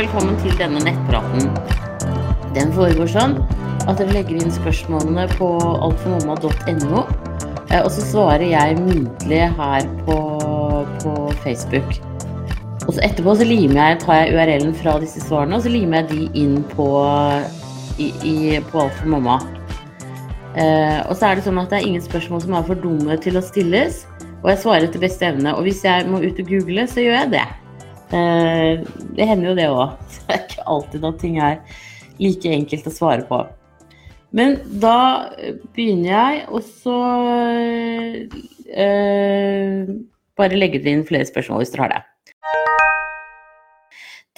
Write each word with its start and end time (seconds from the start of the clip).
velkommen 0.00 0.36
til 0.40 0.54
denne 0.56 0.80
nettpraten. 0.80 1.50
Den 2.56 2.70
foregår 2.72 3.10
sånn 3.10 3.34
at 3.84 3.98
dere 3.98 4.14
legger 4.14 4.38
inn 4.40 4.54
spørsmålene 4.54 5.26
på 5.34 5.48
altformamma.no, 5.60 7.02
eh, 7.68 7.82
og 7.82 7.90
så 7.92 8.04
svarer 8.06 8.46
jeg 8.48 8.78
muntlig 8.80 9.42
her 9.58 9.90
på, 10.06 10.16
på 11.02 11.14
Facebook. 11.44 11.98
Og 12.86 12.94
så 12.96 13.04
etterpå 13.04 13.36
så 13.36 13.44
jeg, 13.44 14.00
tar 14.00 14.22
jeg 14.22 14.32
URL-en 14.32 14.74
fra 14.80 14.96
disse 15.04 15.20
svarene, 15.26 15.58
og 15.58 15.66
så 15.66 15.74
limer 15.74 16.00
jeg 16.00 16.08
de 16.14 16.44
inn 16.46 16.58
på, 16.72 16.88
i, 18.00 18.08
i, 18.24 18.36
på 18.72 18.86
Alt 18.86 18.96
for 19.02 19.12
mamma. 19.18 19.36
Eh, 20.56 20.98
og 21.10 21.12
så 21.12 21.28
er 21.28 21.36
det 21.36 21.44
sånn 21.44 21.60
at 21.60 21.68
det 21.68 21.82
er 21.82 21.90
ingen 21.92 22.08
spørsmål 22.08 22.46
som 22.46 22.56
er 22.56 22.68
for 22.72 22.86
dumme 22.88 23.20
til 23.20 23.36
å 23.36 23.44
stilles, 23.44 24.06
og 24.40 24.54
jeg 24.54 24.64
svarer 24.64 24.88
etter 24.88 25.04
beste 25.04 25.28
evne. 25.28 25.52
Og 25.58 25.68
hvis 25.68 25.84
jeg 25.84 26.08
må 26.08 26.24
ut 26.24 26.40
og 26.40 26.54
google, 26.56 26.88
så 26.88 27.04
gjør 27.04 27.20
jeg 27.26 27.34
det. 27.36 27.48
Eh, 28.10 28.82
det 29.14 29.26
hender 29.28 29.52
jo 29.52 29.56
det 29.58 29.70
òg. 29.70 29.96
Det 30.26 30.34
er 30.34 30.44
ikke 30.44 30.68
alltid 30.74 31.04
at 31.06 31.18
ting 31.22 31.38
er 31.38 31.58
like 32.20 32.52
enkelt 32.52 32.86
å 32.86 32.94
svare 32.94 33.26
på. 33.28 33.40
Men 34.36 34.58
da 34.82 35.30
begynner 35.74 36.10
jeg, 36.10 36.44
og 36.54 36.62
så 36.62 36.98
øh, 38.78 39.90
Bare 40.38 40.56
legge 40.56 40.78
inn 40.86 41.02
flere 41.04 41.26
spørsmål 41.26 41.64
hvis 41.64 41.72
dere 41.74 41.86
har 41.88 41.94
det. 41.96 42.02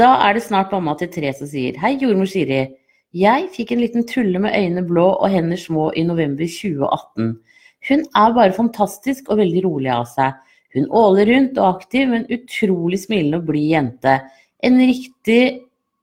Da 0.00 0.14
er 0.26 0.34
det 0.34 0.44
snart 0.46 0.72
mamma 0.72 0.96
til 0.98 1.10
tre 1.12 1.30
som 1.36 1.46
sier 1.50 1.76
Hei, 1.78 1.92
jordmor 2.00 2.30
Siri. 2.30 2.64
Jeg 3.12 3.50
fikk 3.52 3.74
en 3.74 3.82
liten 3.82 4.06
tulle 4.08 4.40
med 4.40 4.56
øyne 4.56 4.82
blå 4.88 5.04
og 5.12 5.28
hender 5.30 5.60
små 5.60 5.90
i 5.92 6.02
november 6.08 6.48
2018. 6.48 7.34
Hun 7.88 8.04
er 8.16 8.34
bare 8.38 8.56
fantastisk 8.56 9.28
og 9.28 9.42
veldig 9.42 9.64
rolig 9.66 9.92
av 9.92 10.08
seg. 10.08 10.38
Hun 10.72 10.88
åler 10.88 11.28
rundt 11.28 11.58
og 11.60 11.68
aktiv, 11.76 12.08
men 12.08 12.28
utrolig 12.32 13.02
smilende 13.02 13.42
og 13.42 13.48
blid 13.50 13.68
jente. 13.74 14.16
En 14.64 14.78
riktig 14.80 15.42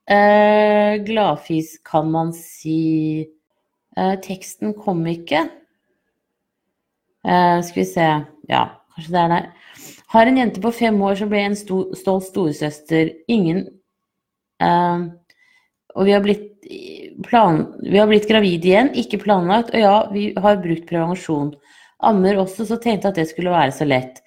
eh, 0.09 0.99
gladfis, 1.05 1.77
kan 1.85 2.11
man 2.13 2.33
si. 2.37 3.25
Eh, 3.97 4.15
teksten 4.23 4.75
kom 4.77 5.01
ikke. 5.09 5.47
Eh, 7.25 7.57
skal 7.65 7.81
vi 7.81 7.87
se 7.89 8.09
Ja, 8.49 8.63
kanskje 8.95 9.15
det 9.15 9.23
er 9.23 9.33
der. 9.33 9.49
Har 10.09 10.25
en 10.25 10.37
jente 10.37 10.61
på 10.61 10.71
fem 10.73 11.01
år 11.01 11.17
som 11.19 11.29
ble 11.29 11.41
en 11.47 11.57
sto, 11.57 11.81
stolt 11.97 12.29
storesøster. 12.29 13.11
Ingen 13.27 13.65
eh, 14.61 15.09
Og 15.95 16.05
vi 16.05 16.13
har, 16.13 16.21
blitt, 16.21 16.45
plan, 17.25 17.65
vi 17.81 17.97
har 17.97 18.07
blitt 18.07 18.29
gravid 18.29 18.65
igjen, 18.65 18.93
ikke 18.93 19.23
planlagt. 19.25 19.73
Og 19.73 19.81
ja, 19.81 19.97
vi 20.13 20.29
har 20.37 20.61
brukt 20.61 20.87
prevensjon. 20.89 21.55
Ammer 21.99 22.37
også, 22.39 22.65
så 22.69 22.77
tenkte 22.79 23.09
at 23.09 23.17
det 23.19 23.27
skulle 23.33 23.51
være 23.51 23.73
så 23.75 23.87
lett. 23.89 24.21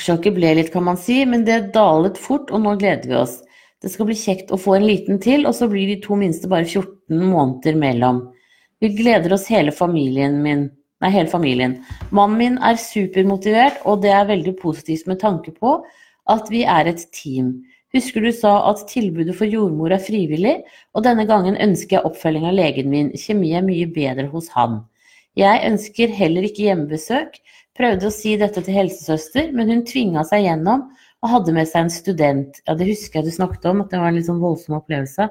Sjokket 0.00 0.36
ble 0.36 0.52
litt, 0.56 0.72
kan 0.72 0.84
man 0.86 0.98
si, 1.00 1.22
men 1.26 1.44
det 1.46 1.72
dalet 1.74 2.18
fort, 2.20 2.50
og 2.54 2.62
nå 2.64 2.76
gleder 2.80 3.10
vi 3.10 3.16
oss. 3.18 3.40
Det 3.80 3.90
skal 3.92 4.10
bli 4.10 4.16
kjekt 4.18 4.52
å 4.52 4.58
få 4.60 4.76
en 4.76 4.86
liten 4.86 5.18
til, 5.22 5.46
og 5.48 5.56
så 5.56 5.68
blir 5.70 5.88
de 5.88 6.00
to 6.04 6.18
minste 6.20 6.50
bare 6.50 6.68
14 6.68 7.24
måneder 7.30 7.78
mellom. 7.80 8.26
Vi 8.80 8.92
gleder 8.96 9.32
oss 9.36 9.48
hele 9.50 9.72
familien 9.72 10.38
min. 10.44 10.68
Nei, 11.00 11.10
hele 11.14 11.32
familien. 11.32 11.78
Mannen 12.12 12.36
min 12.36 12.58
er 12.64 12.76
supermotivert, 12.80 13.80
og 13.88 14.02
det 14.04 14.12
er 14.12 14.28
veldig 14.28 14.54
positivt 14.60 15.08
med 15.08 15.20
tanke 15.22 15.54
på 15.56 15.78
at 16.30 16.50
vi 16.52 16.62
er 16.68 16.90
et 16.90 17.06
team. 17.16 17.54
Husker 17.96 18.22
du 18.22 18.30
sa 18.36 18.52
at 18.68 18.84
tilbudet 18.90 19.34
for 19.38 19.50
jordmor 19.50 19.90
er 19.96 20.02
frivillig, 20.04 20.60
og 20.94 21.02
denne 21.08 21.24
gangen 21.26 21.56
ønsker 21.58 21.98
jeg 21.98 22.06
oppfølging 22.06 22.44
av 22.46 22.54
legen 22.54 22.92
min. 22.92 23.08
Kjemi 23.18 23.54
er 23.56 23.64
mye 23.66 23.88
bedre 23.90 24.28
hos 24.30 24.52
han. 24.54 24.82
Jeg 25.38 25.64
ønsker 25.66 26.12
heller 26.14 26.46
ikke 26.46 26.68
hjemmebesøk, 26.68 27.40
Prøvde 27.78 28.08
å 28.08 28.14
si 28.14 28.34
dette 28.40 28.62
til 28.64 28.76
helsesøster, 28.76 29.52
men 29.54 29.70
hun 29.70 29.84
tvinga 29.86 30.24
seg 30.26 30.44
gjennom 30.46 30.88
og 31.20 31.30
hadde 31.34 31.54
med 31.54 31.68
seg 31.68 31.86
en 31.86 31.92
student. 31.92 32.58
Ja, 32.66 32.74
det 32.74 32.88
husker 32.88 33.20
jeg 33.20 33.30
du 33.30 33.36
snakket 33.36 33.68
om, 33.70 33.84
at 33.84 33.92
det 33.92 34.00
var 34.00 34.10
en 34.10 34.18
litt 34.18 34.28
sånn 34.28 34.42
voldsom 34.42 34.78
opplevelse. 34.80 35.28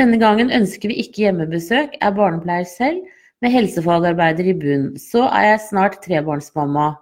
Denne 0.00 0.18
gangen 0.18 0.50
ønsker 0.54 0.90
vi 0.90 0.98
ikke 1.04 1.26
hjemmebesøk, 1.26 1.98
er 2.02 2.16
barnepleier 2.16 2.66
selv, 2.66 3.04
med 3.44 3.52
helsefagarbeider 3.54 4.48
i 4.50 4.56
bunn. 4.56 4.86
Så 4.98 5.26
er 5.28 5.52
jeg 5.52 5.64
snart 5.68 6.00
trebarnsmamma. 6.02 6.94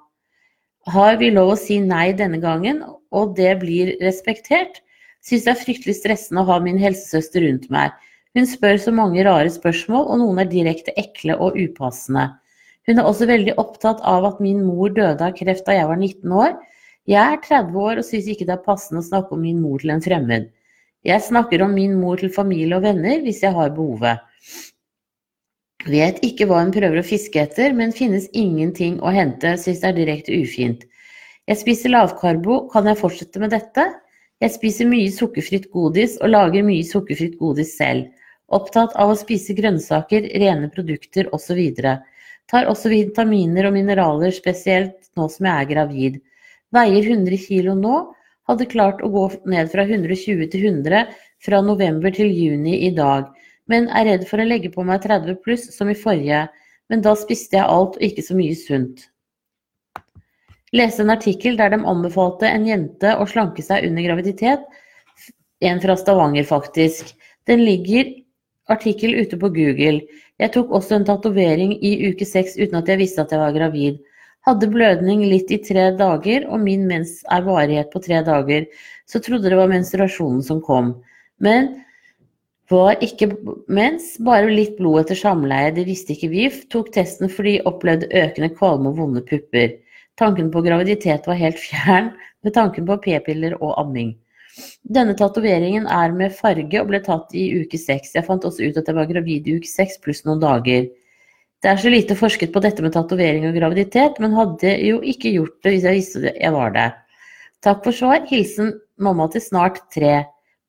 Har 0.90 1.16
vi 1.20 1.30
lov 1.30 1.54
å 1.54 1.58
si 1.60 1.78
nei 1.80 2.10
denne 2.18 2.40
gangen, 2.42 2.82
og 3.14 3.36
det 3.38 3.54
blir 3.62 3.94
respektert? 4.02 4.82
Syns 5.22 5.46
det 5.46 5.52
er 5.54 5.60
fryktelig 5.62 5.96
stressende 6.00 6.42
å 6.42 6.50
ha 6.50 6.58
min 6.60 6.80
helsesøster 6.82 7.46
rundt 7.46 7.68
meg. 7.72 7.94
Hun 8.34 8.48
spør 8.48 8.80
så 8.82 8.92
mange 8.96 9.22
rare 9.24 9.50
spørsmål, 9.52 10.08
og 10.10 10.18
noen 10.18 10.42
er 10.42 10.50
direkte 10.50 10.94
ekle 10.98 11.38
og 11.38 11.56
upassende. 11.60 12.32
Hun 12.88 12.98
er 12.98 13.06
også 13.06 13.28
veldig 13.30 13.54
opptatt 13.62 14.02
av 14.08 14.26
at 14.26 14.40
min 14.42 14.64
mor 14.66 14.90
døde 14.94 15.22
av 15.22 15.36
kreft 15.38 15.66
da 15.68 15.76
jeg 15.76 15.88
var 15.90 16.00
19 16.00 16.34
år. 16.34 16.56
Jeg 17.10 17.22
er 17.22 17.40
30 17.44 17.78
år 17.82 18.00
og 18.02 18.06
syns 18.06 18.28
ikke 18.30 18.46
det 18.48 18.56
er 18.56 18.66
passende 18.66 19.02
å 19.02 19.06
snakke 19.06 19.34
om 19.36 19.42
min 19.42 19.62
mor 19.62 19.82
til 19.82 19.94
en 19.94 20.02
fremmed. 20.02 20.50
Jeg 21.06 21.22
snakker 21.26 21.62
om 21.64 21.72
min 21.74 21.96
mor 21.98 22.20
til 22.20 22.30
familie 22.30 22.78
og 22.78 22.84
venner 22.86 23.22
hvis 23.24 23.42
jeg 23.42 23.54
har 23.54 23.72
behovet. 23.74 24.22
Vet 25.90 26.20
ikke 26.22 26.46
hva 26.46 26.60
hun 26.62 26.70
prøver 26.74 27.00
å 27.00 27.06
fiske 27.06 27.40
etter, 27.42 27.74
men 27.74 27.94
finnes 27.94 28.28
ingenting 28.38 29.00
å 29.02 29.10
hente, 29.10 29.56
syns 29.58 29.82
det 29.82 29.88
er 29.88 29.96
direkte 29.96 30.36
ufint. 30.38 30.84
Jeg 31.50 31.58
spiser 31.58 31.90
lavkarbo, 31.90 32.68
kan 32.70 32.86
jeg 32.86 33.00
fortsette 33.00 33.42
med 33.42 33.50
dette? 33.50 33.88
Jeg 34.42 34.54
spiser 34.54 34.86
mye 34.90 35.10
sukkerfritt 35.10 35.68
godis 35.74 36.14
og 36.22 36.30
lager 36.30 36.62
mye 36.66 36.86
sukkerfritt 36.86 37.34
godis 37.40 37.74
selv. 37.78 38.06
Opptatt 38.54 38.94
av 39.00 39.10
å 39.10 39.18
spise 39.18 39.56
grønnsaker, 39.58 40.28
rene 40.38 40.70
produkter 40.70 41.30
osv. 41.34 41.58
Tar 42.50 42.68
også 42.70 42.90
vitaminer 42.92 43.68
og 43.68 43.76
mineraler, 43.76 44.32
spesielt 44.34 45.10
nå 45.18 45.28
som 45.32 45.48
jeg 45.48 45.64
er 45.64 45.70
gravid. 45.70 46.18
Veier 46.72 47.04
100 47.04 47.38
kg 47.44 47.76
nå. 47.78 48.00
Hadde 48.50 48.66
klart 48.66 49.02
å 49.04 49.10
gå 49.12 49.28
ned 49.48 49.70
fra 49.70 49.84
120 49.86 50.48
til 50.50 50.66
100 50.66 51.04
fra 51.44 51.60
november 51.62 52.12
til 52.14 52.30
juni 52.34 52.80
i 52.88 52.90
dag, 52.94 53.28
men 53.70 53.86
er 53.94 54.08
redd 54.08 54.26
for 54.26 54.42
å 54.42 54.46
legge 54.46 54.72
på 54.74 54.82
meg 54.86 55.04
30 55.04 55.38
pluss 55.44 55.68
som 55.76 55.90
i 55.90 55.98
forrige. 55.98 56.46
Men 56.90 57.04
da 57.04 57.14
spiste 57.16 57.56
jeg 57.56 57.70
alt 57.70 57.96
og 57.96 58.04
ikke 58.04 58.24
så 58.26 58.36
mye 58.36 58.56
sunt. 58.58 59.06
Leste 60.76 61.04
en 61.04 61.12
artikkel 61.12 61.56
der 61.56 61.72
de 61.72 61.78
anbefalte 61.88 62.48
en 62.48 62.66
jente 62.66 63.14
å 63.14 63.28
slanke 63.28 63.64
seg 63.64 63.86
under 63.88 64.04
graviditet. 64.06 64.64
En 65.62 65.80
fra 65.80 65.96
Stavanger, 65.96 66.44
faktisk. 66.48 67.12
Den 67.46 67.62
ligger 67.64 68.08
artikkel 68.70 69.14
ute 69.18 69.38
på 69.38 69.50
Google. 69.54 70.02
Jeg 70.40 70.52
tok 70.54 70.70
også 70.74 70.98
en 70.98 71.06
tatovering 71.08 71.74
i 71.82 71.94
uke 72.10 72.26
seks 72.28 72.56
uten 72.60 72.78
at 72.78 72.88
jeg 72.90 73.00
visste 73.02 73.22
at 73.24 73.32
jeg 73.34 73.42
var 73.42 73.54
gravid. 73.56 74.00
Hadde 74.46 74.70
blødning 74.70 75.22
litt 75.30 75.52
i 75.54 75.60
tre 75.62 75.90
dager, 75.94 76.48
og 76.50 76.62
min 76.64 76.86
mens 76.88 77.20
er 77.30 77.44
varighet 77.46 77.92
på 77.92 78.02
tre 78.02 78.24
dager, 78.26 78.66
så 79.06 79.20
trodde 79.22 79.50
det 79.50 79.58
var 79.58 79.70
menstruasjonen 79.70 80.42
som 80.42 80.58
kom. 80.64 80.96
Men 81.42 81.70
var 82.72 82.96
ikke 83.04 83.28
mens, 83.70 84.16
bare 84.22 84.50
litt 84.50 84.78
blod 84.78 85.02
etter 85.02 85.18
samleie, 85.18 85.74
det 85.76 85.84
visste 85.86 86.16
ikke 86.16 86.30
vi. 86.32 86.48
Tok 86.72 86.90
testen 86.94 87.30
fordi 87.30 87.58
opplevde 87.68 88.10
økende 88.10 88.50
kvalme 88.56 88.90
og 88.90 88.98
vonde 88.98 89.22
pupper. 89.28 89.76
Tanken 90.18 90.50
på 90.52 90.62
graviditet 90.64 91.28
var 91.28 91.38
helt 91.38 91.60
fjern 91.60 92.12
med 92.42 92.54
tanken 92.56 92.88
på 92.88 92.98
p-piller 93.04 93.54
og 93.60 93.76
amming. 93.80 94.14
Denne 94.82 95.14
tatoveringen 95.16 95.86
er 95.88 96.12
med 96.16 96.34
farge 96.36 96.80
og 96.80 96.90
ble 96.90 97.00
tatt 97.04 97.32
i 97.38 97.46
uke 97.62 97.78
seks. 97.80 98.16
Jeg 98.16 98.26
fant 98.26 98.44
også 98.44 98.66
ut 98.68 98.80
at 98.80 98.88
jeg 98.88 98.98
var 98.98 99.08
gravid 99.08 99.48
i 99.48 99.56
uke 99.58 99.70
seks 99.70 100.00
pluss 100.02 100.24
noen 100.26 100.42
dager. 100.42 100.90
Det 101.62 101.70
er 101.70 101.78
så 101.78 101.92
lite 101.92 102.16
forsket 102.18 102.52
på 102.52 102.60
dette 102.64 102.82
med 102.82 102.92
tatovering 102.96 103.46
og 103.48 103.56
graviditet, 103.56 104.18
men 104.20 104.34
hadde 104.34 104.74
jo 104.82 104.98
ikke 105.06 105.30
gjort 105.36 105.60
det 105.62 105.76
hvis 105.76 105.86
jeg 105.86 105.98
visste 106.00 106.32
jeg 106.34 106.52
var 106.56 106.74
det. 106.74 106.88
Takk 107.62 107.84
for 107.84 107.94
svar. 107.94 108.24
Hilsen 108.26 108.74
mamma 108.98 109.28
til 109.30 109.44
snart 109.44 109.78
tre. 109.94 110.24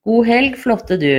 God 0.06 0.28
helg, 0.30 0.58
flotte 0.62 1.00
du. 1.02 1.14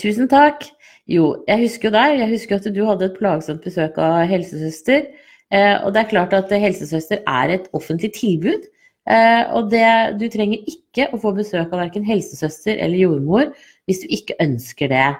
Tusen 0.00 0.30
takk. 0.30 0.62
Jo, 1.10 1.34
jeg 1.48 1.64
husker 1.66 1.90
jo 1.90 1.96
deg. 1.96 2.20
Jeg 2.22 2.30
husker 2.30 2.60
at 2.60 2.68
du 2.76 2.84
hadde 2.86 3.08
et 3.10 3.18
plagsomt 3.18 3.66
besøk 3.66 3.98
av 4.00 4.22
helsesøster. 4.30 5.08
Eh, 5.52 5.74
og 5.82 5.92
det 5.92 6.04
er 6.04 6.12
klart 6.12 6.36
at 6.36 6.54
helsesøster 6.54 7.20
er 7.26 7.56
et 7.58 7.66
offentlig 7.76 8.14
tilbud. 8.16 8.70
Eh, 9.04 9.42
og 9.52 9.68
det, 9.72 9.86
du 10.20 10.26
trenger 10.32 10.64
ikke 10.70 11.10
å 11.12 11.20
få 11.20 11.34
besøk 11.36 11.68
av 11.68 11.82
verken 11.82 12.06
helsesøster 12.08 12.78
eller 12.80 13.02
jordmor 13.02 13.50
hvis 13.84 14.00
du 14.04 14.14
ikke 14.16 14.38
ønsker 14.40 14.88
det. 14.92 15.10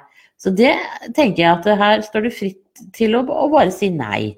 Så 0.40 0.52
det 0.56 0.72
tenker 1.16 1.42
jeg 1.42 1.50
at 1.50 1.68
her 1.80 2.04
står 2.06 2.26
du 2.26 2.32
fritt 2.32 2.84
til 2.96 3.16
å, 3.18 3.22
å 3.28 3.50
bare 3.52 3.72
si 3.74 3.90
nei. 3.92 4.34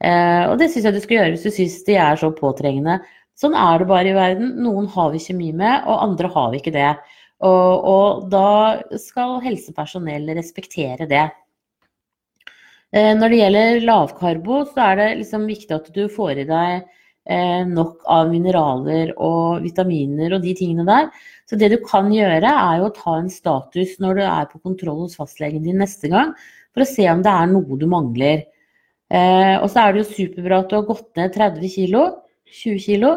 Eh, 0.00 0.44
og 0.48 0.56
det 0.60 0.70
syns 0.72 0.88
jeg 0.88 0.96
du 0.96 1.02
skal 1.04 1.18
gjøre 1.18 1.34
hvis 1.34 1.46
du 1.46 1.54
syns 1.54 1.78
de 1.86 1.98
er 2.00 2.20
så 2.20 2.32
påtrengende. 2.34 2.98
Sånn 3.38 3.54
er 3.54 3.82
det 3.82 3.90
bare 3.90 4.10
i 4.10 4.16
verden. 4.16 4.54
Noen 4.64 4.88
har 4.90 5.12
vi 5.12 5.22
kjemi 5.22 5.52
med, 5.54 5.84
og 5.86 6.04
andre 6.08 6.30
har 6.34 6.50
vi 6.52 6.62
ikke 6.62 6.74
det. 6.74 6.92
Og, 7.46 7.84
og 7.86 8.24
da 8.32 8.48
skal 8.98 9.38
helsepersonell 9.44 10.26
respektere 10.34 11.06
det. 11.10 11.28
Eh, 12.96 13.12
når 13.14 13.30
det 13.30 13.40
gjelder 13.42 13.82
lavkarbo, 13.84 14.62
så 14.72 14.88
er 14.88 14.98
det 14.98 15.08
liksom 15.20 15.44
viktig 15.50 15.76
at 15.76 15.90
du 15.94 16.06
får 16.10 16.42
i 16.42 16.48
deg 16.48 16.88
nok 17.28 18.06
av 18.08 18.30
mineraler 18.32 19.10
og 19.20 19.60
vitaminer 19.60 20.32
og 20.32 20.44
de 20.44 20.54
tingene 20.56 20.86
der. 20.88 21.10
Så 21.48 21.56
det 21.60 21.70
du 21.72 21.78
kan 21.84 22.10
gjøre, 22.12 22.48
er 22.48 22.78
jo 22.80 22.88
å 22.88 22.94
ta 22.94 23.16
en 23.18 23.28
status 23.32 23.96
når 24.02 24.20
du 24.20 24.22
er 24.26 24.46
på 24.50 24.60
kontroll 24.60 25.02
hos 25.06 25.16
fastlegen 25.16 25.64
din 25.64 25.80
neste 25.80 26.10
gang, 26.12 26.34
for 26.72 26.84
å 26.84 26.88
se 26.88 27.06
om 27.12 27.24
det 27.24 27.32
er 27.32 27.50
noe 27.50 27.78
du 27.80 27.86
mangler. 27.88 28.46
Eh, 29.08 29.56
og 29.56 29.68
så 29.72 29.86
er 29.86 29.94
det 29.94 30.02
jo 30.02 30.14
superbra 30.14 30.62
at 30.62 30.70
du 30.70 30.76
har 30.76 30.88
gått 30.88 31.08
ned 31.16 31.32
30 31.36 31.72
kg, 31.72 32.02
20 32.62 32.82
kg. 32.84 33.12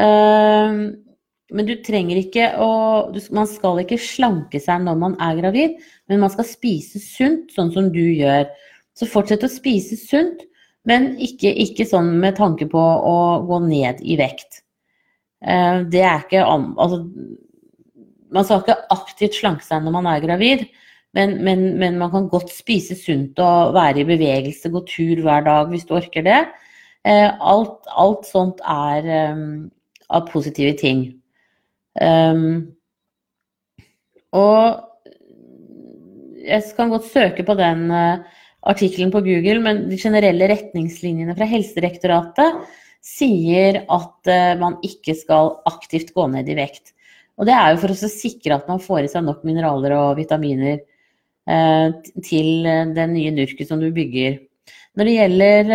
Eh, 0.00 0.78
men 1.54 1.68
du 1.68 1.74
trenger 1.84 2.18
ikke 2.18 2.46
å 2.58 2.70
Man 3.36 3.46
skal 3.50 3.82
ikke 3.82 4.00
slanke 4.00 4.58
seg 4.62 4.80
når 4.82 4.96
man 4.98 5.18
er 5.22 5.36
gravid, 5.42 5.76
men 6.08 6.22
man 6.24 6.32
skal 6.32 6.48
spise 6.48 7.02
sunt, 7.02 7.52
sånn 7.52 7.72
som 7.74 7.92
du 7.92 8.02
gjør. 8.02 8.48
Så 8.96 9.10
fortsett 9.10 9.44
å 9.44 9.52
spise 9.52 9.98
sunt, 10.00 10.40
men 10.88 11.14
ikke, 11.22 11.50
ikke 11.64 11.86
sånn 11.88 12.12
med 12.20 12.36
tanke 12.38 12.68
på 12.70 12.80
å 12.80 13.16
gå 13.48 13.60
ned 13.66 14.02
i 14.04 14.18
vekt. 14.20 14.62
Eh, 15.44 15.82
det 15.90 16.04
er 16.04 16.24
ikke 16.24 16.44
Altså, 16.44 17.04
man 18.34 18.46
skal 18.46 18.62
ikke 18.62 18.80
aktivt 18.92 19.38
slanke 19.38 19.64
seg 19.64 19.84
når 19.84 19.94
man 19.94 20.08
er 20.10 20.24
gravid, 20.24 20.66
men, 21.14 21.36
men, 21.46 21.66
men, 21.78 21.98
man 22.00 22.10
kan 22.10 22.28
godt 22.28 22.50
spise 22.50 22.96
sunt 22.98 23.38
og 23.38 23.74
være 23.76 24.02
i 24.02 24.08
bevegelse, 24.08 24.72
gå 24.72 24.82
tur 24.90 25.22
hver 25.22 25.44
dag 25.46 25.70
hvis 25.70 25.86
du 25.86 25.94
orker 25.94 26.24
det. 26.26 26.40
Eh, 27.06 27.28
alt, 27.30 27.84
alt 27.94 28.26
sånt 28.26 28.64
er 28.66 29.06
um, 29.36 29.68
av 30.10 30.26
positive 30.32 30.74
ting. 30.80 31.04
Og 34.34 34.64
jeg 36.44 36.64
kan 36.76 36.90
godt 36.90 37.06
søke 37.12 37.44
på 37.46 37.54
den 37.54 37.86
uh, 37.94 38.24
artikkelen 38.70 39.12
på 39.12 39.22
Google, 39.26 39.60
men 39.64 39.84
de 39.90 39.98
generelle 40.00 40.48
retningslinjene 40.50 41.36
fra 41.36 41.48
Helsedirektoratet 41.48 42.64
sier 43.04 43.82
at 43.82 44.30
uh, 44.30 44.54
man 44.60 44.78
ikke 44.86 45.16
skal 45.18 45.58
aktivt 45.68 46.14
gå 46.16 46.26
ned 46.32 46.48
i 46.48 46.56
vekt. 46.58 46.94
Og 47.36 47.48
det 47.48 47.54
er 47.56 47.72
jo 47.72 47.82
for 47.82 47.92
å 47.92 48.10
sikre 48.10 48.56
at 48.56 48.68
man 48.70 48.82
får 48.82 49.04
i 49.04 49.12
seg 49.12 49.26
nok 49.26 49.44
mineraler 49.44 49.96
og 49.98 50.16
vitaminer 50.20 50.80
uh, 50.80 51.90
til 52.24 52.66
den 52.96 53.14
nye 53.16 53.34
nurket 53.34 53.68
som 53.68 53.82
du 53.82 53.90
bygger. 53.92 54.40
Når 54.94 55.08
det 55.08 55.14
gjelder 55.18 55.70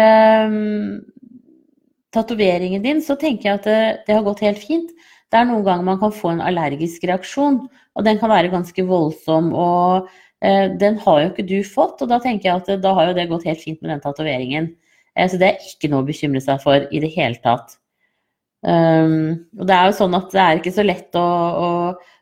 tatoveringen 2.16 2.84
din, 2.84 3.02
så 3.04 3.18
tenker 3.20 3.50
jeg 3.50 3.60
at 3.60 3.68
det, 3.68 3.82
det 4.08 4.16
har 4.16 4.26
gått 4.26 4.44
helt 4.46 4.62
fint. 4.64 4.94
Det 5.30 5.38
er 5.38 5.46
noen 5.46 5.66
ganger 5.66 5.86
man 5.86 6.00
kan 6.02 6.14
få 6.16 6.34
en 6.34 6.42
allergisk 6.42 7.06
reaksjon, 7.06 7.62
og 7.70 8.06
den 8.06 8.18
kan 8.22 8.32
være 8.32 8.52
ganske 8.54 8.86
voldsom. 8.90 9.52
og 9.54 10.08
eh, 10.08 10.16
Den 10.40 10.96
har 11.04 11.18
jo 11.20 11.30
ikke 11.34 11.48
du 11.48 11.58
fått, 11.68 12.00
og 12.00 12.12
da 12.12 12.20
tenker 12.24 12.48
jeg 12.48 12.62
at 12.62 12.70
eh, 12.72 12.80
da 12.80 12.94
har 12.96 13.10
jo 13.10 13.16
det 13.18 13.28
gått 13.28 13.48
helt 13.50 13.60
fint 13.60 13.82
med 13.82 13.92
den 13.92 14.04
tatoveringen. 14.04 14.70
Eh, 15.16 15.28
så 15.28 15.40
det 15.40 15.50
er 15.50 15.68
ikke 15.68 15.90
noe 15.92 16.06
å 16.06 16.08
bekymre 16.08 16.42
seg 16.44 16.62
for 16.64 16.86
i 16.88 17.02
det 17.04 17.12
hele 17.16 17.40
tatt. 17.44 17.76
Um, 18.60 19.48
og 19.56 19.68
det 19.70 19.76
er 19.76 19.86
jo 19.88 19.96
sånn 19.96 20.16
at 20.18 20.34
det 20.36 20.40
er 20.44 20.58
ikke 20.60 20.74
så 20.76 20.84
lett 20.84 21.16
å, 21.16 21.24
å, 21.24 21.68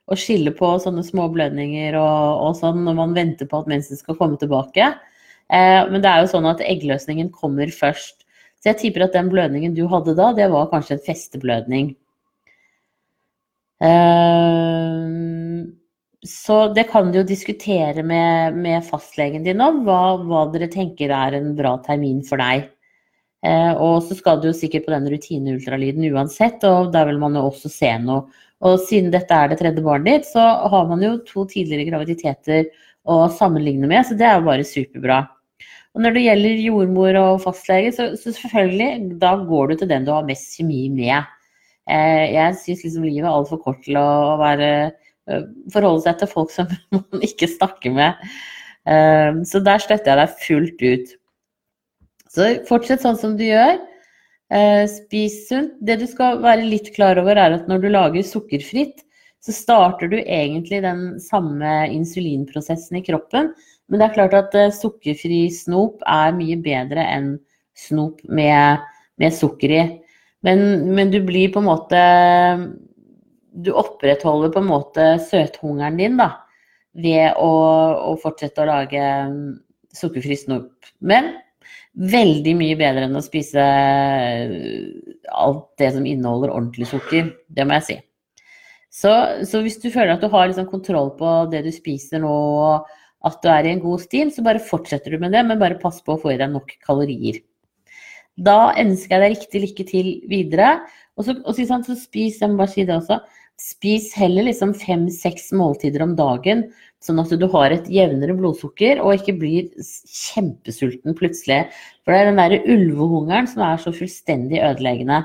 å 0.05 0.17
skille 0.17 0.51
på 0.53 0.67
sånne 0.83 1.01
små 1.05 1.25
blødninger 1.33 1.97
og, 1.97 2.43
og, 2.45 2.51
sånn 2.59 2.83
når 2.85 2.97
man 2.99 3.15
venter 3.15 3.49
på 3.49 3.63
at 3.63 3.71
mensen 3.71 3.97
skal 3.97 4.17
komme 4.19 4.37
tilbake. 4.41 4.91
Eh, 5.53 5.81
men 5.89 6.03
det 6.03 6.11
er 6.11 6.23
jo 6.23 6.31
sånn 6.35 6.49
at 6.49 6.61
eggløsningen 6.65 7.31
kommer 7.33 7.71
først. 7.73 8.21
Så 8.57 8.71
jeg 8.71 8.81
tipper 8.81 9.05
at 9.05 9.15
den 9.17 9.29
blødningen 9.33 9.77
du 9.77 9.85
hadde 9.89 10.17
da, 10.17 10.31
det 10.37 10.49
var 10.53 10.69
kanskje 10.71 10.97
en 10.97 11.05
festeblødning. 11.05 11.91
Ehm, 13.85 15.46
så 16.25 16.73
det 16.73 16.87
kan 16.89 17.11
du 17.11 17.19
jo 17.19 17.27
diskutere 17.27 18.01
med, 18.03 18.57
med 18.57 18.85
fastlegen 18.87 19.45
din 19.45 19.61
om, 19.61 19.83
hva, 19.85 20.17
hva, 20.25 20.47
dere 20.53 20.69
tenker 20.73 21.13
er 21.13 21.37
en 21.37 21.53
bra 21.57 21.75
termin 21.85 22.23
for 22.25 22.41
deg. 22.41 22.65
Eh, 23.45 23.73
og 23.77 24.01
så 24.07 24.17
skal 24.17 24.41
du 24.41 24.49
jo 24.49 24.57
sikkert 24.57 24.87
på 24.87 24.95
den 24.95 25.05
rutineultralyden 25.13 26.09
uansett, 26.09 26.63
og 26.65 26.91
der 26.95 27.11
vil 27.11 27.21
man 27.21 27.37
jo 27.37 27.45
også 27.51 27.69
se 27.71 27.93
noe. 28.01 28.25
Og 28.65 28.79
siden 28.81 29.11
dette 29.13 29.33
er 29.37 29.51
det 29.51 29.59
tredje 29.61 29.83
barnet 29.85 30.23
ditt, 30.23 30.29
så 30.31 30.41
har 30.73 30.89
man 30.89 31.03
jo 31.05 31.19
to 31.27 31.45
tidligere 31.45 31.91
graviditeter 31.91 32.71
å 33.07 33.27
sammenligne 33.31 33.87
med, 33.89 34.07
så 34.07 34.17
det 34.17 34.25
er 34.25 34.39
jo 34.39 34.47
bare 34.49 34.65
superbra. 34.65 35.21
Og 35.95 36.01
når 36.03 36.13
det 36.13 36.23
gjelder 36.25 36.63
jordmor 36.65 37.17
og 37.21 37.43
fastlege, 37.45 37.93
så, 37.93 38.09
så 38.17 38.33
selvfølgelig, 38.33 39.17
da 39.21 39.35
går 39.45 39.69
du 39.69 39.79
til 39.79 39.91
den 39.93 40.05
du 40.05 40.11
har 40.13 40.25
mest 40.25 40.57
kjemi 40.57 40.87
med. 40.93 41.29
Eh, 41.89 42.33
jeg 42.33 42.57
syns 42.61 42.83
liksom 42.85 43.05
livet 43.05 43.25
er 43.25 43.33
altfor 43.33 43.61
kort 43.63 43.79
til 43.85 43.97
å 44.01 44.35
være, 44.41 44.91
forholde 45.73 46.05
seg 46.05 46.19
til 46.21 46.31
folk 46.31 46.53
som 46.53 46.69
man 46.95 47.25
ikke 47.25 47.49
snakker 47.51 47.93
med. 47.95 48.27
Eh, 48.87 49.41
så 49.47 49.61
der 49.63 49.83
støtter 49.83 50.13
jeg 50.13 50.21
deg 50.21 50.41
fullt 50.45 50.85
ut. 50.85 51.15
Så 52.31 52.49
fortsett 52.67 53.03
sånn 53.03 53.19
som 53.19 53.37
du 53.39 53.45
gjør. 53.47 53.79
Spis 54.87 55.41
sunt. 55.49 55.73
Det 55.83 55.97
du 55.99 56.05
skal 56.07 56.37
være 56.39 56.67
litt 56.69 56.93
klar 56.95 57.19
over, 57.19 57.35
er 57.35 57.55
at 57.57 57.65
når 57.67 57.81
du 57.83 57.87
lager 57.91 58.23
sukkerfritt, 58.23 59.01
så 59.43 59.51
starter 59.55 60.11
du 60.11 60.17
egentlig 60.21 60.79
den 60.85 61.01
samme 61.23 61.71
insulinprosessen 61.91 62.99
i 62.99 63.03
kroppen. 63.03 63.49
Men 63.87 63.99
det 63.99 64.07
er 64.07 64.15
klart 64.15 64.35
at 64.37 64.55
sukkerfri 64.75 65.47
snop 65.51 66.03
er 66.07 66.35
mye 66.37 66.59
bedre 66.63 67.03
enn 67.03 67.33
snop 67.77 68.21
med, 68.23 68.83
med 69.21 69.35
sukker 69.35 69.73
i. 69.73 69.83
Men, 70.45 70.61
men, 70.93 71.11
du 71.11 71.19
blir 71.25 71.51
på 71.53 71.61
en 71.61 71.69
måte 71.69 72.01
Du 73.57 73.71
opprettholder 73.73 74.51
på 74.53 74.61
en 74.61 74.69
måte 74.69 75.07
søthungeren 75.25 75.97
din, 75.97 76.19
da. 76.19 76.29
Ved 76.97 77.37
å, 77.41 77.51
å 78.11 78.15
fortsette 78.21 78.63
å 78.63 78.69
lage 78.69 79.01
mm, 79.01 79.41
sukkerfri 79.97 80.37
snop. 80.37 80.89
Men 81.01 81.33
veldig 81.97 82.53
mye 82.57 82.77
bedre 82.77 83.07
enn 83.07 83.17
å 83.17 83.23
spise 83.25 83.63
alt 85.33 85.65
det 85.81 85.89
som 85.95 86.05
inneholder 86.05 86.53
ordentlig 86.53 86.89
sukker. 86.91 87.33
Det 87.49 87.65
må 87.65 87.79
jeg 87.79 87.87
si. 87.87 87.97
Så, 88.93 89.11
så 89.45 89.61
hvis 89.65 89.81
du 89.81 89.89
føler 89.91 90.15
at 90.15 90.23
du 90.23 90.29
har 90.31 90.47
liksom 90.47 90.69
kontroll 90.69 91.11
på 91.17 91.33
det 91.51 91.63
du 91.65 91.73
spiser 91.73 92.21
nå, 92.23 92.31
og 92.31 93.27
at 93.27 93.41
du 93.43 93.49
er 93.51 93.67
i 93.67 93.73
en 93.73 93.83
god 93.83 94.01
stil, 94.05 94.31
så 94.33 94.45
bare 94.45 94.63
fortsetter 94.63 95.13
du 95.13 95.21
med 95.21 95.33
det, 95.35 95.43
men 95.45 95.59
bare 95.61 95.79
pass 95.81 95.99
på 96.05 96.15
å 96.15 96.21
få 96.21 96.33
i 96.33 96.39
deg 96.39 96.53
nok 96.53 96.77
kalorier. 96.85 97.41
Da 98.37 98.71
ønsker 98.77 99.17
jeg 99.17 99.23
deg 99.23 99.33
riktig 99.33 99.61
lykke 99.63 99.85
til 99.89 100.09
videre. 100.29 100.69
Og 101.17 101.25
så, 101.25 101.33
og 101.41 101.57
så, 101.57 101.79
så 101.85 101.97
spis, 101.97 102.37
jeg 102.41 102.51
må 102.53 102.61
bare 102.61 102.73
si 102.73 102.85
det 102.85 102.93
også, 102.93 103.19
spis 103.57 104.11
heller 104.17 104.45
liksom 104.45 104.73
fem-seks 104.77 105.49
måltider 105.57 106.03
om 106.05 106.13
dagen, 106.17 106.67
sånn 107.03 107.21
at 107.21 107.33
du 107.39 107.45
har 107.51 107.73
et 107.73 107.89
jevnere 107.89 108.35
blodsukker 108.37 109.01
og 109.01 109.17
ikke 109.17 109.37
blir 109.41 109.67
kjempesulten 109.81 111.17
plutselig. 111.17 111.65
For 112.05 112.13
det 112.13 112.21
er 112.21 112.29
den 112.29 112.41
derre 112.41 112.61
ulvehungeren 112.69 113.49
som 113.49 113.65
er 113.65 113.81
så 113.81 113.93
fullstendig 113.95 114.61
ødeleggende. 114.61 115.23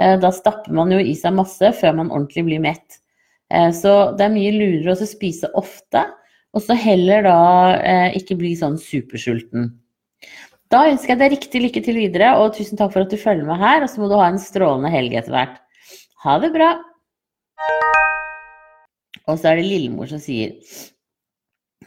Eh, 0.00 0.16
da 0.20 0.32
stapper 0.34 0.74
man 0.74 0.92
jo 0.94 1.00
i 1.00 1.14
seg 1.18 1.36
masse 1.36 1.72
før 1.80 2.00
man 2.00 2.12
ordentlig 2.12 2.46
blir 2.48 2.64
mett. 2.64 3.00
Eh, 3.52 3.70
så 3.76 4.14
det 4.16 4.26
er 4.26 4.36
mye 4.36 4.56
lurere 4.56 4.96
å 4.96 5.08
spise 5.08 5.52
ofte, 5.58 6.06
og 6.54 6.64
så 6.64 6.76
heller 6.78 7.26
da 7.26 7.38
eh, 7.78 8.16
ikke 8.20 8.38
bli 8.40 8.54
sånn 8.58 8.78
supersulten. 8.80 9.72
Da 10.72 10.86
ønsker 10.88 11.12
jeg 11.12 11.20
deg 11.20 11.34
riktig 11.36 11.60
lykke 11.62 11.84
til 11.84 12.00
videre, 12.00 12.32
og 12.40 12.56
tusen 12.56 12.80
takk 12.80 12.94
for 12.94 13.04
at 13.04 13.12
du 13.12 13.20
følger 13.20 13.46
med 13.46 13.60
her. 13.60 13.84
Og 13.84 13.92
så 13.92 14.00
må 14.00 14.08
du 14.10 14.16
ha 14.18 14.26
en 14.30 14.40
strålende 14.40 14.90
helg 14.90 15.14
etter 15.20 15.34
hvert. 15.34 15.60
Ha 16.24 16.38
det 16.42 16.50
bra. 16.54 16.72
Og 19.26 19.38
så 19.38 19.50
er 19.50 19.60
det 19.60 19.68
lillemor 19.68 20.08
som 20.10 20.20
sier 20.20 20.56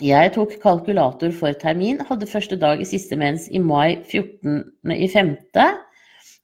Jeg 0.02 0.32
tok 0.36 0.56
kalkulator 0.62 1.34
for 1.34 1.58
termin, 1.58 2.02
hadde 2.06 2.30
første 2.30 2.58
dag 2.60 2.82
i 2.82 2.86
siste 2.86 3.18
mens 3.18 3.48
i 3.50 3.62
mai 3.62 3.98
14. 4.06 4.64
i 4.94 5.08
5. 5.10 5.36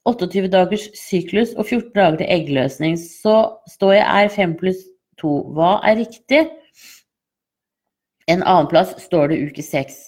28 0.10 0.50
dagers 0.52 0.88
syklus 0.98 1.54
og 1.56 1.66
14 1.66 1.92
dager 1.96 2.18
til 2.22 2.32
eggløsning. 2.36 2.98
Så 3.00 3.36
står 3.76 3.94
jeg 3.94 4.24
er 4.24 4.34
5 4.36 4.56
pluss 4.60 4.82
2. 5.22 5.36
Hva 5.56 5.78
er 5.88 6.02
riktig? 6.02 6.42
En 8.28 8.44
annen 8.44 8.70
plass 8.72 8.96
står 9.04 9.32
det 9.32 9.42
uke 9.48 9.64
6. 9.64 10.00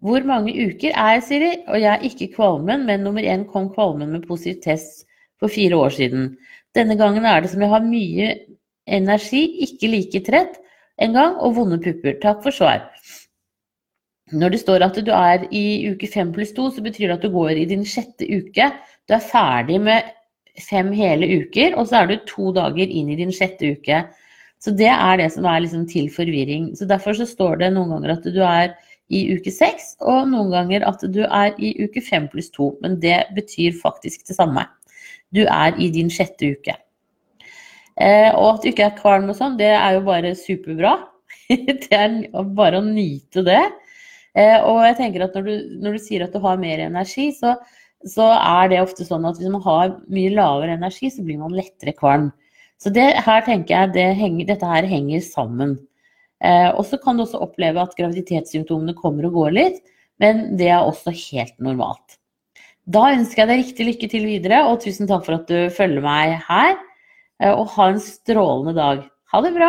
Hvor 0.00 0.24
mange 0.24 0.52
uker 0.52 0.94
er 0.96 1.16
jeg, 1.16 1.24
Siri? 1.26 1.50
Og 1.68 1.80
jeg 1.80 1.90
er 1.92 2.04
ikke 2.08 2.32
kvalmen, 2.36 2.86
men 2.88 3.04
nummer 3.04 3.22
én 3.22 3.44
kom 3.48 3.68
kvalmen 3.74 4.12
med 4.14 4.24
positiv 4.28 4.62
test 4.64 5.04
for 5.40 5.52
fire 5.52 5.76
år 5.76 5.92
siden. 5.92 6.30
Denne 6.76 6.96
gangen 6.98 7.26
er 7.26 7.42
det 7.42 7.50
som 7.52 7.62
jeg 7.64 7.72
har 7.72 7.86
mye 7.86 8.28
energi, 8.90 9.42
ikke 9.66 9.90
like 9.90 10.22
trett 10.26 10.60
en 11.00 11.16
gang, 11.16 11.36
og 11.40 11.56
vonde 11.56 11.80
pupper. 11.82 12.18
Takk 12.22 12.44
for 12.44 12.54
svar. 12.54 12.84
Når 14.30 14.54
det 14.54 14.60
står 14.62 14.84
at 14.86 14.98
du 15.02 15.10
er 15.14 15.46
i 15.50 15.90
uke 15.90 16.06
fem 16.10 16.30
pluss 16.34 16.52
to, 16.54 16.68
så 16.70 16.82
betyr 16.84 17.08
det 17.08 17.16
at 17.18 17.26
du 17.26 17.32
går 17.34 17.58
i 17.58 17.66
din 17.70 17.82
sjette 17.88 18.28
uke. 18.30 18.68
Du 19.08 19.16
er 19.16 19.24
ferdig 19.24 19.80
med 19.82 20.12
fem 20.62 20.92
hele 20.94 21.26
uker, 21.40 21.74
og 21.74 21.88
så 21.90 22.02
er 22.02 22.10
du 22.10 22.28
to 22.28 22.52
dager 22.54 22.86
inn 22.86 23.10
i 23.10 23.18
din 23.18 23.34
sjette 23.34 23.72
uke. 23.74 24.04
Så 24.60 24.74
det 24.76 24.90
er 24.92 25.18
det 25.18 25.30
som 25.34 25.48
er 25.48 25.64
liksom 25.64 25.86
til 25.90 26.10
forvirring. 26.12 26.70
Så 26.78 26.86
derfor 26.86 27.16
så 27.16 27.26
står 27.26 27.62
det 27.62 27.72
noen 27.74 27.96
ganger 27.96 28.14
at 28.14 28.28
du 28.28 28.42
er 28.44 28.76
i 29.10 29.24
uke 29.34 29.50
seks, 29.50 29.96
og 29.98 30.28
noen 30.30 30.52
ganger 30.52 30.84
at 30.86 31.02
du 31.10 31.24
er 31.24 31.56
i 31.58 31.72
uke 31.82 32.02
fem 32.04 32.28
pluss 32.30 32.52
to. 32.54 32.74
Men 32.84 33.00
det 33.02 33.24
betyr 33.34 33.74
faktisk 33.80 34.28
det 34.28 34.38
samme. 34.38 34.68
Du 35.34 35.44
er 35.44 35.76
i 35.78 35.90
din 35.94 36.10
sjette 36.12 36.54
uke. 36.56 36.76
Eh, 38.00 38.30
og 38.32 38.56
at 38.56 38.64
du 38.64 38.70
ikke 38.70 38.88
er 38.88 38.98
kvalm 38.98 39.28
og 39.30 39.36
sånn, 39.38 39.58
det 39.60 39.72
er 39.74 39.98
jo 39.98 40.04
bare 40.06 40.34
superbra. 40.38 40.96
det 41.50 41.90
er 41.94 42.16
bare 42.56 42.80
å 42.80 42.86
nyte 42.86 43.44
det. 43.46 43.62
Eh, 44.38 44.58
og 44.62 44.82
jeg 44.86 44.96
tenker 45.00 45.26
at 45.26 45.36
når 45.36 45.46
du, 45.46 45.54
når 45.82 45.96
du, 45.96 46.02
sier 46.02 46.24
at 46.24 46.34
du 46.34 46.40
har 46.42 46.60
mer 46.60 46.82
energi, 46.86 47.30
så, 47.36 47.56
så, 48.06 48.30
er 48.36 48.70
det 48.70 48.82
ofte 48.82 49.06
sånn 49.06 49.26
at 49.28 49.40
hvis 49.40 49.52
man 49.52 49.64
har 49.66 49.96
mye 50.12 50.32
lavere 50.36 50.78
energi, 50.78 51.10
så 51.12 51.24
blir 51.26 51.40
man 51.42 51.56
lettere 51.56 51.96
kvalm. 51.98 52.30
Så 52.80 52.92
det 52.94 53.10
her 53.26 53.42
tenker 53.44 53.74
jeg 53.74 53.94
det 53.98 54.08
henger, 54.16 54.46
dette 54.48 54.68
her 54.68 54.86
henger 54.88 55.24
sammen. 55.24 55.76
Eh, 56.40 56.70
og 56.70 56.86
så 56.88 56.96
kan 57.02 57.18
du 57.18 57.26
også 57.26 57.42
oppleve 57.44 57.82
at 57.82 57.96
graviditetssymptomene 57.98 58.96
kommer 58.96 59.28
og 59.28 59.36
går 59.36 59.56
litt, 59.58 59.82
men 60.22 60.54
det 60.60 60.70
er 60.72 60.86
også 60.86 61.12
helt 61.12 61.58
normalt. 61.60 62.19
Da 62.90 63.10
ønsker 63.12 63.44
jeg 63.44 63.50
deg 63.50 63.60
riktig 63.60 63.84
lykke 63.86 64.06
til 64.10 64.24
videre, 64.26 64.64
og 64.66 64.80
tusen 64.82 65.06
takk 65.06 65.22
for 65.26 65.36
at 65.36 65.50
du 65.50 65.68
følger 65.74 66.02
meg 66.02 66.40
her. 66.48 66.78
Eh, 67.38 67.52
og 67.52 67.68
ha 67.76 67.90
en 67.92 68.00
strålende 68.02 68.74
dag. 68.74 69.04
Ha 69.30 69.42
det 69.44 69.52
bra! 69.54 69.68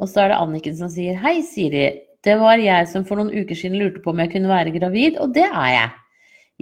Og 0.00 0.08
så 0.08 0.22
er 0.22 0.30
det 0.30 0.36
Anniken 0.38 0.76
som 0.78 0.92
sier 0.92 1.18
Hei, 1.18 1.40
Siri. 1.44 1.88
Det 2.22 2.36
var 2.38 2.60
jeg 2.60 2.86
som 2.92 3.06
for 3.08 3.18
noen 3.18 3.32
uker 3.32 3.58
siden 3.58 3.80
lurte 3.80 4.02
på 4.04 4.12
om 4.12 4.20
jeg 4.22 4.32
kunne 4.36 4.52
være 4.52 4.74
gravid, 4.76 5.18
og 5.18 5.32
det 5.34 5.48
er 5.48 5.72
jeg. 5.72 5.90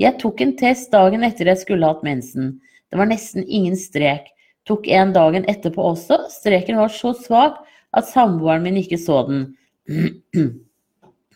Jeg 0.06 0.18
tok 0.22 0.40
en 0.44 0.54
test 0.58 0.92
dagen 0.94 1.26
etter 1.26 1.50
jeg 1.50 1.60
skulle 1.64 1.90
hatt 1.90 2.06
mensen. 2.06 2.54
Det 2.88 3.00
var 3.00 3.10
nesten 3.10 3.44
ingen 3.44 3.76
strek. 3.76 4.30
Tok 4.70 4.86
en 4.86 5.12
dagen 5.12 5.44
etterpå 5.50 5.90
også. 5.92 6.22
Streken 6.32 6.78
var 6.80 6.94
så 6.94 7.12
svak 7.18 7.60
at 7.98 8.08
samboeren 8.08 8.64
min 8.64 8.80
ikke 8.80 9.00
så 9.02 9.24
den. 9.28 9.44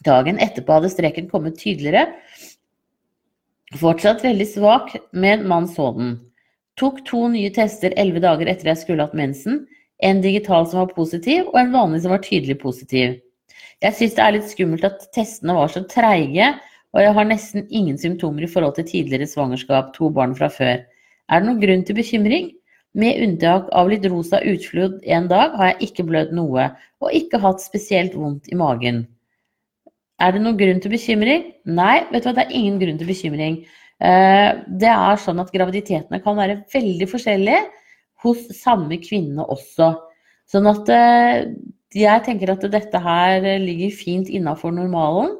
Dagen 0.02 0.40
etterpå 0.42 0.78
hadde 0.78 0.90
streken 0.92 1.28
kommet 1.30 1.58
tydeligere. 1.60 2.08
Fortsatt 3.80 4.24
veldig 4.24 4.46
svak, 4.48 4.94
men 5.12 5.46
man 5.48 5.68
så 5.70 5.92
den. 5.96 6.16
Tok 6.80 7.02
to 7.08 7.26
nye 7.32 7.52
tester 7.52 7.94
elleve 8.00 8.22
dager 8.24 8.48
etter 8.50 8.72
jeg 8.72 8.80
skulle 8.80 9.04
hatt 9.04 9.16
mensen. 9.16 9.62
En 10.02 10.22
digital 10.24 10.66
som 10.66 10.82
var 10.82 10.94
positiv, 10.96 11.46
og 11.52 11.58
en 11.60 11.74
vanlig 11.74 12.02
som 12.02 12.14
var 12.14 12.24
tydelig 12.24 12.58
positiv. 12.62 13.20
Jeg 13.82 13.96
syns 13.98 14.16
det 14.16 14.24
er 14.24 14.34
litt 14.36 14.50
skummelt 14.50 14.86
at 14.86 15.04
testene 15.14 15.54
var 15.56 15.70
så 15.70 15.84
treige, 15.90 16.52
og 16.92 17.04
jeg 17.04 17.14
har 17.16 17.28
nesten 17.28 17.68
ingen 17.70 17.98
symptomer 18.00 18.44
i 18.44 18.50
forhold 18.50 18.76
til 18.78 18.88
tidligere 18.88 19.28
svangerskap, 19.30 19.92
to 19.96 20.10
barn 20.12 20.34
fra 20.38 20.50
før. 20.52 20.82
Er 21.30 21.40
det 21.40 21.48
noen 21.48 21.62
grunn 21.62 21.86
til 21.86 21.98
bekymring? 21.98 22.50
Med 22.98 23.22
unntak 23.24 23.70
av 23.72 23.88
litt 23.88 24.04
rosa 24.10 24.42
utflod 24.44 24.98
en 25.08 25.28
dag, 25.30 25.54
har 25.56 25.72
jeg 25.72 25.88
ikke 25.88 26.04
blødd 26.10 26.34
noe, 26.36 26.68
og 27.00 27.16
ikke 27.16 27.40
hatt 27.40 27.64
spesielt 27.64 28.16
vondt 28.18 28.50
i 28.52 28.58
magen. 28.58 29.06
Er 30.20 30.34
det 30.34 30.42
noen 30.42 30.58
grunn 30.58 30.82
til 30.82 30.92
bekymring? 30.92 31.46
Nei, 31.64 32.02
vet 32.12 32.24
du 32.24 32.28
hva, 32.28 32.34
det 32.36 32.44
er 32.44 32.58
ingen 32.58 32.78
grunn 32.82 32.98
til 33.00 33.08
bekymring. 33.08 33.62
Eh, 34.02 34.50
det 34.82 34.90
er 34.90 35.20
sånn 35.22 35.40
at 35.42 35.52
graviditetene 35.54 36.20
kan 36.24 36.38
være 36.38 36.62
veldig 36.72 37.06
forskjellige 37.10 37.60
hos 38.24 38.48
samme 38.58 38.98
kvinne 39.02 39.46
også. 39.46 39.92
Sånn 40.50 40.68
at 40.70 40.90
eh, 40.92 41.44
jeg 41.94 42.24
tenker 42.26 42.54
at 42.54 42.64
dette 42.72 43.02
her 43.02 43.46
ligger 43.62 43.94
fint 43.94 44.30
innafor 44.30 44.74
normalen. 44.74 45.36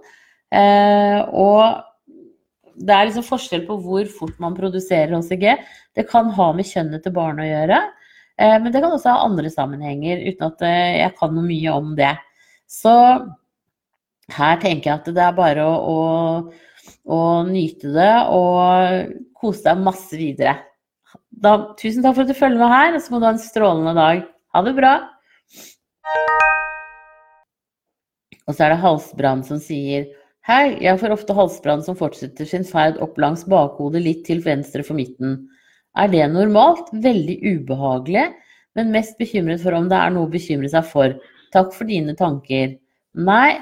Eh, 0.55 1.19
og 1.33 1.83
det 2.83 2.95
er 2.95 3.09
liksom 3.09 3.27
forskjell 3.27 3.67
på 3.67 3.79
hvor 3.85 4.09
fort 4.15 4.39
man 4.43 4.57
produserer 4.57 5.15
HCG. 5.17 5.47
Det 5.99 6.07
kan 6.11 6.31
ha 6.35 6.51
med 6.57 6.69
kjønnet 6.69 7.05
til 7.05 7.15
barnet 7.15 7.45
å 7.45 7.51
gjøre, 7.51 7.81
men 8.41 8.73
det 8.73 8.81
kan 8.81 8.95
også 8.97 9.13
ha 9.13 9.27
andre 9.27 9.51
sammenhenger, 9.53 10.23
uten 10.25 10.47
at 10.49 10.63
jeg 10.65 11.13
kan 11.19 11.35
noe 11.37 11.45
mye 11.45 11.75
om 11.77 11.91
det. 11.99 12.15
Så 12.65 12.95
her 14.37 14.61
tenker 14.63 14.91
jeg 14.91 15.01
at 15.01 15.11
det 15.15 15.25
er 15.25 15.37
bare 15.37 15.65
å, 15.67 15.75
å, 15.93 16.93
å 17.15 17.21
nyte 17.49 17.93
det 17.95 18.13
og 18.33 19.13
kose 19.39 19.65
deg 19.67 19.83
masse 19.85 20.19
videre. 20.19 20.59
Da, 21.43 21.57
tusen 21.79 22.05
takk 22.05 22.17
for 22.17 22.25
at 22.25 22.31
du 22.31 22.39
følger 22.39 22.61
med 22.61 22.73
her, 22.73 22.97
og 22.97 23.03
så 23.03 23.13
må 23.13 23.21
du 23.21 23.27
ha 23.29 23.35
en 23.35 23.43
strålende 23.43 23.95
dag. 23.99 24.25
Ha 24.55 24.65
det 24.67 24.75
bra! 24.77 24.97
Og 28.43 28.57
så 28.57 28.67
er 28.67 28.75
det 28.75 28.83
Halsbrann 28.83 29.45
som 29.47 29.61
sier 29.63 30.11
Hei, 30.43 30.75
jeg 30.83 30.99
får 30.99 31.13
ofte 31.15 31.35
halsbrann 31.39 31.85
som 31.87 31.95
fortsetter 31.95 32.49
sin 32.51 32.65
ferd 32.67 32.97
opp 33.05 33.15
langs 33.23 33.45
bakhodet 33.47 34.01
litt 34.03 34.25
til 34.27 34.41
venstre 34.43 34.83
for 34.83 34.99
midten. 34.99 35.37
Er 35.95 36.09
det 36.11 36.25
normalt? 36.33 36.89
Veldig 37.05 37.37
ubehagelig, 37.47 38.25
men 38.75 38.91
mest 38.91 39.15
bekymret 39.23 39.63
for 39.63 39.77
om 39.79 39.87
det 39.87 40.01
er 40.01 40.11
noe 40.11 40.27
å 40.27 40.33
bekymre 40.33 40.67
seg 40.73 40.89
for. 40.91 41.15
Takk 41.55 41.71
for 41.77 41.87
dine 41.87 42.17
tanker. 42.19 42.75
Nei, 43.15 43.61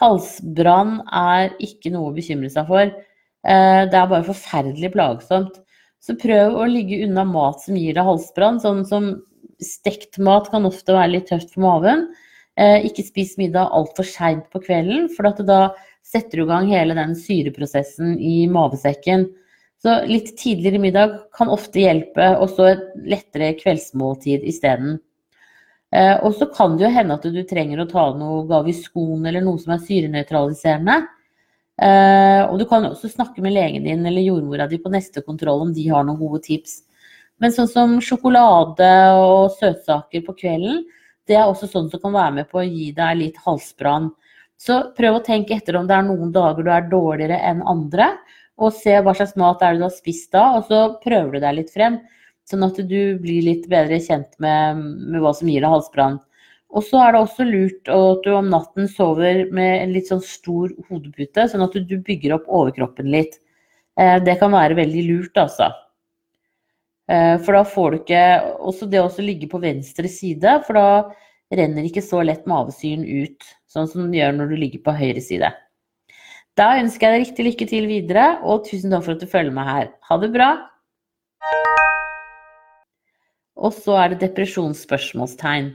halsbrann 0.00 1.00
er 1.08 1.52
ikke 1.62 1.92
noe 1.92 2.10
å 2.10 2.16
bekymre 2.16 2.50
seg 2.52 2.68
for. 2.70 2.88
Eh, 3.42 3.82
det 3.90 3.98
er 3.98 4.10
bare 4.10 4.26
forferdelig 4.26 4.92
plagsomt. 4.94 5.58
Så 6.02 6.16
prøv 6.18 6.56
å 6.58 6.66
ligge 6.70 7.02
unna 7.06 7.24
mat 7.28 7.62
som 7.62 7.78
gir 7.78 7.94
deg 7.98 8.06
halsbrann. 8.06 8.60
Sånn 8.62 8.82
som 8.88 9.12
stekt 9.62 10.18
mat 10.18 10.50
kan 10.50 10.66
ofte 10.66 10.96
være 10.96 11.16
litt 11.16 11.28
tøft 11.30 11.54
for 11.54 11.64
maven. 11.66 12.08
Eh, 12.58 12.88
ikke 12.88 13.04
spis 13.06 13.36
middag 13.40 13.70
altfor 13.72 14.06
seint 14.08 14.48
på 14.52 14.60
kvelden, 14.64 15.06
for 15.12 15.30
da 15.46 15.60
setter 16.04 16.40
du 16.40 16.44
i 16.44 16.50
gang 16.50 16.66
hele 16.68 16.96
den 16.98 17.14
syreprosessen 17.16 18.18
i 18.20 18.42
mavesekken. 18.50 19.28
Så 19.82 19.94
litt 20.06 20.34
tidligere 20.38 20.78
middag 20.82 21.14
kan 21.34 21.50
ofte 21.50 21.80
hjelpe, 21.82 22.26
og 22.38 22.52
så 22.54 22.68
et 22.74 22.84
lettere 23.14 23.54
kveldsmåltid 23.58 24.44
isteden. 24.46 25.00
Eh, 25.92 26.14
og 26.24 26.36
så 26.38 26.48
kan 26.48 26.78
det 26.78 26.86
jo 26.86 26.92
hende 26.94 27.18
at 27.18 27.26
du 27.28 27.42
trenger 27.48 27.82
å 27.82 27.88
ta 27.90 28.06
noe 28.16 28.46
Gaviscon 28.48 29.26
eller 29.28 29.44
noe 29.44 29.60
som 29.60 29.74
er 29.74 29.82
syrenøytraliserende. 29.84 31.02
Eh, 31.82 32.40
og 32.46 32.56
du 32.60 32.64
kan 32.68 32.86
også 32.88 33.10
snakke 33.12 33.44
med 33.44 33.54
legen 33.56 33.84
din 33.84 34.06
eller 34.06 34.24
jordmora 34.24 34.68
di 34.70 34.78
på 34.80 34.92
neste 34.92 35.24
kontroll 35.26 35.66
om 35.66 35.74
de 35.76 35.84
har 35.90 36.06
noen 36.06 36.20
gode 36.20 36.42
tips. 36.46 36.80
Men 37.42 37.52
sånn 37.52 37.68
som 37.68 37.94
sjokolade 38.04 38.88
og 39.18 39.52
søtsaker 39.58 40.24
på 40.24 40.36
kvelden, 40.44 40.84
det 41.28 41.36
er 41.38 41.48
også 41.48 41.68
sånn 41.70 41.88
som 41.90 42.00
kan 42.02 42.14
være 42.14 42.36
med 42.40 42.50
på 42.50 42.60
å 42.60 42.66
gi 42.66 42.90
deg 42.96 43.18
litt 43.18 43.40
halsbrann. 43.44 44.10
Så 44.62 44.78
prøv 44.96 45.18
å 45.18 45.24
tenke 45.26 45.56
etter 45.56 45.76
om 45.78 45.88
det 45.88 45.96
er 45.96 46.06
noen 46.06 46.30
dager 46.34 46.62
du 46.62 46.70
er 46.70 46.88
dårligere 46.90 47.40
enn 47.50 47.64
andre, 47.66 48.12
og 48.62 48.74
se 48.76 48.94
hva 49.02 49.14
slags 49.16 49.34
mat 49.40 49.62
er 49.64 49.74
det 49.74 49.82
du 49.82 49.86
har 49.88 49.94
spist 49.94 50.30
da, 50.34 50.44
og 50.58 50.68
så 50.68 50.82
prøver 51.02 51.34
du 51.34 51.42
deg 51.42 51.56
litt 51.58 51.72
frem. 51.74 51.98
Sånn 52.52 52.66
at 52.66 52.76
du 52.76 53.16
blir 53.22 53.46
litt 53.46 53.64
bedre 53.72 53.96
kjent 54.04 54.34
med, 54.42 54.82
med 55.08 55.22
hva 55.24 55.32
som 55.36 55.48
gir 55.48 55.64
deg 55.64 55.72
halsbrann. 55.72 56.18
Og 56.72 56.84
så 56.84 57.00
er 57.04 57.14
det 57.14 57.20
også 57.20 57.46
lurt 57.48 57.88
at 57.92 58.24
du 58.24 58.32
om 58.32 58.50
natten 58.52 58.88
sover 58.88 59.46
med 59.52 59.72
en 59.78 59.94
litt 59.96 60.08
sånn 60.08 60.22
stor 60.24 60.72
hodepute, 60.88 61.46
sånn 61.48 61.64
at 61.64 61.76
du 61.76 61.96
bygger 62.04 62.36
opp 62.38 62.48
overkroppen 62.48 63.08
litt. 63.12 63.38
Eh, 64.00 64.18
det 64.24 64.38
kan 64.40 64.52
være 64.52 64.76
veldig 64.76 65.02
lurt, 65.08 65.40
altså. 65.40 65.68
Eh, 67.12 67.36
for 67.44 67.56
da 67.58 67.64
får 67.66 67.90
du 67.90 67.96
ikke 67.98 68.22
Også 68.62 68.86
det 68.88 69.00
å 69.02 69.10
ligge 69.20 69.48
på 69.50 69.60
venstre 69.60 70.08
side, 70.08 70.60
for 70.66 70.78
da 70.78 71.56
renner 71.56 71.84
ikke 71.88 72.04
så 72.04 72.22
lett 72.24 72.48
mavesyren 72.48 73.04
ut, 73.04 73.44
sånn 73.68 73.88
som 73.90 74.06
den 74.06 74.16
gjør 74.16 74.36
når 74.38 74.52
du 74.52 74.56
ligger 74.56 74.84
på 74.86 74.96
høyre 74.96 75.20
side. 75.20 75.52
Da 76.56 76.74
ønsker 76.80 77.08
jeg 77.08 77.12
deg 77.12 77.26
riktig 77.26 77.48
lykke 77.48 77.68
til 77.68 77.88
videre, 77.88 78.26
og 78.44 78.64
tusen 78.68 78.92
takk 78.92 79.04
for 79.04 79.16
at 79.16 79.24
du 79.24 79.28
følger 79.28 79.52
med 79.56 79.68
her. 79.68 79.92
Ha 80.08 80.20
det 80.20 80.32
bra! 80.32 80.71
Og 83.62 83.74
så 83.76 83.96
er 84.02 84.12
det 84.12 84.22
depresjonsspørsmålstegn. 84.24 85.70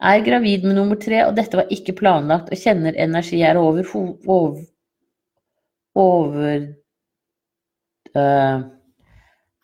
Er 0.00 0.24
gravid 0.24 0.64
med 0.64 0.78
nummer 0.78 0.98
tre, 0.98 1.22
og 1.26 1.36
dette 1.36 1.58
var 1.60 1.70
ikke 1.70 1.94
planlagt, 1.98 2.50
og 2.50 2.58
kjenner 2.58 2.96
energi 2.96 3.42
er 3.44 3.58
over 3.60 3.84
over, 4.26 4.62
over 5.94 6.36
øh, 8.16 8.60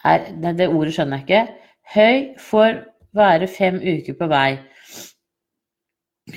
er, 0.04 0.26
det 0.52 0.68
ordet 0.68 0.92
skjønner 0.94 1.22
jeg 1.22 1.26
ikke. 1.26 1.46
Høy 1.94 2.16
får 2.42 2.80
være 3.16 3.48
fem 3.48 3.80
uker 3.80 4.18
på 4.18 4.28
vei. 4.30 4.58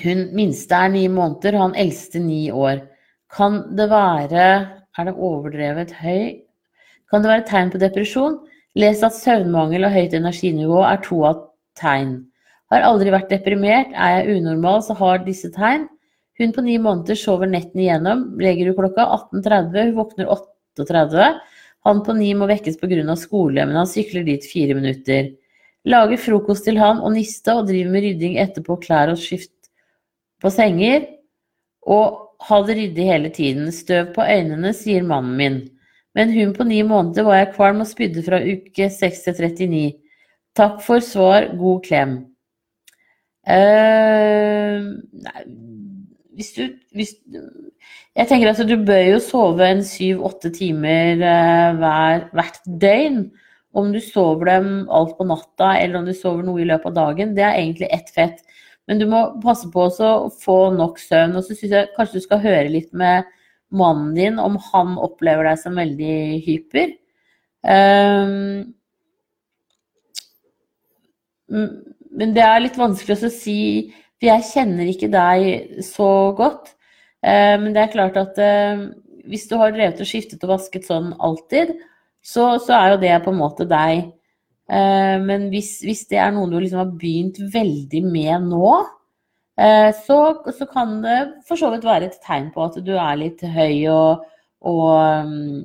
Hun 0.00 0.28
minste 0.38 0.74
er 0.74 0.88
ni 0.88 1.06
måneder, 1.10 1.58
han 1.58 1.74
eldste 1.78 2.22
ni 2.22 2.50
år. 2.50 2.86
Kan 3.30 3.76
det 3.76 3.90
være 3.90 4.76
Er 4.98 5.04
det 5.04 5.14
overdrevet 5.14 5.92
høy? 6.02 6.42
Kan 7.10 7.22
det 7.22 7.30
være 7.30 7.44
tegn 7.46 7.70
på 7.70 7.78
depresjon? 7.78 8.40
Les 8.78 9.00
at 9.02 9.16
søvnmangel 9.16 9.86
og 9.88 9.94
høyt 9.94 10.14
energinivå 10.14 10.82
er 10.86 11.00
to 11.02 11.22
av 11.26 11.40
tegn. 11.78 12.20
Har 12.70 12.86
aldri 12.86 13.10
vært 13.10 13.32
deprimert, 13.32 13.90
er 13.98 14.20
jeg 14.20 14.36
unormal, 14.38 14.78
så 14.86 14.94
har 14.98 15.24
disse 15.24 15.50
tegn. 15.54 15.88
Hun 16.38 16.54
på 16.54 16.62
ni 16.64 16.76
måneder 16.80 17.18
sover 17.18 17.50
netten 17.50 17.82
igjennom. 17.82 18.22
Legger 18.40 18.70
hun 18.70 18.78
klokka 18.78 19.08
18.30, 19.34 19.90
hun 19.90 19.96
våkner 19.98 20.30
8.30. 20.78 21.40
Han 21.88 22.02
på 22.06 22.14
ni 22.16 22.30
må 22.36 22.46
vekkes 22.48 22.78
pga. 22.80 23.16
skole, 23.16 23.66
men 23.66 23.76
han 23.76 23.88
sykler 23.88 24.24
dit 24.24 24.44
fire 24.46 24.76
minutter. 24.78 25.32
Lager 25.84 26.20
frokost 26.20 26.64
til 26.68 26.78
han 26.78 27.00
og 27.00 27.14
niste 27.16 27.54
og 27.56 27.66
driver 27.68 27.90
med 27.90 28.04
rydding 28.04 28.38
etterpå, 28.38 28.76
klær 28.84 29.12
og 29.12 29.18
skift 29.18 29.70
på 30.40 30.52
senger. 30.52 31.08
Og 31.88 32.20
ha 32.46 32.62
det 32.64 32.76
ryddig 32.76 33.06
hele 33.08 33.30
tiden. 33.30 33.72
Støv 33.72 34.14
på 34.14 34.24
øynene, 34.24 34.72
sier 34.76 35.02
mannen 35.02 35.36
min. 35.36 35.60
Men 36.18 36.32
hun 36.34 36.54
på 36.56 36.66
ni 36.66 36.80
måneder 36.82 37.26
var 37.26 37.38
jeg 37.38 37.52
kvalm 37.54 37.82
og 37.84 37.90
spydde 37.90 38.24
fra 38.26 38.40
uke 38.42 38.90
6 38.90 39.26
til 39.26 39.38
39. 39.38 39.82
Takk 40.58 40.80
for 40.82 41.04
svar, 41.04 41.52
god 41.58 41.84
klem. 41.86 42.16
Uh, 43.46 45.00
nei, 45.24 45.44
hvis 46.36 46.50
du 46.56 46.64
hvis, 46.94 47.14
Jeg 48.16 48.28
tenker 48.28 48.50
at 48.50 48.60
du 48.68 48.74
bør 48.84 49.00
jo 49.06 49.20
sove 49.22 49.64
en 49.64 49.80
syv-åtte 49.86 50.50
timer 50.52 51.22
uh, 51.22 51.78
hver, 51.78 52.26
hvert 52.34 52.60
døgn. 52.82 53.22
Om 53.70 53.92
du 53.94 54.00
sover 54.02 54.48
dem 54.50 54.70
alt 54.90 55.14
på 55.14 55.24
natta 55.30 55.76
eller 55.78 56.00
om 56.00 56.08
du 56.08 56.14
sover 56.16 56.42
noe 56.42 56.58
i 56.58 56.66
løpet 56.66 56.90
av 56.90 56.96
dagen, 56.96 57.36
det 57.36 57.44
er 57.46 57.54
egentlig 57.54 57.86
ett 57.94 58.10
fett. 58.10 58.40
Men 58.90 58.98
du 58.98 59.06
må 59.06 59.20
passe 59.44 59.68
på 59.70 59.84
å 59.86 60.14
få 60.42 60.56
nok 60.74 60.98
søvn. 60.98 61.36
Og 61.38 61.46
så 61.46 61.54
syns 61.54 61.76
jeg 61.76 61.92
kanskje 61.94 62.18
du 62.18 62.24
skal 62.24 62.42
høre 62.42 62.72
litt 62.72 62.90
med 62.90 63.28
mannen 63.70 64.12
din 64.16 64.38
om 64.42 64.58
han 64.70 64.96
opplever 64.98 65.46
deg 65.46 65.62
som 65.62 65.78
veldig 65.78 66.18
hyper. 66.46 66.92
Um, 67.60 68.74
men 71.50 72.34
det 72.34 72.44
er 72.44 72.62
litt 72.62 72.78
vanskelig 72.78 73.18
å 73.26 73.32
si 73.32 73.58
for 74.20 74.28
jeg 74.28 74.48
kjenner 74.50 74.88
ikke 74.90 75.08
deg 75.08 75.82
så 75.84 76.10
godt. 76.36 76.74
Eh, 77.24 77.56
men 77.60 77.72
det 77.72 77.86
er 77.86 77.94
klart 77.94 78.18
at 78.20 78.36
eh, 78.40 78.82
hvis 79.28 79.46
du 79.48 79.56
har 79.60 79.72
drevet 79.72 80.00
og 80.00 80.08
skiftet 80.08 80.44
og 80.44 80.52
vasket 80.52 80.84
sånn 80.88 81.14
alltid, 81.16 81.72
så, 82.20 82.58
så, 82.60 82.74
er 82.76 82.92
jo 82.92 83.00
det 83.00 83.14
på 83.24 83.32
en 83.32 83.40
måte 83.40 83.64
deg. 83.68 84.10
Eh, 84.68 85.16
men 85.24 85.48
hvis, 85.52 85.78
hvis, 85.86 86.04
det 86.12 86.20
er 86.20 86.34
noe 86.36 86.50
du 86.52 86.58
liksom 86.58 86.82
har 86.82 86.92
begynt 87.00 87.40
veldig 87.54 88.02
med 88.04 88.50
nå, 88.50 88.74
så, 89.56 90.16
så, 90.56 90.66
kan 90.70 91.00
det 91.04 91.16
for 91.44 91.60
så 91.60 91.68
vidt 91.72 91.84
være 91.84 92.06
et 92.08 92.20
tegn 92.24 92.46
på 92.54 92.62
at 92.64 92.78
du 92.80 92.94
er 92.96 93.18
litt 93.20 93.42
høy 93.44 93.90
og, 93.92 94.22
og, 94.64 95.26
mm, 95.26 95.58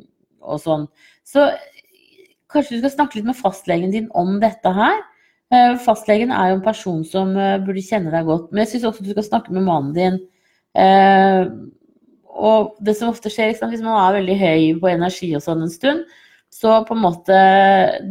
og 0.43 0.59
sånn. 0.59 0.83
Så 1.23 1.45
kanskje 2.51 2.75
du 2.75 2.81
skal 2.81 2.95
snakke 2.97 3.19
litt 3.19 3.29
med 3.29 3.39
fastlegen 3.39 3.93
din 3.93 4.09
om 4.17 4.35
dette 4.41 4.73
her. 4.75 4.99
Eh, 5.53 5.77
fastlegen 5.79 6.33
er 6.35 6.51
jo 6.51 6.57
en 6.57 6.65
person 6.65 7.05
som 7.07 7.31
burde 7.63 7.85
kjenne 7.85 8.11
deg 8.11 8.27
godt, 8.27 8.51
men 8.51 8.65
jeg 8.65 8.73
syns 8.73 8.89
også 8.91 9.05
du 9.05 9.13
skal 9.13 9.29
snakke 9.29 9.55
med 9.55 9.67
mannen 9.69 9.95
din. 9.95 10.19
Og 12.35 12.75
det 12.83 12.97
som 12.99 13.13
ofte 13.13 13.31
skjer, 13.31 13.53
hvis 13.55 13.83
man 13.85 13.95
er 13.95 14.17
veldig 14.19 14.37
høy 14.41 14.63
på 14.81 14.91
energi 14.91 15.31
og 15.37 15.43
sånn 15.45 15.63
en 15.63 15.71
stund, 15.71 16.03
så 16.55 16.81
på 16.87 16.95
en 16.95 17.03
måte 17.03 17.37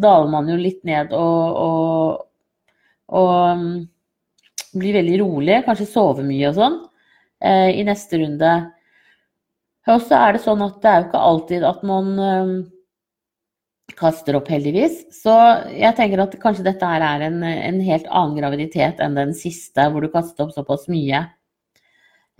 daler 0.02 0.30
man 0.32 0.48
jo 0.50 0.56
litt 0.60 0.80
ned 0.84 1.12
og, 1.16 1.58
og, 1.64 2.24
og 3.20 3.34
um, 3.56 3.68
blir 4.78 4.96
veldig 4.98 5.18
rolig, 5.22 5.62
kanskje 5.66 5.88
sover 5.90 6.26
mye 6.26 6.50
og 6.50 6.58
sånn 6.58 6.78
eh, 7.44 7.70
i 7.80 7.84
neste 7.86 8.20
runde. 8.22 8.54
Og 9.92 10.00
så 10.06 10.16
er 10.16 10.34
det 10.34 10.44
sånn 10.44 10.64
at 10.64 10.80
det 10.80 10.90
er 10.90 11.00
jo 11.00 11.08
ikke 11.08 11.26
alltid 11.30 11.66
at 11.68 11.84
man 11.86 12.10
eh, 12.24 12.52
kaster 13.98 14.38
opp, 14.38 14.48
heldigvis. 14.52 15.02
Så 15.12 15.34
jeg 15.74 15.96
tenker 15.98 16.24
at 16.24 16.36
kanskje 16.42 16.66
dette 16.66 16.88
her 16.88 17.04
er 17.04 17.26
en, 17.28 17.42
en 17.44 17.80
helt 17.84 18.08
annen 18.10 18.38
graviditet 18.38 19.02
enn 19.04 19.18
den 19.18 19.34
siste, 19.36 19.88
hvor 19.90 20.04
du 20.04 20.10
kastet 20.12 20.40
opp 20.44 20.54
såpass 20.56 20.88
mye. 20.92 21.26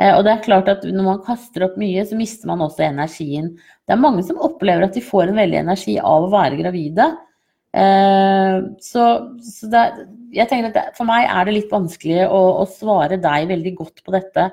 Eh, 0.00 0.10
og 0.10 0.24
det 0.26 0.32
er 0.32 0.46
klart 0.46 0.70
at 0.72 0.86
når 0.88 1.06
man 1.06 1.22
kaster 1.26 1.68
opp 1.68 1.76
mye, 1.80 2.02
så 2.06 2.18
mister 2.18 2.50
man 2.50 2.64
også 2.64 2.88
energien. 2.88 3.52
Det 3.86 3.94
er 3.94 4.02
mange 4.02 4.24
som 4.26 4.40
opplever 4.42 4.88
at 4.88 4.96
de 4.96 5.04
får 5.04 5.30
en 5.30 5.38
veldig 5.42 5.60
energi 5.60 5.98
av 6.00 6.26
å 6.26 6.32
være 6.32 6.58
gravide. 6.62 7.12
Eh, 7.74 8.56
så, 8.86 9.04
så 9.42 9.68
det, 9.72 9.82
jeg 10.36 10.46
tenker 10.50 10.70
at 10.70 10.76
det, 10.76 10.84
for 10.98 11.08
meg 11.08 11.26
er 11.26 11.46
det 11.46 11.56
litt 11.56 11.72
vanskelig 11.72 12.28
å, 12.28 12.42
å, 12.62 12.66
svare 12.70 13.18
deg 13.18 13.48
veldig 13.50 13.74
godt 13.80 14.04
på 14.06 14.14
dette. 14.14 14.48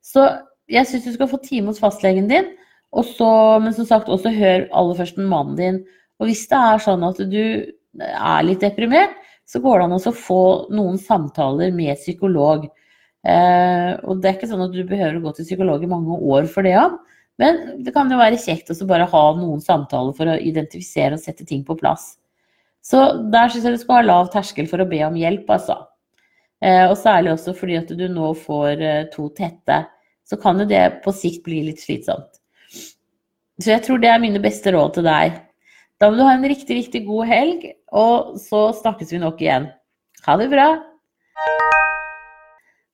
Så 0.00 0.24
jeg 0.72 0.88
syns 0.88 1.04
du 1.04 1.12
skal 1.18 1.28
få 1.28 1.40
time 1.44 1.68
hos 1.72 1.82
fastlegen 1.82 2.30
din, 2.30 2.48
så, 2.92 3.28
men 3.60 3.74
som 3.76 3.88
sagt 3.88 4.10
også 4.12 4.32
hør 4.32 4.66
aller 4.68 4.98
først 4.98 5.20
med 5.20 5.28
mannen 5.30 5.58
din. 5.58 5.82
Og 6.20 6.28
hvis 6.28 6.46
det 6.48 6.58
er 6.58 6.84
sånn 6.84 7.04
at 7.06 7.20
du 7.28 7.42
er 8.00 8.46
litt 8.46 8.64
deprimert, 8.64 9.16
så 9.48 9.60
går 9.60 9.80
det 9.80 9.86
an 9.88 9.96
å 9.98 10.14
få 10.16 10.42
noen 10.72 10.96
samtaler 11.00 11.72
med 11.76 12.00
psykolog. 12.00 12.64
Eh, 13.28 13.90
og 14.06 14.20
det 14.22 14.30
er 14.30 14.36
ikke 14.38 14.48
sånn 14.50 14.64
at 14.64 14.72
du 14.74 14.80
behøver 14.88 15.18
å 15.18 15.24
gå 15.26 15.34
til 15.36 15.48
psykolog 15.48 15.84
i 15.84 15.90
mange 15.90 16.16
år 16.34 16.48
for 16.52 16.64
det 16.64 16.76
òg. 16.80 16.96
Men 17.40 17.60
det 17.84 17.92
kan 17.94 18.10
jo 18.12 18.20
være 18.20 18.40
kjekt 18.40 18.70
å 18.72 18.88
bare 18.88 19.08
ha 19.08 19.22
noen 19.36 19.60
samtaler 19.64 20.14
for 20.16 20.30
å 20.30 20.40
identifisere 20.40 21.16
og 21.16 21.22
sette 21.22 21.46
ting 21.48 21.64
på 21.66 21.76
plass. 21.80 22.14
Så 22.82 23.00
der 23.30 23.50
syns 23.50 23.66
jeg 23.66 23.76
du 23.76 23.82
skal 23.82 24.00
ha 24.00 24.06
lav 24.08 24.30
terskel 24.32 24.66
for 24.70 24.82
å 24.82 24.88
be 24.90 25.00
om 25.06 25.16
hjelp, 25.18 25.46
altså. 25.54 25.78
Eh, 26.62 26.84
og 26.88 26.96
særlig 26.98 27.32
også 27.34 27.54
fordi 27.58 27.78
at 27.78 27.90
du 27.98 28.04
nå 28.10 28.32
får 28.38 28.82
eh, 28.82 29.04
to 29.14 29.28
tette. 29.38 29.84
Så 30.26 30.38
kan 30.42 30.58
jo 30.58 30.66
det 30.68 30.82
på 31.04 31.14
sikt 31.14 31.42
bli 31.46 31.62
litt 31.68 31.82
slitsomt. 31.82 32.38
Så 33.62 33.74
jeg 33.74 33.82
tror 33.86 34.00
det 34.02 34.10
er 34.10 34.22
mine 34.22 34.42
beste 34.42 34.72
råd 34.74 34.96
til 34.96 35.06
deg. 35.06 35.38
Da 36.02 36.10
må 36.10 36.18
du 36.18 36.24
ha 36.26 36.34
en 36.34 36.46
riktig, 36.50 36.74
riktig 36.80 37.04
god 37.06 37.28
helg, 37.30 37.66
og 37.94 38.34
så 38.42 38.70
snakkes 38.74 39.12
vi 39.14 39.20
nok 39.22 39.42
igjen. 39.42 39.68
Ha 40.26 40.34
det 40.40 40.48
bra! 40.50 40.68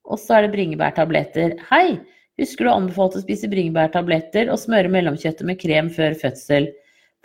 Og 0.09 0.17
så 0.21 0.37
er 0.37 0.45
det 0.45 0.53
bringebærtabletter. 0.53 1.55
Hei! 1.69 1.99
Husker 2.39 2.65
du 2.65 2.71
å 2.71 2.75
anbefale 2.79 3.19
å 3.19 3.23
spise 3.23 3.49
bringebærtabletter 3.51 4.51
og 4.53 4.61
smøre 4.61 4.91
mellomkjøttet 4.93 5.45
med 5.47 5.59
krem 5.61 5.89
før 5.93 6.15
fødsel? 6.21 6.69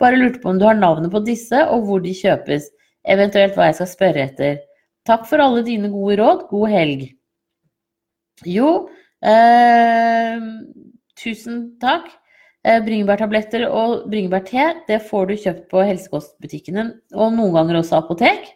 Bare 0.01 0.19
lurte 0.19 0.41
på 0.43 0.51
om 0.51 0.59
du 0.59 0.65
har 0.67 0.77
navnet 0.77 1.11
på 1.13 1.21
disse, 1.23 1.61
og 1.71 1.85
hvor 1.87 2.03
de 2.03 2.15
kjøpes. 2.15 2.67
Eventuelt 3.07 3.55
hva 3.55 3.69
jeg 3.69 3.77
skal 3.79 3.91
spørre 3.91 4.25
etter. 4.25 4.59
Takk 5.05 5.27
for 5.29 5.41
alle 5.43 5.61
dine 5.65 5.91
gode 5.93 6.17
råd. 6.19 6.47
God 6.49 6.71
helg. 6.73 7.07
Jo, 8.43 8.89
eh, 9.23 10.41
tusen 11.15 11.77
takk. 11.79 12.09
Eh, 12.65 12.81
bringebærtabletter 12.81 13.67
og 13.69 14.07
bringebærte 14.09 14.71
det 14.87 15.03
får 15.05 15.27
du 15.29 15.35
kjøpt 15.37 15.67
på 15.69 15.83
helsekostbutikkene, 15.85 16.87
og 17.13 17.35
noen 17.35 17.53
ganger 17.53 17.77
også 17.77 17.99
apotek. 17.99 18.47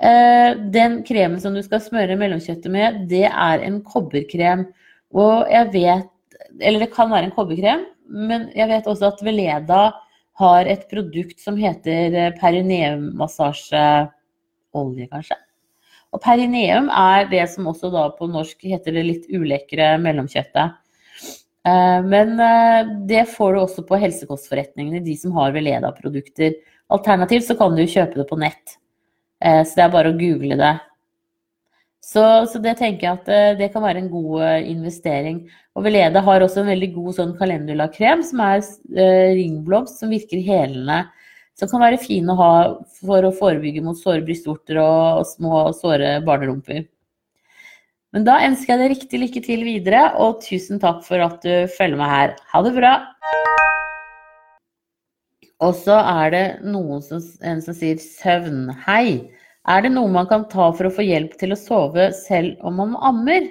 Eh, 0.00 0.56
den 0.72 1.02
kremen 1.04 1.40
som 1.40 1.54
du 1.54 1.60
skal 1.62 1.82
smøre 1.84 2.16
mellomkjøttet 2.16 2.72
med, 2.72 3.04
det 3.10 3.26
er 3.28 3.62
en 3.62 3.82
kobberkrem. 3.84 4.66
Og 5.14 5.46
jeg 5.50 5.72
vet 5.72 6.10
Eller 6.60 6.82
det 6.82 6.92
kan 6.92 7.10
være 7.10 7.28
en 7.28 7.34
kobberkrem, 7.34 7.84
men 8.10 8.48
jeg 8.54 8.68
vet 8.68 8.86
også 8.90 9.12
at 9.12 9.20
Veleda 9.22 9.92
har 10.40 10.66
et 10.66 10.90
produkt 10.90 11.40
som 11.40 11.56
heter 11.58 12.14
eh, 12.14 12.32
perineummassasjeolje, 12.40 15.08
kanskje. 15.10 15.36
Og 16.14 16.22
perineum 16.22 16.90
er 16.94 17.28
det 17.30 17.50
som 17.50 17.66
også 17.70 17.90
da 17.94 18.08
på 18.14 18.26
norsk 18.30 18.58
heter 18.70 18.92
det 18.94 19.04
litt 19.06 19.26
ulekre 19.34 19.98
mellomkjøttet. 20.02 20.68
Eh, 21.66 22.00
men 22.06 22.28
det 23.10 23.24
får 23.34 23.54
du 23.54 23.58
også 23.64 23.82
på 23.88 24.00
helsekostforretningene, 24.02 25.06
de 25.06 25.14
som 25.18 25.30
har 25.38 25.54
Veleda-produkter. 25.54 26.50
Alternativt 26.94 27.46
så 27.48 27.54
kan 27.58 27.76
du 27.76 27.86
kjøpe 27.86 28.20
det 28.20 28.26
på 28.28 28.38
nett. 28.38 28.76
Eh, 29.44 29.62
så 29.64 29.78
det 29.78 29.86
er 29.86 29.94
bare 29.94 30.12
å 30.12 30.18
google 30.18 30.58
det. 30.60 30.74
Så, 32.04 32.22
så, 32.52 32.60
det 32.60 32.76
tenker 32.78 33.06
jeg 33.06 33.18
at 33.18 33.28
eh, 33.32 33.56
det 33.58 33.70
kan 33.72 33.84
være 33.84 34.02
en 34.02 34.10
god 34.12 34.42
eh, 34.44 34.70
investering. 34.70 35.44
Og 35.74 35.86
Veleda 35.86 36.20
har 36.26 36.44
også 36.44 36.60
en 36.62 36.70
veldig 36.70 36.90
god 36.94 37.16
sånn 37.16 37.36
kalendulakrem 37.38 38.22
som 38.26 38.42
er 38.44 38.60
ringblomst, 39.38 40.02
som 40.02 40.12
virker 40.12 40.42
helende. 40.44 41.06
Som 41.58 41.70
kan 41.70 41.82
være 41.82 42.02
fin 42.02 42.28
å 42.28 42.36
ha 42.38 42.52
for 43.00 43.24
å 43.24 43.32
forebygge 43.34 43.82
mot 43.86 43.98
såre 43.98 44.24
brystvorter 44.26 44.80
og, 44.82 45.22
og 45.22 45.28
små 45.30 45.64
såre 45.78 46.18
barnerumper. 46.26 46.84
Men 48.14 48.26
da 48.26 48.36
ønsker 48.46 48.74
jeg 48.74 48.82
deg 48.82 48.92
riktig 48.92 49.18
lykke 49.18 49.40
til 49.42 49.64
videre, 49.66 50.04
og 50.22 50.42
tusen 50.44 50.78
takk 50.82 51.00
for 51.06 51.22
at 51.24 51.40
du 51.42 51.70
følger 51.74 51.98
meg 51.98 52.12
her. 52.12 52.36
Ha 52.52 52.60
det 52.62 52.74
bra! 52.76 52.92
Og 55.64 55.72
så 55.78 55.96
er 55.98 56.30
det 56.34 56.44
noen 56.66 57.02
som, 57.02 57.22
en 57.42 57.62
som 57.64 57.74
sier 57.74 57.98
søvn. 58.02 58.68
Hei, 58.84 59.33
er 59.68 59.84
det 59.84 59.92
noe 59.94 60.10
man 60.12 60.28
kan 60.28 60.44
ta 60.52 60.70
for 60.76 60.88
å 60.88 60.92
få 60.92 61.04
hjelp 61.06 61.38
til 61.40 61.54
å 61.54 61.60
sove 61.60 62.10
selv 62.16 62.60
om 62.66 62.76
man 62.82 62.96
ammer? 63.00 63.46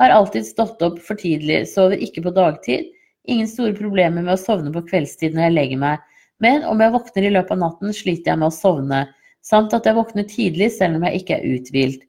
Har 0.00 0.12
alltid 0.12 0.44
stått 0.44 0.82
opp 0.84 0.98
for 1.00 1.16
tidlig, 1.16 1.62
sover 1.70 1.96
ikke 2.04 2.26
på 2.26 2.34
dagtid. 2.36 2.90
Ingen 3.26 3.48
store 3.48 3.72
problemer 3.74 4.22
med 4.22 4.34
å 4.34 4.40
sovne 4.40 4.72
på 4.74 4.84
kveldstid 4.90 5.34
når 5.34 5.48
jeg 5.48 5.54
legger 5.56 5.80
meg. 5.80 6.02
Men 6.44 6.66
om 6.68 6.82
jeg 6.84 6.92
våkner 6.92 7.24
i 7.26 7.32
løpet 7.32 7.54
av 7.56 7.62
natten, 7.62 7.94
sliter 7.96 8.34
jeg 8.34 8.42
med 8.42 8.50
å 8.50 8.54
sovne. 8.54 9.06
Samt 9.46 9.72
at 9.72 9.86
jeg 9.88 9.96
våkner 9.96 10.26
tidlig 10.28 10.68
selv 10.74 10.98
om 10.98 11.06
jeg 11.08 11.22
ikke 11.22 11.38
er 11.38 11.48
uthvilt. 11.56 12.02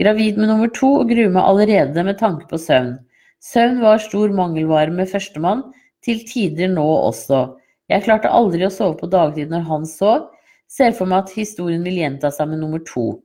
Gravid 0.00 0.38
med 0.40 0.50
nummer 0.50 0.70
to 0.74 0.88
og 1.02 1.10
gruer 1.12 1.30
meg 1.30 1.44
allerede 1.44 2.06
med 2.06 2.18
tanke 2.18 2.48
på 2.50 2.58
søvn. 2.58 2.96
Søvn 3.44 3.82
var 3.84 4.00
stor 4.02 4.32
mangelvare 4.34 4.94
med 4.94 5.10
førstemann, 5.10 5.66
til 6.04 6.24
tider 6.28 6.72
nå 6.72 6.84
også. 6.84 7.44
Jeg 7.92 8.04
klarte 8.06 8.32
aldri 8.32 8.64
å 8.64 8.72
sove 8.72 8.96
på 9.02 9.10
dagtid 9.12 9.52
når 9.52 9.68
han 9.68 9.84
sov. 9.88 10.30
Ser 10.70 10.94
for 10.96 11.10
meg 11.10 11.24
at 11.24 11.36
historien 11.36 11.84
vil 11.86 12.00
gjenta 12.00 12.30
seg 12.34 12.50
med 12.50 12.62
nummer 12.62 12.82
to. 12.86 13.20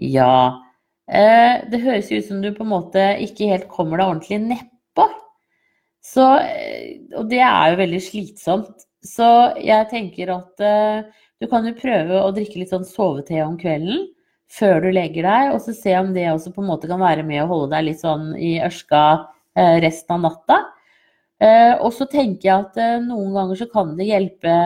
Ja, 0.00 0.60
eh, 1.08 1.60
det 1.70 1.82
høres 1.84 2.10
ut 2.12 2.26
som 2.26 2.40
du 2.40 2.50
på 2.56 2.64
en 2.64 2.72
måte 2.72 3.02
ikke 3.20 3.50
helt 3.52 3.68
kommer 3.72 4.00
deg 4.00 4.12
ordentlig 4.12 4.40
nedpå. 4.46 5.06
Så, 6.04 6.26
eh, 6.40 7.02
og 7.16 7.28
det 7.28 7.42
er 7.44 7.72
jo 7.72 7.80
veldig 7.82 8.00
slitsomt. 8.04 8.86
Så 9.04 9.26
jeg 9.60 9.88
tenker 9.92 10.32
at 10.32 10.64
eh, 10.64 11.04
du 11.40 11.48
kan 11.48 11.68
jo 11.68 11.76
prøve 11.76 12.20
å 12.20 12.32
drikke 12.36 12.60
litt 12.60 12.72
sånn 12.72 12.88
sovete 12.88 13.40
om 13.44 13.56
kvelden 13.60 14.08
før 14.50 14.80
du 14.84 14.90
legger 14.92 15.24
deg, 15.28 15.52
og 15.54 15.60
så 15.62 15.72
se 15.76 15.92
om 15.96 16.10
det 16.12 16.26
også 16.32 16.50
på 16.52 16.64
en 16.64 16.70
måte 16.72 16.88
kan 16.90 17.00
være 17.00 17.22
med 17.24 17.44
å 17.44 17.50
holde 17.52 17.70
deg 17.76 17.86
litt 17.86 18.00
sånn 18.02 18.32
i 18.34 18.56
ørska 18.66 19.02
resten 19.78 20.16
av 20.16 20.24
natta. 20.24 20.56
Og 21.84 21.92
så 21.94 22.08
tenker 22.10 22.48
jeg 22.48 22.64
at 22.64 23.04
noen 23.04 23.30
ganger 23.36 23.60
så 23.60 23.68
kan 23.70 23.92
det 23.94 24.08
hjelpe 24.08 24.56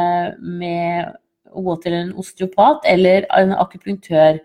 med 0.40 1.12
å 1.55 1.62
gå 1.64 1.77
til 1.85 1.97
en 1.97 2.12
osteopat 2.21 2.85
eller 2.90 3.27
en 3.38 3.55
akupunktør. 3.57 4.40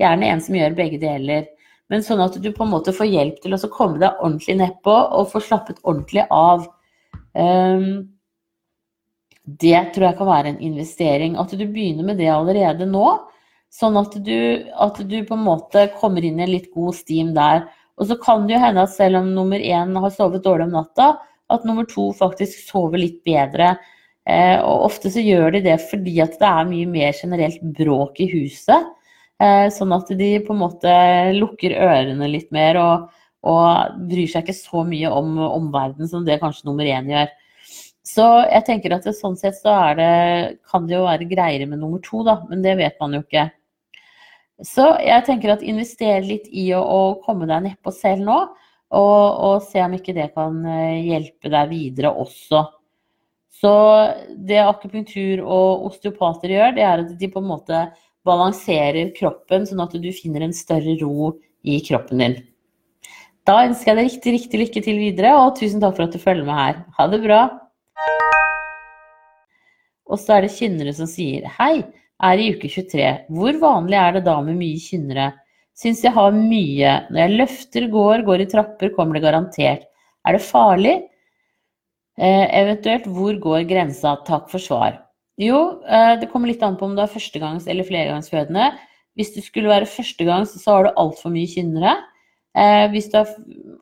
Gjerne 0.00 0.30
en 0.30 0.42
som 0.44 0.56
gjør 0.56 0.76
begge 0.78 1.00
deler. 1.02 1.46
Men 1.92 2.02
sånn 2.02 2.22
at 2.24 2.36
du 2.42 2.48
på 2.52 2.64
en 2.64 2.72
måte 2.72 2.94
får 2.94 3.08
hjelp 3.10 3.38
til 3.42 3.54
å 3.54 3.60
komme 3.72 4.00
deg 4.02 4.18
ordentlig 4.18 4.58
nedpå 4.62 4.94
og 4.94 5.30
få 5.30 5.42
slappet 5.44 5.78
ordentlig 5.84 6.26
av. 6.34 6.66
Um, 7.36 8.08
det 9.46 9.92
tror 9.94 10.08
jeg 10.08 10.18
kan 10.18 10.30
være 10.30 10.52
en 10.52 10.62
investering. 10.66 11.36
At 11.38 11.54
du 11.54 11.62
begynner 11.62 12.08
med 12.08 12.18
det 12.18 12.32
allerede 12.34 12.88
nå. 12.90 13.06
Sånn 13.72 13.98
at 14.00 14.14
du, 14.26 14.38
at 14.72 14.98
du 14.98 15.16
på 15.26 15.36
en 15.36 15.46
måte 15.46 15.88
kommer 16.00 16.24
inn 16.24 16.40
i 16.40 16.46
en 16.46 16.54
litt 16.54 16.72
god 16.74 16.96
steam 16.98 17.32
der. 17.36 17.66
Og 17.96 18.10
så 18.10 18.16
kan 18.20 18.46
det 18.46 18.56
jo 18.56 18.62
hende 18.62 18.84
at 18.84 18.94
selv 18.94 19.22
om 19.22 19.30
nummer 19.36 19.62
én 19.62 19.94
har 20.02 20.12
sovet 20.12 20.44
dårlig 20.44 20.66
om 20.68 20.74
natta, 20.76 21.14
at 21.52 21.64
nummer 21.64 21.86
to 21.88 22.10
faktisk 22.16 22.66
sover 22.66 23.00
litt 23.00 23.22
bedre. 23.24 23.76
Eh, 24.26 24.58
og 24.58 24.88
ofte 24.88 25.10
så 25.14 25.22
gjør 25.22 25.54
de 25.54 25.62
det 25.68 25.76
fordi 25.86 26.16
at 26.24 26.34
det 26.40 26.48
er 26.48 26.68
mye 26.68 26.90
mer 26.90 27.14
generelt 27.14 27.62
bråk 27.78 28.18
i 28.24 28.28
huset. 28.32 28.92
Eh, 29.42 29.66
sånn 29.70 29.92
at 29.94 30.10
de 30.18 30.30
på 30.42 30.54
en 30.54 30.62
måte 30.62 30.92
lukker 31.36 31.76
ørene 31.76 32.30
litt 32.32 32.48
mer 32.54 32.78
og, 32.80 33.08
og 33.46 33.98
bryr 34.10 34.30
seg 34.32 34.46
ikke 34.46 34.56
så 34.58 34.82
mye 34.88 35.12
om 35.12 35.36
omverdenen 35.46 36.10
som 36.10 36.24
det 36.26 36.40
kanskje 36.42 36.66
nummer 36.70 36.88
én 36.88 37.12
gjør. 37.12 37.30
Så 38.06 38.24
jeg 38.46 38.62
tenker 38.68 38.94
at 38.94 39.06
det, 39.06 39.16
sånn 39.18 39.36
sett 39.38 39.58
så 39.58 39.72
er 39.90 39.98
det, 39.98 40.10
kan 40.70 40.86
det 40.86 40.94
jo 40.94 41.06
være 41.08 41.26
greiere 41.28 41.66
med 41.68 41.82
nummer 41.82 42.02
to, 42.04 42.22
da, 42.26 42.38
men 42.50 42.62
det 42.64 42.76
vet 42.78 42.98
man 43.02 43.16
jo 43.18 43.22
ikke. 43.24 43.48
Så 44.64 44.86
jeg 45.04 45.24
tenker 45.26 45.52
at 45.52 45.64
invester 45.66 46.22
litt 46.24 46.46
i 46.48 46.70
å, 46.72 46.80
å 46.80 47.00
komme 47.26 47.48
deg 47.50 47.66
nedpå 47.66 47.92
selv 47.92 48.24
nå, 48.24 48.38
og, 48.94 49.24
og, 49.42 49.56
se 49.66 49.82
om 49.82 49.96
ikke 49.98 50.14
det 50.16 50.30
kan 50.36 50.60
eh, 50.70 51.02
hjelpe 51.10 51.50
deg 51.50 51.72
videre 51.72 52.14
også. 52.14 52.62
Så 53.56 53.72
det 54.48 54.58
akupunktur 54.60 55.40
og 55.44 55.86
osteopater 55.90 56.52
gjør, 56.52 56.74
det 56.76 56.84
er 56.84 57.04
at 57.04 57.14
de 57.20 57.30
på 57.32 57.40
en 57.40 57.48
måte 57.48 57.86
balanserer 58.26 59.14
kroppen, 59.16 59.64
sånn 59.68 59.84
at 59.84 59.94
du 59.96 60.10
finner 60.12 60.44
en 60.44 60.56
større 60.56 60.96
ro 61.00 61.32
i 61.64 61.78
kroppen 61.86 62.20
din. 62.22 62.36
Da 63.46 63.60
ønsker 63.68 63.92
jeg 63.92 63.98
deg 63.98 64.08
riktig, 64.10 64.32
riktig 64.34 64.60
lykke 64.60 64.82
til 64.82 64.98
videre, 64.98 65.36
og 65.38 65.54
tusen 65.58 65.80
takk 65.82 65.94
for 65.96 66.08
at 66.08 66.16
du 66.16 66.20
følger 66.22 66.48
med 66.48 66.58
her. 66.58 66.82
Ha 66.98 67.06
det 67.12 67.22
bra. 67.22 67.40
Og 70.06 70.20
så 70.22 70.36
er 70.36 70.46
det 70.46 70.54
kynnere 70.54 70.94
som 70.94 71.08
sier 71.10 71.46
hei, 71.56 71.84
er 72.26 72.42
i 72.42 72.50
uke 72.54 72.68
23. 72.70 73.08
Hvor 73.32 73.58
vanlig 73.62 73.98
er 74.00 74.16
det 74.16 74.24
da 74.26 74.36
med 74.42 74.58
mye 74.58 74.82
kynnere? 74.82 75.30
Syns 75.76 76.02
jeg 76.04 76.14
har 76.16 76.32
mye. 76.34 76.92
Når 77.12 77.20
jeg 77.22 77.36
løfter, 77.36 77.88
går, 77.92 78.24
går 78.26 78.42
i 78.42 78.48
trapper, 78.50 78.92
kommer 78.96 79.18
det 79.18 79.26
garantert. 79.26 79.86
Er 80.26 80.36
det 80.36 80.42
farlig? 80.42 80.96
Eh, 82.16 82.46
eventuelt, 82.60 83.06
hvor 83.12 83.36
går 83.40 83.66
grensa? 83.68 84.16
Takk 84.24 84.48
for 84.50 84.62
svar. 84.62 85.02
Jo, 85.36 85.82
eh, 85.84 86.16
det 86.20 86.30
kommer 86.32 86.48
litt 86.48 86.62
an 86.62 86.76
på 86.76 86.86
om 86.86 86.94
du 86.96 87.02
er 87.02 87.12
førstegangs- 87.12 87.68
eller 87.68 87.84
flergangsfødende. 87.84 88.72
Hvis 89.16 89.34
du 89.34 89.42
skulle 89.42 89.68
være 89.68 89.84
førstegangs, 89.84 90.56
så 90.56 90.72
har 90.72 90.84
du 90.84 90.94
altfor 90.96 91.30
mye 91.30 91.46
kynnere. 91.46 91.96
Eh, 92.56 92.88
du 92.88 93.18
er, 93.18 93.26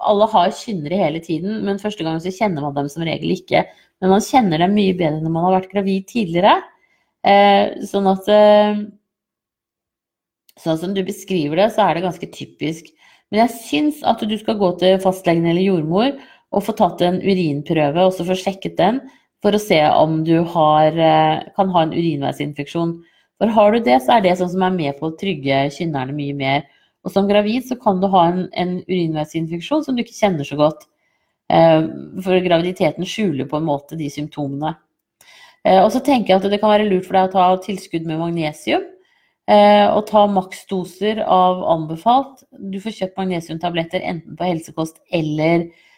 alle 0.01 0.27
har 0.27 0.51
kynnere 0.51 0.99
hele 0.99 1.21
tiden, 1.21 1.65
men 1.65 1.79
første 1.79 2.03
gang 2.03 2.19
så 2.19 2.35
kjenner 2.35 2.63
man 2.63 2.75
dem 2.75 2.89
som 2.89 3.05
regel 3.05 3.31
ikke. 3.31 3.65
Men 4.01 4.11
man 4.11 4.21
kjenner 4.21 4.59
dem 4.59 4.75
mye 4.75 4.97
bedre 4.99 5.23
når 5.23 5.31
man 5.31 5.45
har 5.45 5.61
vært 5.61 5.73
gravid 5.73 6.07
tidligere. 6.09 6.63
Eh, 7.25 7.71
sånn 7.87 8.11
at 8.11 8.29
eh, 8.29 8.85
Sånn 10.57 10.79
som 10.79 10.93
du 10.95 11.03
beskriver 11.03 11.57
det, 11.57 11.73
så 11.75 11.83
er 11.83 11.95
det 11.95 12.05
ganske 12.05 12.27
typisk. 12.31 12.87
Men 13.33 13.49
jeg 13.49 13.55
syns 13.59 14.03
at 14.07 14.21
du 14.23 14.37
skal 14.39 14.55
gå 14.61 14.69
til 14.79 15.01
fastlegen 15.03 15.49
eller 15.51 15.65
jordmor 15.67 16.13
og 16.55 16.65
få 16.67 16.75
tatt 16.79 17.03
en 17.05 17.21
urinprøve 17.23 18.07
og 18.07 18.15
få 18.19 18.37
sjekket 18.39 18.79
den 18.79 19.01
for 19.45 19.57
å 19.57 19.61
se 19.61 19.81
om 19.91 20.23
du 20.25 20.39
har, 20.55 20.95
eh, 20.95 21.43
kan 21.57 21.73
ha 21.75 21.83
en 21.83 21.93
urinveisinfeksjon. 21.93 22.95
For 23.39 23.53
har 23.53 23.73
du 23.73 23.81
det, 23.81 23.99
så 24.03 24.17
er 24.17 24.23
det 24.23 24.39
sånn 24.39 24.53
som 24.55 24.63
er 24.63 24.79
med 24.79 24.99
på 24.99 25.11
å 25.11 25.19
trygge 25.19 25.67
kynnerne 25.75 26.15
mye 26.15 26.35
mer. 26.39 26.65
Og 27.05 27.13
som 27.13 27.29
gravid 27.29 27.67
så 27.69 27.77
kan 27.77 28.01
du 28.01 28.07
ha 28.09 28.29
en, 28.31 28.49
en 28.55 28.79
urinveisinfeksjon 28.87 29.85
som 29.85 29.97
du 29.97 30.03
ikke 30.03 30.17
kjenner 30.17 30.47
så 30.49 30.57
godt. 30.57 30.87
For 32.25 32.41
graviditeten 32.41 33.05
skjuler 33.05 33.45
på 33.45 33.59
en 33.59 33.67
måte 33.69 33.99
de 34.01 34.09
symptomene. 34.09 34.73
Eh, 35.65 35.81
og 35.81 35.91
så 35.95 36.03
tenker 36.05 36.35
jeg 36.35 36.43
at 36.43 36.51
det 36.53 36.61
kan 36.61 36.73
være 36.73 36.89
lurt 36.89 37.09
for 37.09 37.17
deg 37.17 37.31
å 37.31 37.33
ta 37.33 37.65
tilskudd 37.65 38.09
med 38.09 38.21
magnesium. 38.21 38.85
Eh, 39.45 39.87
og 39.93 40.07
ta 40.09 40.25
maksdoser 40.31 41.21
av 41.25 41.63
anbefalt. 41.75 42.45
Du 42.53 42.79
får 42.81 42.99
kjøpt 42.99 43.19
magnesiumtabletter 43.21 44.05
enten 44.05 44.39
på 44.39 44.49
helsekost 44.49 45.03
eller 45.13 45.67
eh, 45.67 45.91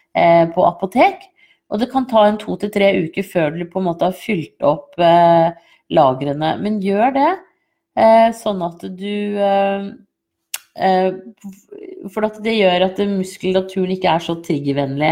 på 0.53 0.63
apotek. 0.65 1.27
Og 1.69 1.81
det 1.81 1.89
kan 1.91 2.07
ta 2.09 2.23
en 2.25 2.39
to 2.41 2.55
til 2.57 2.71
tre 2.73 2.87
uker 3.05 3.25
før 3.27 3.51
du 3.53 3.65
på 3.69 3.81
en 3.81 3.87
måte 3.89 4.07
har 4.07 4.15
fylt 4.15 4.63
opp 4.65 4.95
lagrene. 4.97 6.53
Men 6.63 6.79
gjør 6.81 7.11
det, 7.17 7.31
sånn 8.39 8.63
at 8.65 8.85
du 8.97 9.15
For 12.13 12.29
det 12.45 12.55
gjør 12.55 12.87
at 12.87 13.03
muskulaturen 13.11 13.93
ikke 13.97 14.13
er 14.15 14.25
så 14.25 14.37
triggervennlig. 14.47 15.11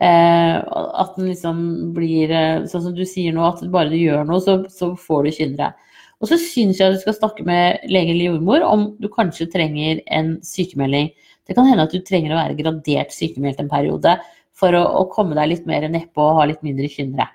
Eh, 0.00 0.56
at 1.00 1.16
den 1.18 1.28
liksom 1.28 1.58
blir 1.92 2.30
eh, 2.32 2.62
sånn 2.70 2.86
som 2.86 2.92
du 2.96 3.02
sier 3.04 3.34
nå, 3.36 3.44
at 3.44 3.60
bare 3.72 3.92
du 3.92 3.98
gjør 3.98 4.24
noe, 4.24 4.40
så, 4.40 4.56
så 4.72 4.94
får 4.96 5.26
du 5.26 5.32
kynnere. 5.36 5.74
Og 6.20 6.30
så 6.30 6.38
syns 6.40 6.80
jeg 6.80 6.94
du 6.94 7.00
skal 7.02 7.16
snakke 7.18 7.44
med 7.48 7.84
lege 7.88 8.14
eller 8.14 8.30
jordmor 8.30 8.64
om 8.64 8.86
du 9.00 9.08
kanskje 9.12 9.48
trenger 9.52 10.00
en 10.16 10.34
sykemelding. 10.44 11.10
Det 11.50 11.56
kan 11.58 11.66
hende 11.66 11.82
at 11.82 11.90
du 11.90 11.98
trenger 12.06 12.30
å 12.30 12.38
være 12.38 12.54
gradert 12.60 13.10
sykemeldt 13.10 13.58
en 13.58 13.70
periode 13.72 14.12
for 14.54 14.76
å, 14.78 14.84
å 15.00 15.08
komme 15.10 15.34
deg 15.34 15.48
litt 15.50 15.64
mer 15.66 15.82
nedpå 15.90 16.22
og 16.22 16.36
ha 16.38 16.44
litt 16.46 16.60
mindre 16.62 16.86
kynnere. 16.86 17.26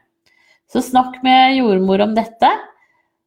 Så 0.71 0.79
snakk 0.85 1.17
med 1.25 1.57
jordmor 1.57 2.05
om 2.05 2.13
dette, 2.15 2.47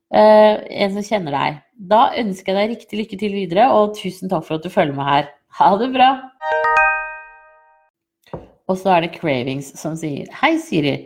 eh, 0.09 0.65
en 0.81 0.95
som 0.97 1.05
kjenner 1.05 1.37
deg. 1.37 1.59
Da 1.93 2.01
ønsker 2.23 2.55
jeg 2.55 2.57
deg 2.57 2.73
riktig 2.73 3.03
lykke 3.03 3.19
til 3.21 3.37
videre, 3.37 3.69
og 3.69 3.99
tusen 4.01 4.33
takk 4.33 4.47
for 4.49 4.57
at 4.57 4.65
du 4.65 4.73
følger 4.73 4.97
med 4.97 5.11
her. 5.11 5.29
Ha 5.61 5.69
det 5.77 5.91
bra! 5.93 6.09
Og 8.69 8.81
så 8.81 8.95
er 8.95 9.05
det 9.05 9.15
Cravings 9.19 9.69
som 9.81 9.93
sier 9.97 10.33
Hei, 10.41 10.55
Siri. 10.61 10.97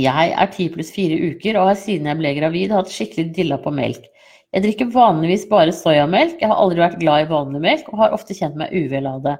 Jeg 0.00 0.32
er 0.32 0.50
ti 0.54 0.70
pluss 0.72 0.94
fire 0.96 1.20
uker 1.28 1.60
og 1.60 1.74
har 1.74 1.78
siden 1.80 2.08
jeg 2.08 2.20
ble 2.22 2.32
gravid 2.40 2.72
hatt 2.72 2.88
skikkelig 2.88 3.34
dilla 3.36 3.60
på 3.60 3.72
melk. 3.74 4.08
Jeg 4.50 4.64
drikker 4.64 4.90
vanligvis 4.94 5.46
bare 5.50 5.74
soyamelk, 5.74 6.40
jeg 6.40 6.50
har 6.50 6.58
aldri 6.58 6.82
vært 6.82 6.98
glad 7.02 7.24
i 7.24 7.30
vanlig 7.30 7.60
melk 7.62 7.90
og 7.92 8.00
har 8.02 8.16
ofte 8.16 8.34
kjent 8.34 8.58
meg 8.58 8.72
uvel 8.74 9.06
av 9.06 9.20
det. 9.26 9.36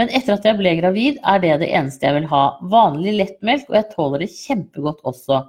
Men 0.00 0.12
etter 0.12 0.36
at 0.36 0.46
jeg 0.48 0.58
ble 0.58 0.74
gravid, 0.78 1.18
er 1.24 1.42
det 1.42 1.58
det 1.62 1.72
eneste 1.76 2.08
jeg 2.08 2.16
vil 2.18 2.30
ha. 2.30 2.44
Vanlig 2.72 3.16
lettmelk, 3.16 3.68
og 3.68 3.76
jeg 3.78 3.90
tåler 3.92 4.24
det 4.24 4.32
kjempegodt 4.32 5.04
også. 5.08 5.42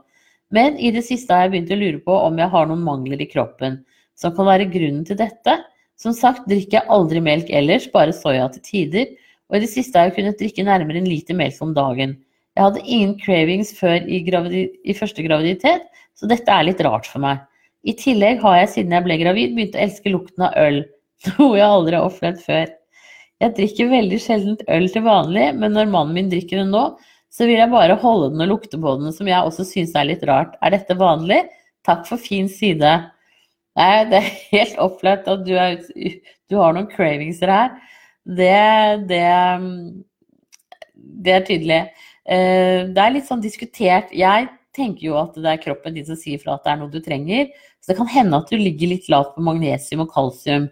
Men 0.55 0.77
i 0.79 0.91
det 0.95 1.03
siste 1.07 1.35
har 1.35 1.47
jeg 1.47 1.55
begynt 1.55 1.73
å 1.75 1.79
lure 1.79 2.01
på 2.03 2.19
om 2.27 2.39
jeg 2.39 2.51
har 2.53 2.67
noen 2.67 2.83
mangler 2.83 3.23
i 3.23 3.29
kroppen 3.31 3.81
som 4.17 4.33
kan 4.35 4.47
være 4.47 4.69
grunnen 4.71 5.03
til 5.07 5.19
dette. 5.19 5.57
Som 5.99 6.15
sagt 6.15 6.47
drikker 6.47 6.79
jeg 6.79 6.91
aldri 6.93 7.23
melk 7.23 7.49
ellers, 7.51 7.87
bare 7.91 8.15
soya 8.15 8.47
til 8.53 8.63
tider 8.63 9.15
og 9.47 9.57
i 9.57 9.63
det 9.63 9.69
siste 9.71 9.99
har 9.99 10.09
jeg 10.09 10.17
kunnet 10.17 10.39
drikke 10.41 10.65
nærmere 10.67 10.99
en 10.99 11.07
liter 11.07 11.37
melk 11.37 11.59
om 11.63 11.73
dagen. 11.75 12.17
Jeg 12.57 12.65
hadde 12.65 12.83
ingen 12.83 13.13
cravings 13.21 13.71
før 13.77 14.01
i, 14.03 14.19
i, 14.19 14.95
første 14.97 15.23
graviditet, 15.23 15.85
så 16.17 16.27
dette 16.27 16.51
er 16.51 16.65
litt 16.67 16.81
rart 16.83 17.07
for 17.07 17.23
meg. 17.23 17.43
I 17.85 17.93
tillegg 17.99 18.41
har 18.43 18.61
jeg 18.61 18.71
siden 18.73 18.95
jeg 18.95 19.05
ble 19.05 19.19
gravid 19.21 19.53
begynt 19.55 19.77
å 19.77 19.83
elske 19.83 20.13
lukten 20.13 20.47
av 20.47 20.57
øl, 20.61 20.81
noe 21.37 21.59
jeg 21.59 21.67
aldri 21.67 21.99
har 21.99 22.07
opplevd 22.09 22.41
før. 22.45 22.71
Jeg 23.43 23.53
drikker 23.59 23.91
veldig 23.91 24.19
sjeldent 24.21 24.63
øl 24.73 24.87
til 24.93 25.05
vanlig, 25.05 25.51
men 25.59 25.75
når 25.77 25.91
mannen 25.93 26.15
min 26.17 26.31
drikker 26.31 26.63
det 26.63 26.69
nå, 26.71 26.87
så 27.29 27.45
vil 27.45 27.59
jeg 27.59 27.69
bare 27.69 27.99
holde 28.01 28.31
den 28.33 28.45
og 28.47 28.49
lukte 28.55 28.79
på 28.81 28.95
den, 28.97 29.13
som 29.13 29.29
jeg 29.29 29.45
også 29.45 29.67
syns 29.67 29.93
er 29.99 30.07
litt 30.09 30.23
rart. 30.25 30.55
Er 30.65 30.73
dette 30.73 30.97
vanlig? 30.97 31.43
Takk 31.85 32.07
for 32.07 32.17
fin 32.21 32.49
side. 32.49 32.95
Nei, 33.77 33.91
det 34.09 34.23
er 34.23 34.31
helt 34.55 34.81
opplagt 34.81 35.29
at 35.29 35.45
du, 35.45 35.53
er, 35.53 35.77
du 36.49 36.57
har 36.57 36.73
noen 36.73 36.89
cravingser 36.89 37.53
her 37.53 37.77
det, 38.27 39.07
det, 39.07 39.23
det 40.95 41.33
er 41.33 41.45
tydelig. 41.47 41.81
Eh, 42.27 42.87
det 42.91 43.03
er 43.03 43.13
litt 43.15 43.27
sånn 43.27 43.43
diskutert. 43.43 44.11
Jeg 44.11 44.49
tenker 44.77 45.09
jo 45.09 45.17
at 45.19 45.35
det 45.35 45.51
er 45.51 45.61
kroppen 45.63 45.97
din 45.97 46.07
som 46.07 46.17
sier 46.19 46.41
fra 46.41 46.55
at 46.55 46.65
det 46.65 46.73
er 46.73 46.81
noe 46.81 46.93
du 46.93 46.99
trenger. 47.03 47.49
Så 47.81 47.91
det 47.91 47.97
kan 47.99 48.09
hende 48.13 48.39
at 48.39 48.51
du 48.51 48.57
ligger 48.59 48.93
litt 48.93 49.09
lavt 49.11 49.35
på 49.35 49.45
magnesium 49.45 50.05
og 50.05 50.11
kalsium. 50.13 50.69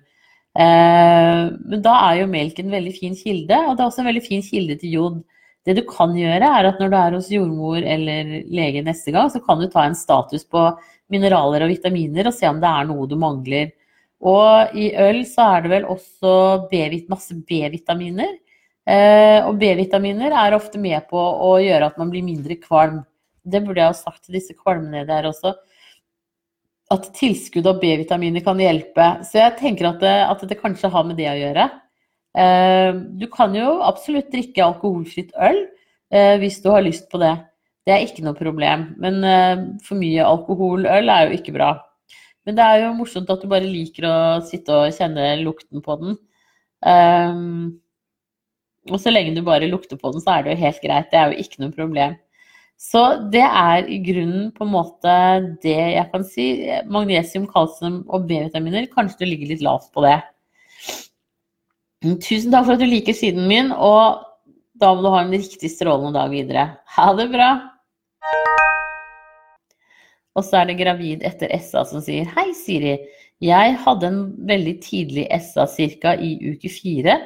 Eh, 0.55 1.41
men 1.51 1.83
da 1.83 1.95
er 2.07 2.21
jo 2.21 2.31
melk 2.31 2.59
en 2.61 2.71
veldig 2.71 2.93
fin 2.95 3.15
kilde, 3.19 3.57
og 3.65 3.75
det 3.75 3.83
er 3.83 3.89
også 3.89 4.03
en 4.05 4.11
veldig 4.11 4.25
fin 4.25 4.45
kilde 4.45 4.77
til 4.79 4.99
jod. 4.99 5.23
Det 5.65 5.75
du 5.79 5.81
kan 5.89 6.13
gjøre, 6.15 6.45
er 6.45 6.69
at 6.69 6.79
når 6.79 6.91
du 6.91 6.97
er 6.99 7.15
hos 7.17 7.31
jordmor 7.33 7.79
eller 7.81 8.35
lege 8.53 8.83
neste 8.85 9.11
gang, 9.15 9.31
så 9.33 9.41
kan 9.43 9.59
du 9.59 9.65
ta 9.71 9.87
en 9.87 9.97
status 9.97 10.45
på 10.45 10.67
mineraler 11.11 11.65
og 11.65 11.73
vitaminer 11.73 12.29
og 12.29 12.37
se 12.37 12.47
om 12.49 12.61
det 12.61 12.69
er 12.69 12.87
noe 12.89 13.07
du 13.09 13.17
mangler. 13.19 13.73
Og 14.25 14.77
i 14.77 14.91
øl 14.97 15.23
så 15.27 15.49
er 15.55 15.65
det 15.65 15.71
vel 15.73 15.87
også 15.91 16.67
masse 17.11 17.35
B-vitaminer. 17.49 18.37
Eh, 18.85 19.41
og 19.41 19.57
B-vitaminer 19.57 20.31
er 20.31 20.55
ofte 20.55 20.79
med 20.81 21.07
på 21.09 21.17
å 21.17 21.57
gjøre 21.61 21.89
at 21.89 21.97
man 21.97 22.13
blir 22.13 22.25
mindre 22.25 22.57
kvalm. 22.61 23.01
Det 23.45 23.61
burde 23.61 23.81
jeg 23.81 23.93
ha 23.93 23.97
sagt 23.97 24.25
til 24.25 24.39
disse 24.39 24.55
kvalmene 24.57 25.05
der 25.07 25.29
også. 25.29 25.53
At 26.93 27.09
tilskudd 27.17 27.65
av 27.69 27.79
B-vitaminer 27.81 28.43
kan 28.45 28.59
hjelpe. 28.61 29.07
Så 29.25 29.39
jeg 29.41 29.57
tenker 29.61 29.89
at 29.89 30.01
det, 30.01 30.15
at 30.25 30.45
det, 30.49 30.59
kanskje 30.59 30.91
har 30.93 31.05
med 31.07 31.17
det 31.21 31.29
å 31.31 31.37
gjøre. 31.39 31.67
Eh, 32.35 32.91
du 33.21 33.25
kan 33.31 33.55
jo 33.55 33.77
absolutt 33.85 34.31
drikke 34.33 34.65
alkoholfritt 34.65 35.31
øl 35.39 35.61
eh, 36.11 36.35
hvis 36.41 36.59
du 36.63 36.69
har 36.73 36.83
lyst 36.85 37.07
på 37.11 37.21
det. 37.21 37.33
Det 37.85 37.93
er 37.93 38.05
ikke 38.05 38.25
noe 38.25 38.37
problem. 38.37 38.89
Men 39.01 39.21
eh, 39.23 39.63
for 39.85 40.01
mye 40.01 40.25
alkoholøl 40.25 41.13
er 41.13 41.29
jo 41.29 41.39
ikke 41.39 41.55
bra. 41.55 41.71
Men 42.45 42.57
det 42.57 42.65
er 42.65 42.83
jo 42.83 42.93
morsomt 42.97 43.29
at 43.33 43.41
du 43.41 43.49
bare 43.49 43.65
liker 43.65 44.05
å 44.09 44.17
sitte 44.45 44.73
og 44.73 44.93
kjenne 44.93 45.31
lukten 45.41 45.81
på 45.85 45.95
den. 46.01 46.17
Og 48.91 48.99
så 49.01 49.09
lenge 49.09 49.33
du 49.33 49.41
bare 49.41 49.65
lukter 49.65 49.97
på 49.97 50.11
den, 50.13 50.21
så 50.21 50.35
er 50.35 50.45
det 50.45 50.53
jo 50.53 50.61
helt 50.61 50.83
greit. 50.83 51.09
Det 51.09 51.17
er 51.17 51.31
jo 51.31 51.41
ikke 51.41 51.63
noe 51.63 51.73
problem. 51.73 52.13
Så 52.75 53.01
det 53.31 53.43
er 53.43 53.87
i 53.87 53.97
grunnen 54.03 54.49
på 54.55 54.65
en 54.65 54.73
måte 54.73 55.11
det 55.63 55.75
jeg 55.75 56.05
kan 56.11 56.25
si. 56.27 56.47
Magnesium, 56.91 57.47
kalsium 57.49 58.01
og 58.11 58.27
B-vitaminer. 58.29 58.89
Kanskje 58.91 59.23
du 59.23 59.29
ligger 59.29 59.53
litt 59.53 59.63
lavt 59.65 59.91
på 59.95 60.03
det. 60.05 60.19
Tusen 62.21 62.51
takk 62.53 62.67
for 62.67 62.75
at 62.75 62.83
du 62.83 62.85
liker 62.85 63.15
siden 63.17 63.47
min, 63.49 63.71
og 63.71 64.25
da 64.77 64.91
må 64.93 65.05
du 65.05 65.13
ha 65.13 65.23
en 65.23 65.33
riktig 65.33 65.71
strålende 65.73 66.13
dag 66.19 66.29
videre. 66.33 66.65
Ha 66.97 67.07
det 67.17 67.29
bra! 67.31 67.49
Og 70.35 70.43
så 70.43 70.59
er 70.59 70.69
det 70.69 70.81
gravid 70.81 71.23
etter 71.25 71.53
SA 71.63 71.85
som 71.87 72.03
sier 72.03 72.27
Hei, 72.35 72.49
Siri. 72.57 72.97
Jeg 73.43 73.77
hadde 73.83 74.09
en 74.11 74.21
veldig 74.47 74.75
tidlig 74.83 75.25
SA 75.43 75.65
ca. 75.71 76.15
i 76.19 76.35
uke 76.51 76.71
fire. 76.71 77.21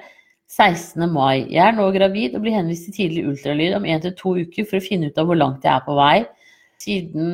16. 0.50 1.06
mai. 1.14 1.46
Jeg 1.54 1.62
er 1.62 1.76
nå 1.78 1.86
gravid 1.94 2.34
og 2.34 2.42
blir 2.42 2.56
henvist 2.58 2.88
til 2.88 2.96
tidlig 2.96 3.28
ultralyd 3.30 3.76
om 3.78 3.86
én 3.86 4.02
til 4.02 4.16
to 4.18 4.34
uker 4.40 4.66
for 4.66 4.80
å 4.80 4.86
finne 4.86 5.12
ut 5.12 5.22
av 5.22 5.30
hvor 5.30 5.38
langt 5.38 5.66
jeg 5.66 5.76
er 5.76 5.86
på 5.86 5.98
vei. 6.00 6.18
Siden 6.82 7.30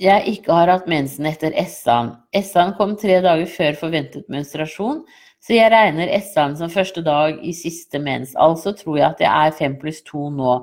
jeg 0.00 0.32
ikke 0.32 0.56
har 0.56 0.72
hatt 0.72 0.88
mensen 0.88 1.28
etter 1.28 1.52
SA-en. 1.68 2.14
SA-en 2.32 2.72
kom 2.78 2.94
tre 2.96 3.18
dager 3.20 3.50
før 3.52 3.76
forventet 3.82 4.30
menstruasjon, 4.32 5.02
så 5.44 5.52
jeg 5.52 5.72
regner 5.74 6.08
SA-en 6.24 6.56
som 6.56 6.72
første 6.72 7.04
dag 7.04 7.36
i 7.44 7.52
siste 7.56 8.00
mens. 8.00 8.32
Altså 8.40 8.72
tror 8.76 8.96
jeg 8.96 9.08
at 9.10 9.20
jeg 9.20 9.28
er 9.28 9.56
5 9.58 9.76
pluss 9.82 10.00
2 10.08 10.30
nå. 10.38 10.56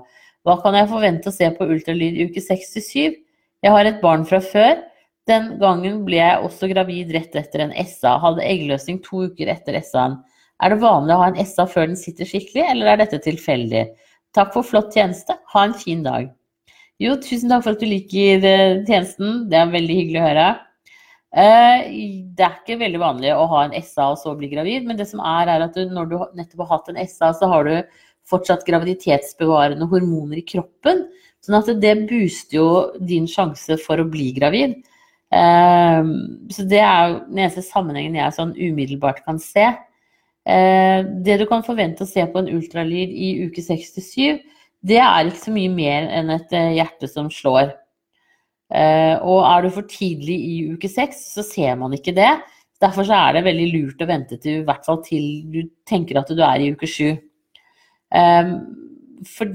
Hva 0.48 0.58
kan 0.64 0.78
jeg 0.80 0.90
forvente 0.90 1.30
å 1.30 1.36
se 1.36 1.52
på 1.54 1.70
ultralyd 1.70 2.18
i 2.18 2.26
uke 2.26 2.42
seks 2.42 2.74
til 2.74 2.86
syv? 2.88 3.18
Jeg 3.62 3.74
har 3.74 3.86
et 3.86 4.02
barn 4.02 4.26
fra 4.26 4.42
før. 4.42 4.82
Den 5.28 5.54
gangen 5.60 6.04
ble 6.08 6.22
jeg 6.22 6.44
også 6.48 6.70
gravid 6.72 7.12
rett 7.16 7.36
etter 7.36 7.66
en 7.66 7.76
SA. 7.84 8.16
Hadde 8.24 8.46
eggløsning 8.48 9.02
to 9.04 9.26
uker 9.28 9.52
etter 9.52 9.76
SA-en. 9.84 10.22
Er 10.64 10.74
det 10.74 10.82
vanlig 10.82 11.14
å 11.14 11.22
ha 11.22 11.28
en 11.30 11.42
SA 11.46 11.68
før 11.70 11.90
den 11.92 12.00
sitter 12.00 12.26
skikkelig, 12.26 12.64
eller 12.72 12.94
er 12.94 13.02
dette 13.04 13.20
tilfeldig? 13.26 13.84
Takk 14.36 14.54
for 14.56 14.66
flott 14.66 14.96
tjeneste. 14.96 15.36
Ha 15.54 15.66
en 15.68 15.76
fin 15.78 16.02
dag. 16.06 16.32
Jo, 17.04 17.14
tusen 17.22 17.52
takk 17.52 17.66
for 17.66 17.76
at 17.76 17.84
du 17.84 17.90
liker 17.90 18.46
eh, 18.48 18.80
tjenesten. 18.88 19.44
Det 19.52 19.60
er 19.60 19.76
veldig 19.76 20.00
hyggelig 20.00 20.22
å 20.22 20.26
høre. 20.26 20.48
Eh, 21.38 21.92
det 22.34 22.46
er 22.48 22.58
ikke 22.58 22.80
veldig 22.82 23.04
vanlig 23.04 23.36
å 23.36 23.46
ha 23.52 23.68
en 23.68 23.76
SA 23.86 24.14
og 24.16 24.20
så 24.22 24.34
bli 24.38 24.50
gravid, 24.50 24.88
men 24.88 24.98
det 24.98 25.06
som 25.10 25.22
er, 25.22 25.52
er 25.52 25.68
at 25.68 25.76
du, 25.78 25.84
når 25.92 26.10
du 26.10 26.18
nettopp 26.40 26.64
har 26.64 26.72
hatt 26.78 26.92
en 26.94 27.02
SA, 27.04 27.34
så 27.38 27.52
har 27.52 27.68
du 27.68 28.00
fortsatt 28.28 28.66
graviditetsbevarende 28.68 29.88
hormoner 29.92 30.42
i 30.42 30.48
kroppen. 30.48 31.06
Sånn 31.44 31.60
at 31.60 31.70
det 31.84 31.94
booster 32.10 32.58
jo 32.58 32.70
din 32.98 33.28
sjanse 33.30 33.78
for 33.84 34.02
å 34.02 34.08
bli 34.10 34.32
gravid. 34.36 34.80
Eh, 35.34 36.14
så 36.54 36.64
det 36.70 36.80
er 36.80 37.12
jo 37.12 37.20
den 37.28 37.44
eneste 37.44 37.66
sammenhengen 37.66 38.16
jeg 38.20 38.38
sånn 38.38 38.56
umiddelbart 38.56 39.24
kan 39.26 39.42
se. 39.44 39.72
Eh, 40.48 41.02
det 41.26 41.42
du 41.42 41.46
kan 41.50 41.66
forvente 41.66 42.06
å 42.06 42.10
se 42.10 42.24
på 42.32 42.40
en 42.40 42.52
ultralyd 42.54 43.12
i 43.12 43.34
uke 43.44 43.64
67, 43.64 44.40
det 44.88 45.00
er 45.04 45.28
ikke 45.28 45.44
så 45.44 45.54
mye 45.56 45.72
mer 45.74 46.08
enn 46.16 46.32
et 46.38 46.54
eh, 46.56 46.76
hjerte 46.78 47.10
som 47.12 47.28
slår. 47.34 47.74
Eh, 48.72 49.16
og 49.20 49.44
er 49.48 49.66
du 49.66 49.74
for 49.76 49.90
tidlig 49.92 50.38
i 50.38 50.56
uke 50.72 50.92
6, 50.92 51.20
så 51.36 51.44
ser 51.44 51.76
man 51.80 51.96
ikke 51.98 52.16
det. 52.16 52.32
Derfor 52.80 53.10
er 53.12 53.36
det 53.36 53.44
veldig 53.48 53.68
lurt 53.74 54.04
å 54.04 54.08
vente 54.08 54.38
til 54.40 54.62
i 54.62 54.66
hvert 54.68 54.88
fall 54.88 55.02
til 55.04 55.28
du 55.52 55.64
tenker 55.90 56.20
at 56.22 56.32
du 56.32 56.44
er 56.46 56.62
i 56.62 56.72
uke 56.72 56.88
7. 56.88 57.18
For, 59.28 59.50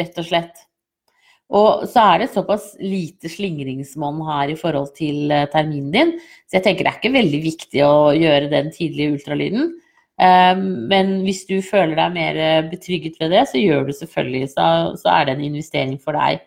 rett 0.00 0.16
og 0.22 0.26
slett. 0.26 0.64
Og 1.48 1.86
så 1.88 2.02
er 2.12 2.22
det 2.22 2.32
såpass 2.34 2.74
lite 2.82 3.30
slingringsmonn 3.32 4.20
her 4.26 4.52
i 4.52 4.56
forhold 4.58 4.90
til 4.98 5.30
eh, 5.32 5.46
terminen 5.52 5.92
din, 5.94 6.10
så 6.44 6.58
jeg 6.58 6.66
tenker 6.66 6.84
det 6.84 6.92
er 6.92 6.98
ikke 7.00 7.14
veldig 7.14 7.40
viktig 7.46 7.84
å 7.86 8.10
gjøre 8.12 8.50
den 8.52 8.68
tidlige 8.74 9.14
ultralyden. 9.16 9.70
Ehm, 10.20 10.66
men 10.90 11.14
hvis 11.24 11.44
du 11.48 11.56
føler 11.64 11.96
deg 11.96 12.14
mer 12.16 12.38
eh, 12.42 12.68
betrygget 12.68 13.16
ved 13.22 13.32
det, 13.32 13.46
så 13.48 13.62
gjør 13.62 13.88
du 13.88 13.94
selvfølgelig, 13.96 14.52
så, 14.52 14.68
er 15.14 15.26
det 15.26 15.36
en 15.36 15.44
investering 15.48 15.96
for 16.02 16.18
deg. 16.18 16.42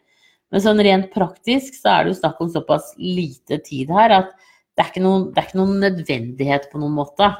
Men 0.51 0.65
sånn 0.65 0.83
rent 0.83 1.09
praktisk 1.15 1.77
så 1.79 1.95
er 1.95 2.03
det 2.03 2.13
jo 2.13 2.19
snakk 2.19 2.41
om 2.43 2.51
såpass 2.51 2.91
lite 2.99 3.61
tid 3.63 3.93
her 3.95 4.13
at 4.19 4.33
det 4.75 4.83
er 4.83 4.91
ikke 4.91 5.03
noen, 5.03 5.29
er 5.35 5.47
ikke 5.47 5.59
noen 5.59 5.79
nødvendighet 5.81 6.67
på 6.71 6.81
noen 6.81 6.97
måte. 6.99 7.31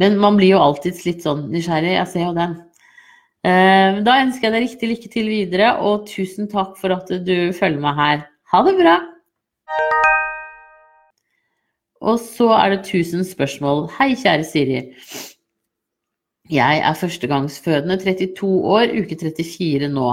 Men 0.00 0.16
man 0.18 0.38
blir 0.40 0.56
jo 0.56 0.62
alltids 0.64 1.04
litt 1.06 1.22
sånn 1.22 1.46
nysgjerrig. 1.52 1.94
Jeg 1.94 2.10
ser 2.10 2.26
jo 2.26 2.34
den. 2.36 2.56
Eh, 3.44 3.98
da 4.00 4.20
ønsker 4.22 4.48
jeg 4.48 4.54
deg 4.54 4.62
riktig 4.64 4.88
lykke 4.88 5.10
til 5.12 5.26
videre, 5.28 5.74
og 5.84 6.06
tusen 6.08 6.48
takk 6.48 6.78
for 6.80 6.94
at 6.94 7.10
du 7.26 7.52
følger 7.52 7.82
meg 7.82 7.98
her. 7.98 8.22
Ha 8.52 8.60
det 8.64 8.72
bra! 8.78 8.94
Og 12.04 12.16
så 12.20 12.48
er 12.56 12.72
det 12.72 12.80
1000 12.84 13.24
spørsmål. 13.28 13.86
Hei, 13.98 14.14
kjære 14.16 14.44
Siri. 14.48 14.80
Jeg 16.52 16.80
er 16.84 16.96
førstegangsfødende, 17.00 17.98
32 18.00 18.48
år, 18.48 18.92
uke 19.00 19.16
34 19.20 19.92
nå. 19.92 20.08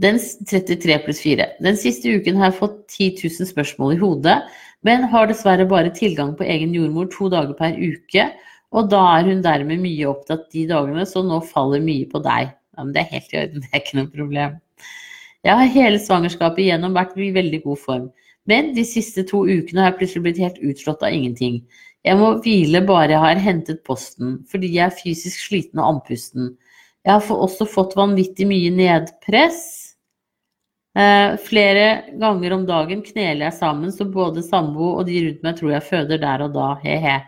Den 0.00 0.18
33 0.18 0.98
pluss 1.04 1.22
4. 1.22 1.46
Den 1.62 1.78
siste 1.78 2.10
uken 2.18 2.38
har 2.38 2.50
jeg 2.50 2.60
fått 2.60 2.78
10 2.88 3.10
000 3.30 3.50
spørsmål 3.50 3.94
i 3.94 4.02
hodet, 4.02 4.38
men 4.86 5.06
har 5.12 5.30
dessverre 5.30 5.66
bare 5.70 5.94
tilgang 5.94 6.34
på 6.38 6.46
egen 6.46 6.74
jordmor 6.74 7.10
to 7.14 7.28
dager 7.30 7.54
per 7.58 7.74
uke, 7.78 8.30
og 8.70 8.90
da 8.92 9.02
er 9.16 9.26
hun 9.26 9.42
dermed 9.42 9.82
mye 9.82 10.08
opptatt 10.10 10.46
de 10.54 10.64
dagene, 10.70 11.04
så 11.06 11.24
nå 11.26 11.40
faller 11.46 11.82
mye 11.82 12.06
på 12.10 12.22
deg. 12.22 12.52
Ja, 12.54 12.84
men 12.84 12.94
det 12.94 13.02
er 13.02 13.14
helt 13.16 13.34
i 13.34 13.40
orden, 13.42 13.60
det 13.64 13.70
er 13.72 13.82
ikke 13.82 13.98
noe 13.98 14.12
problem. 14.14 14.58
Jeg 15.46 15.56
har 15.56 15.74
hele 15.74 16.00
svangerskapet 16.02 16.66
igjennom 16.66 16.96
vært 16.96 17.16
i 17.16 17.30
veldig 17.34 17.62
god 17.64 17.80
form, 17.80 18.08
men 18.50 18.74
de 18.76 18.84
siste 18.86 19.24
to 19.28 19.42
ukene 19.48 19.82
har 19.82 19.92
jeg 19.92 20.00
plutselig 20.00 20.24
blitt 20.26 20.42
helt 20.42 20.60
utslått 20.70 21.04
av 21.06 21.14
ingenting. 21.16 21.62
Jeg 22.06 22.16
må 22.16 22.30
hvile 22.44 22.80
bare 22.88 23.12
jeg 23.12 23.22
har 23.24 23.42
hentet 23.44 23.82
posten, 23.84 24.38
fordi 24.48 24.72
jeg 24.76 24.86
er 24.86 24.96
fysisk 24.96 25.42
sliten 25.48 25.80
og 25.80 25.96
andpusten. 25.96 26.54
Jeg 27.04 27.16
har 27.16 27.42
også 27.44 27.66
fått 27.68 27.96
vanvittig 27.96 28.46
mye 28.48 28.70
nedpress. 28.72 29.60
Eh, 30.98 31.36
flere 31.46 31.86
ganger 32.20 32.56
om 32.56 32.64
dagen 32.68 33.02
kneler 33.04 33.46
jeg 33.46 33.58
sammen, 33.58 33.92
så 33.92 34.08
både 34.08 34.42
sambo 34.44 34.94
og 34.96 35.04
de 35.08 35.20
rundt 35.26 35.44
meg 35.46 35.60
tror 35.60 35.74
jeg 35.76 35.88
føder 35.88 36.22
der 36.24 36.44
og 36.46 36.56
da, 36.56 36.72
he-he. 36.84 37.20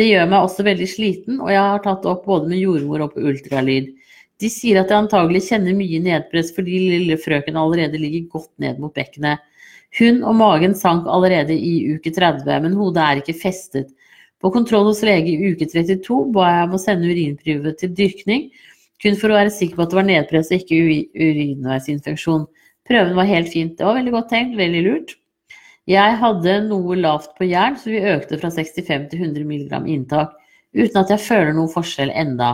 Det 0.00 0.06
gjør 0.08 0.30
meg 0.32 0.46
også 0.46 0.64
veldig 0.64 0.86
sliten, 0.88 1.40
og 1.44 1.50
jeg 1.52 1.60
har 1.60 1.82
tatt 1.84 2.06
opp 2.08 2.22
både 2.24 2.48
med 2.48 2.62
jordmor 2.62 3.02
og 3.04 3.10
på 3.12 3.24
ultralyd. 3.28 3.90
De 4.40 4.48
sier 4.48 4.78
at 4.80 4.88
jeg 4.88 4.96
antagelig 4.96 5.42
kjenner 5.50 5.76
mye 5.76 6.00
nedpress 6.00 6.54
fordi 6.56 6.78
lille 6.94 7.18
frøken 7.20 7.58
allerede 7.60 8.00
ligger 8.00 8.30
godt 8.38 8.48
ned 8.64 8.80
mot 8.80 8.94
bekkenet. 8.96 9.44
Hun 9.98 10.22
og 10.24 10.38
magen 10.38 10.72
sank 10.78 11.04
allerede 11.04 11.52
i 11.52 11.74
uke 11.92 12.14
30, 12.16 12.48
men 12.64 12.78
hodet 12.78 13.04
er 13.04 13.20
ikke 13.20 13.36
festet. 13.42 13.92
På 14.40 14.48
kontroll 14.54 14.88
hos 14.88 15.04
lege 15.04 15.34
i 15.34 15.52
uke 15.52 15.68
32 15.68 16.22
ba 16.32 16.48
jeg 16.48 16.68
om 16.70 16.76
å 16.78 16.80
sende 16.80 17.12
urinprøve 17.12 17.76
til 17.76 17.92
dyrkning, 18.00 18.48
kun 19.04 19.20
for 19.20 19.28
å 19.28 19.36
være 19.36 19.52
sikker 19.52 19.76
på 19.76 19.84
at 19.84 19.92
det 19.92 20.00
var 20.00 20.08
nedpress 20.08 20.48
og 20.48 20.62
ikke 20.62 20.80
urinveisinfeksjon. 21.28 22.48
Prøven 22.88 23.20
var 23.20 23.28
helt 23.28 23.52
fint. 23.52 23.76
Det 23.76 23.84
var 23.84 24.00
veldig 24.00 24.16
godt 24.16 24.32
tenkt, 24.32 24.56
veldig 24.56 24.86
lurt. 24.88 25.19
Jeg 25.88 26.16
hadde 26.20 26.56
noe 26.66 26.96
lavt 26.98 27.32
på 27.38 27.48
jern, 27.48 27.78
så 27.80 27.92
vi 27.92 28.02
økte 28.04 28.38
fra 28.40 28.50
65 28.52 29.08
til 29.10 29.22
100 29.24 29.46
mg 29.48 29.88
inntak, 29.88 30.34
uten 30.76 31.00
at 31.00 31.12
jeg 31.14 31.24
føler 31.24 31.54
noen 31.56 31.72
forskjell 31.72 32.12
enda. 32.12 32.52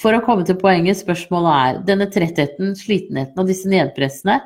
For 0.00 0.16
å 0.16 0.22
komme 0.24 0.46
til 0.48 0.58
poenget, 0.58 0.98
spørsmålet 0.98 1.52
er 1.54 1.82
denne 1.86 2.08
trettheten, 2.10 2.72
slitenheten 2.78 3.38
og 3.38 3.50
disse 3.50 3.70
nedpressene, 3.70 4.40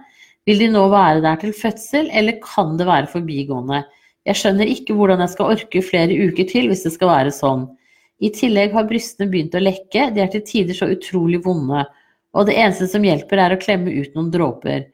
vil 0.49 0.61
de 0.65 0.69
nå 0.73 0.83
være 0.93 1.23
der 1.25 1.39
til 1.41 1.55
fødsel, 1.57 2.11
eller 2.17 2.41
kan 2.45 2.77
det 2.81 2.89
være 2.89 3.11
forbigående? 3.13 3.83
Jeg 4.29 4.41
skjønner 4.41 4.69
ikke 4.69 4.97
hvordan 4.97 5.23
jeg 5.25 5.33
skal 5.33 5.55
orke 5.55 5.83
flere 5.85 6.17
uker 6.29 6.49
til 6.49 6.69
hvis 6.69 6.85
det 6.85 6.95
skal 6.97 7.13
være 7.13 7.33
sånn. 7.33 7.67
I 8.21 8.33
tillegg 8.35 8.75
har 8.75 8.89
brystene 8.89 9.31
begynt 9.31 9.57
å 9.57 9.63
lekke, 9.63 10.09
de 10.13 10.25
er 10.25 10.31
til 10.33 10.45
tider 10.45 10.77
så 10.77 10.89
utrolig 10.91 11.41
vonde, 11.45 11.85
og 12.37 12.49
det 12.49 12.57
eneste 12.59 12.89
som 12.91 13.05
hjelper 13.07 13.41
er 13.41 13.55
å 13.55 13.61
klemme 13.61 13.95
ut 13.95 14.17
noen 14.17 14.33
dråper. 14.35 14.89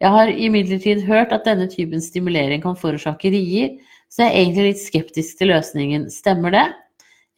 Jeg 0.00 0.14
har 0.14 0.30
imidlertid 0.32 1.02
hørt 1.04 1.32
at 1.36 1.44
denne 1.44 1.66
typen 1.68 2.00
stimulering 2.00 2.62
kan 2.62 2.78
forårsake 2.78 3.32
rier, 3.34 3.74
så 4.08 4.24
jeg 4.24 4.30
er 4.30 4.38
egentlig 4.40 4.64
litt 4.70 4.80
skeptisk 4.80 5.36
til 5.38 5.52
løsningen. 5.52 6.06
Stemmer 6.12 6.54
det? 6.54 6.64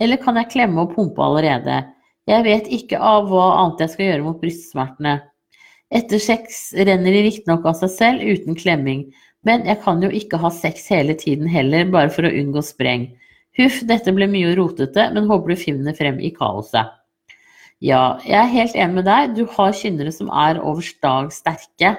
Eller 0.02 0.20
kan 0.22 0.38
jeg 0.38 0.50
klemme 0.52 0.84
og 0.84 0.94
pumpe 0.94 1.24
allerede? 1.24 1.80
Jeg 2.30 2.46
vet 2.46 2.70
ikke 2.70 3.00
av 3.02 3.26
hva 3.30 3.48
annet 3.58 3.82
jeg 3.82 3.92
skal 3.94 4.06
gjøre 4.06 4.26
mot 4.28 4.38
brystsmertene. 4.38 5.16
Etter 5.92 6.22
sex 6.22 6.62
renner 6.78 7.12
de 7.12 7.24
riktignok 7.26 7.66
av 7.68 7.76
seg 7.80 7.90
selv 7.96 8.22
uten 8.22 8.56
klemming, 8.56 9.08
men 9.42 9.66
jeg 9.66 9.82
kan 9.82 9.98
jo 10.04 10.12
ikke 10.14 10.38
ha 10.40 10.52
sex 10.54 10.86
hele 10.94 11.18
tiden 11.18 11.50
heller, 11.50 11.90
bare 11.90 12.12
for 12.14 12.28
å 12.28 12.30
unngå 12.30 12.62
spreng. 12.64 13.08
Huff, 13.58 13.82
dette 13.90 14.14
ble 14.14 14.30
mye 14.30 14.54
rotete, 14.56 15.10
men 15.12 15.26
håper 15.28 15.52
du 15.52 15.60
finner 15.60 15.98
frem 15.98 16.22
i 16.22 16.30
kaoset. 16.32 16.94
Ja, 17.82 18.22
jeg 18.22 18.38
er 18.38 18.54
helt 18.54 18.78
enig 18.78 19.00
med 19.00 19.08
deg. 19.10 19.34
Du 19.34 19.44
har 19.58 19.74
kynnere 19.74 20.14
som 20.14 20.30
er 20.30 20.62
overstag 20.62 21.34
sterke. 21.34 21.96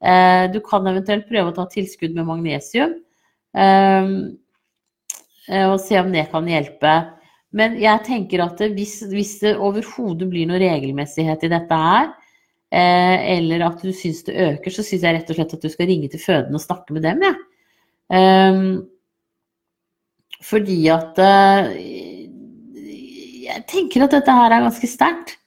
Eh, 0.00 0.50
du 0.52 0.60
kan 0.64 0.86
eventuelt 0.88 1.26
prøve 1.28 1.52
å 1.52 1.56
ta 1.56 1.66
tilskudd 1.68 2.14
med 2.16 2.24
magnesium 2.24 2.94
ehm, 3.52 4.14
eh, 5.50 5.66
og 5.66 5.76
se 5.84 5.98
om 6.00 6.08
det 6.12 6.30
kan 6.32 6.48
hjelpe. 6.48 6.94
Men 7.52 7.76
jeg 7.80 8.04
tenker 8.06 8.40
at 8.46 8.62
hvis, 8.76 9.00
hvis 9.10 9.34
det 9.42 9.58
overhodet 9.60 10.30
blir 10.30 10.48
noe 10.48 10.60
regelmessighet 10.62 11.44
i 11.44 11.50
dette 11.52 11.80
her, 11.82 12.14
eh, 12.72 13.26
eller 13.36 13.66
at 13.66 13.82
du 13.84 13.90
syns 13.92 14.22
det 14.28 14.38
øker, 14.38 14.72
så 14.72 14.86
syns 14.86 15.04
jeg 15.04 15.18
rett 15.18 15.34
og 15.34 15.40
slett 15.40 15.56
at 15.58 15.66
du 15.66 15.72
skal 15.72 15.90
ringe 15.90 16.08
til 16.12 16.22
fødende 16.22 16.56
og 16.56 16.64
snakke 16.64 16.96
med 16.96 17.04
dem. 17.04 17.26
Ja. 17.26 17.34
Fordi 20.40 20.78
at 20.90 21.18
Jeg 23.50 23.62
tenker 23.70 24.04
at 24.06 24.14
dette 24.14 24.34
her 24.34 24.54
er 24.54 24.64
ganske 24.64 24.88
sterkt. 24.88 25.39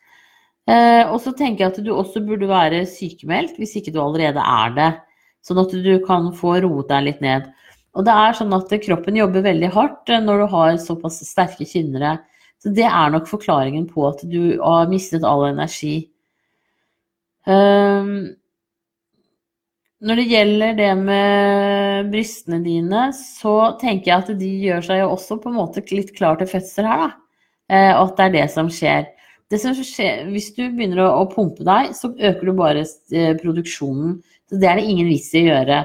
Eh, 0.69 1.03
og 1.09 1.19
så 1.23 1.33
tenker 1.35 1.65
jeg 1.65 1.73
at 1.73 1.81
du 1.83 1.91
også 1.91 2.21
burde 2.23 2.47
være 2.47 2.85
sykemeldt 2.87 3.57
hvis 3.59 3.75
ikke 3.79 3.91
du 3.95 3.99
allerede 4.03 4.43
er 4.43 4.77
det. 4.77 4.91
Sånn 5.43 5.59
at 5.59 5.73
du 5.75 5.93
kan 6.05 6.29
få 6.37 6.55
roet 6.63 6.91
deg 6.91 7.09
litt 7.09 7.23
ned. 7.23 7.49
Og 7.93 8.05
det 8.07 8.13
er 8.15 8.37
sånn 8.37 8.53
at 8.55 8.71
kroppen 8.85 9.17
jobber 9.19 9.43
veldig 9.45 9.71
hardt 9.73 10.13
eh, 10.13 10.23
når 10.23 10.43
du 10.43 10.47
har 10.55 10.77
såpass 10.81 11.19
sterke 11.27 11.67
kynnere. 11.67 12.17
Så 12.63 12.71
det 12.71 12.87
er 12.87 13.11
nok 13.11 13.27
forklaringen 13.27 13.89
på 13.91 14.05
at 14.07 14.23
du 14.23 14.55
har 14.61 14.87
mistet 14.91 15.25
all 15.27 15.43
energi. 15.49 16.07
Um, 17.43 18.31
når 20.03 20.19
det 20.19 20.29
gjelder 20.31 20.77
det 20.77 20.91
med 20.99 22.11
brystene 22.13 22.61
dine, 22.63 23.09
så 23.15 23.73
tenker 23.81 24.13
jeg 24.13 24.23
at 24.23 24.31
de 24.39 24.51
gjør 24.63 24.87
seg 24.87 25.01
jo 25.01 25.09
også 25.11 25.41
på 25.43 25.51
en 25.51 25.57
måte 25.59 25.83
litt 25.91 26.13
klar 26.15 26.39
til 26.39 26.47
fødsel 26.47 26.87
her, 26.87 27.03
da. 27.03 27.11
Uh, 27.67 27.91
og 27.97 28.05
at 28.05 28.15
det 28.15 28.25
er 28.25 28.33
det 28.37 28.47
som 28.55 28.71
skjer. 28.71 29.11
Det 29.53 29.61
som 29.61 29.75
skjer, 29.77 30.25
hvis 30.33 30.51
du 30.57 30.63
begynner 30.65 31.03
å, 31.05 31.09
å, 31.21 31.27
pumpe 31.29 31.65
deg, 31.67 31.93
så 31.97 32.11
øker 32.11 32.49
du 32.49 32.53
bare 32.57 32.83
eh, 32.83 33.35
produksjonen. 33.39 34.17
Så 34.49 34.59
det 34.59 34.69
er 34.69 34.79
det 34.79 34.87
ingen 34.89 35.11
vits 35.11 35.29
i 35.37 35.45
å 35.45 35.51
gjøre. 35.51 35.83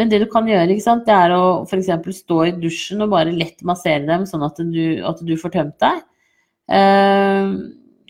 Men 0.00 0.08
det 0.08 0.22
du 0.22 0.26
kan 0.32 0.48
gjøre, 0.48 0.78
sant, 0.80 1.04
det 1.06 1.14
er 1.14 1.34
å 1.36 1.42
f.eks. 1.66 1.90
stå 2.22 2.38
i 2.48 2.54
dusjen 2.62 3.04
og 3.04 3.12
bare 3.12 3.34
lett 3.36 3.60
massere 3.68 4.06
dem, 4.08 4.24
sånn 4.28 4.44
at 4.46 4.58
du, 4.64 4.82
at 5.04 5.20
du 5.24 5.34
får 5.40 5.54
tømt 5.58 5.76
deg. 5.84 6.00
Eh, 6.72 7.52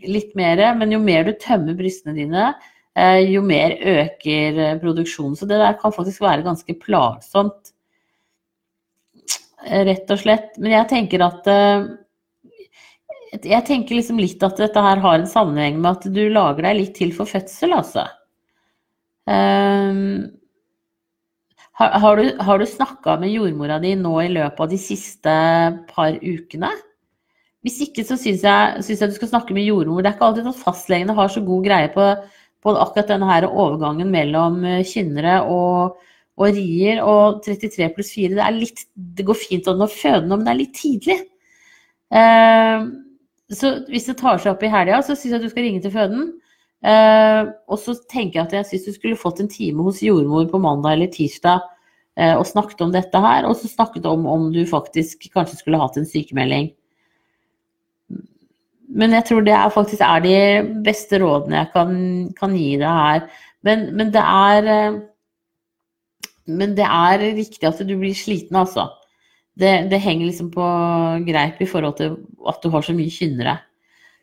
litt 0.09 0.37
mer, 0.39 0.63
men 0.79 0.95
jo 0.95 1.01
mer 1.03 1.27
du 1.27 1.33
tømmer 1.41 1.77
brystene 1.79 2.15
dine, 2.17 2.53
eh, 2.99 3.21
jo 3.33 3.43
mer 3.47 3.75
øker 3.75 4.63
eh, 4.69 4.79
produksjonen. 4.83 5.37
Så 5.39 5.49
det 5.51 5.59
der 5.63 5.79
kan 5.81 5.95
faktisk 5.95 6.23
være 6.25 6.47
ganske 6.47 6.79
plagsomt. 6.83 7.75
Rett 9.63 10.11
og 10.11 10.19
slett. 10.19 10.57
Men 10.59 10.75
jeg 10.75 10.91
tenker 10.91 11.23
at 11.23 11.51
eh, 11.51 11.91
jeg 13.33 13.65
tenker 13.65 13.97
liksom 13.97 14.21
litt 14.21 14.43
at 14.45 14.61
dette 14.61 14.85
her 14.85 15.01
har 15.01 15.19
en 15.19 15.29
sammenheng 15.31 15.81
med 15.81 15.97
at 15.97 16.07
du 16.13 16.23
lager 16.29 16.67
deg 16.67 16.79
litt 16.79 16.95
til 16.99 17.15
for 17.17 17.29
fødsel, 17.29 17.73
altså. 17.73 18.05
Um, 19.25 20.29
har, 21.79 21.95
har, 22.03 22.19
du, 22.19 22.43
har 22.43 22.61
du 22.61 22.67
snakka 22.69 23.17
med 23.23 23.33
jordmora 23.33 23.79
di 23.81 23.95
nå 23.97 24.13
i 24.21 24.31
løpet 24.35 24.61
av 24.61 24.71
de 24.71 24.79
siste 24.81 25.35
par 25.89 26.19
ukene? 26.21 26.71
Hvis 27.63 27.79
ikke 27.87 28.05
så 28.05 28.19
syns 28.19 28.43
jeg, 28.45 28.83
synes 28.83 29.01
jeg, 29.01 29.13
du 29.13 29.17
skal 29.17 29.31
snakke 29.31 29.55
med 29.57 29.65
jordmor. 29.65 30.03
Det 30.03 30.11
er 30.11 30.17
ikke 30.17 30.29
alltid 30.29 30.49
at 30.51 30.63
fastlegene 30.65 31.15
har 31.17 31.31
så 31.31 31.43
god 31.47 31.65
greie 31.65 31.91
på, 31.95 32.09
på 32.63 32.75
akkurat 32.75 33.13
denne 33.15 33.29
her 33.31 33.47
overgangen 33.49 34.11
mellom 34.13 34.59
eh, 34.67 34.83
kynnere 34.87 35.39
og, 35.47 36.03
og 36.37 36.59
rier. 36.59 37.01
Og 37.07 37.41
33 37.47 37.89
pluss 37.95 38.13
4, 38.19 38.35
det, 38.37 38.51
litt, 38.59 38.85
det 38.93 39.27
går 39.29 39.39
fint 39.39 39.71
an 39.71 39.87
å 39.87 39.91
føde 39.91 40.27
nå, 40.27 40.37
men 40.37 40.45
det 40.45 40.53
er 40.53 40.61
litt 40.61 40.77
tidlig. 40.77 41.19
Uh, 42.13 42.91
så 43.53 43.73
hvis 43.91 44.09
det 44.09 44.19
tar 44.21 44.41
seg 44.41 44.55
opp 44.55 44.63
i 44.65 44.71
helga, 44.73 45.03
så 45.05 45.17
syns 45.17 45.33
jeg 45.33 45.39
at 45.41 45.45
du 45.45 45.53
skal 45.53 45.67
ringe 45.67 45.83
til 45.85 45.93
føden. 45.95 46.31
Eh, 46.83 47.51
og 47.71 47.79
så 47.79 47.95
tenker 48.11 48.41
jeg 48.41 48.47
at 48.49 48.55
jeg 48.57 48.69
syns 48.71 48.89
du 48.89 48.97
skulle 48.97 49.19
fått 49.19 49.43
en 49.43 49.51
time 49.51 49.85
hos 49.87 50.03
jordmor 50.03 50.49
på 50.51 50.61
mandag 50.63 50.97
eller 50.97 51.11
tirsdag 51.15 51.61
eh, 52.19 52.35
og 52.35 52.47
snakket 52.49 52.83
om 52.87 52.95
dette 52.95 53.23
her. 53.23 53.47
Og 53.49 53.59
så 53.59 53.71
snakket 53.71 54.09
om 54.11 54.27
om 54.31 54.49
du 54.55 54.63
faktisk 54.69 55.29
kanskje 55.35 55.61
skulle 55.61 55.81
hatt 55.83 55.99
en 56.01 56.09
sykemelding. 56.09 56.73
Men 58.93 59.15
jeg 59.17 59.25
tror 59.29 59.45
det 59.47 59.55
er, 59.57 59.73
faktisk 59.73 60.03
er 60.05 60.25
de 60.25 60.37
beste 60.85 61.21
rådene 61.23 61.63
jeg 61.63 61.71
kan, 61.73 61.95
kan 62.37 62.57
gi 62.59 62.75
deg 62.81 62.89
her. 62.89 63.23
Men, 63.65 63.87
men, 63.97 64.11
det 64.13 64.25
er 64.27 64.69
eh, 64.73 65.01
Men 66.51 66.75
det 66.75 66.89
er 66.89 67.29
viktig 67.37 67.69
at 67.69 67.79
du 67.87 67.95
blir 67.95 68.17
sliten, 68.19 68.59
altså 68.59 68.89
det, 69.59 69.73
det, 69.91 70.01
henger 70.01 70.29
liksom 70.29 70.49
på 70.53 70.67
greip 71.27 71.61
i 71.61 71.69
forhold 71.69 71.99
til 71.99 72.17
at 72.49 72.63
du 72.63 72.71
har 72.73 72.85
så 72.87 72.95
mye 72.97 73.13
kynnere. 73.13 73.59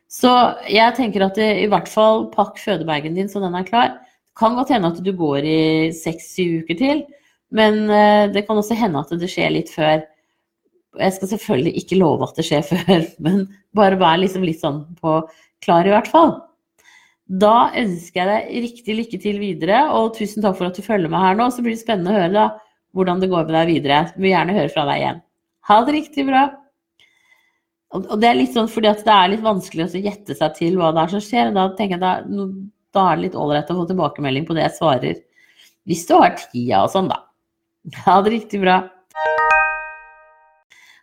Så 0.09 0.31
jeg 0.71 0.95
tenker 0.97 1.27
at 1.27 1.37
det, 1.37 1.49
i 1.61 1.67
hvert 1.69 1.89
fall 1.91 2.27
pakk 2.33 2.57
fødebagen 2.57 3.17
din 3.17 3.29
så 3.29 3.41
den 3.43 3.57
er 3.57 3.67
klar. 3.67 3.97
Det 3.99 4.39
kan 4.39 4.55
godt 4.57 4.71
hende 4.73 4.89
at 4.89 5.01
du 5.03 5.11
går 5.13 5.45
i 5.45 5.61
seks-syv 5.93 6.63
uker 6.63 6.79
til, 6.79 7.03
men 7.53 7.83
eh, 7.91 8.25
det 8.33 8.45
kan 8.47 8.57
også 8.57 8.77
hende 8.79 9.03
at 9.03 9.11
det 9.21 9.29
skjer 9.29 9.53
litt 9.53 9.69
før. 9.73 10.01
Jeg 10.97 11.13
skal 11.13 11.33
selvfølgelig 11.35 11.73
ikke 11.83 11.99
love 11.99 12.25
at 12.25 12.39
det 12.39 12.47
skjer 12.47 12.65
før, 12.71 13.09
men 13.21 13.43
bare 13.77 13.99
vær 14.01 14.21
liksom 14.21 14.45
litt 14.47 14.63
sånn 14.63 14.85
på 14.97 15.19
klar 15.61 15.85
i 15.85 15.93
hvert 15.93 16.09
fall. 16.09 16.39
Da 17.29 17.69
ønsker 17.77 18.23
jeg 18.23 18.29
deg 18.31 18.63
riktig 18.63 18.95
lykke 18.97 19.21
til 19.21 19.37
videre, 19.43 19.83
og 19.93 20.15
tusen 20.17 20.41
takk 20.41 20.57
for 20.57 20.71
at 20.71 20.79
du 20.79 20.81
følger 20.81 21.11
med 21.11 21.21
her 21.21 21.37
nå. 21.37 21.51
Så 21.53 21.61
blir 21.61 21.75
det 21.75 21.83
spennende 21.83 22.15
å 22.15 22.17
høre 22.17 22.33
da 22.33 22.47
hvordan 22.95 23.21
det 23.21 23.29
går 23.31 23.45
med 23.45 23.55
deg 23.55 23.69
videre. 23.69 24.01
Jeg 24.09 24.23
vil 24.23 24.33
gjerne 24.33 24.57
høre 24.57 24.73
fra 24.73 24.85
deg 24.89 25.03
igjen. 25.03 25.21
Ha 25.69 25.77
det 25.85 25.95
riktig 25.95 26.25
bra. 26.29 26.43
Og 27.97 28.19
det 28.21 28.27
er 28.29 28.37
litt 28.37 28.53
sånn 28.53 28.69
fordi 28.69 28.89
at 28.91 29.01
det 29.05 29.15
er 29.15 29.31
litt 29.31 29.45
vanskelig 29.45 29.87
å 29.87 30.03
gjette 30.03 30.35
seg 30.37 30.53
til 30.57 30.77
hva 30.77 30.91
det 30.93 31.03
er 31.03 31.13
som 31.15 31.23
skjer. 31.25 31.49
Da 31.55 31.65
tenker 31.77 31.97
jeg 31.97 32.03
da, 32.03 32.45
da 32.93 33.05
er 33.09 33.17
det 33.17 33.25
litt 33.27 33.39
ålreit 33.39 33.71
å 33.73 33.79
få 33.79 33.87
tilbakemelding 33.89 34.45
på 34.45 34.57
det 34.57 34.67
jeg 34.67 34.77
svarer. 34.77 35.17
Hvis 35.89 36.05
du 36.05 36.13
har 36.19 36.35
tida 36.37 36.83
og 36.83 36.93
sånn, 36.93 37.09
da. 37.09 37.23
Ha 38.05 38.19
det 38.25 38.35
riktig 38.35 38.61
bra. 38.61 38.83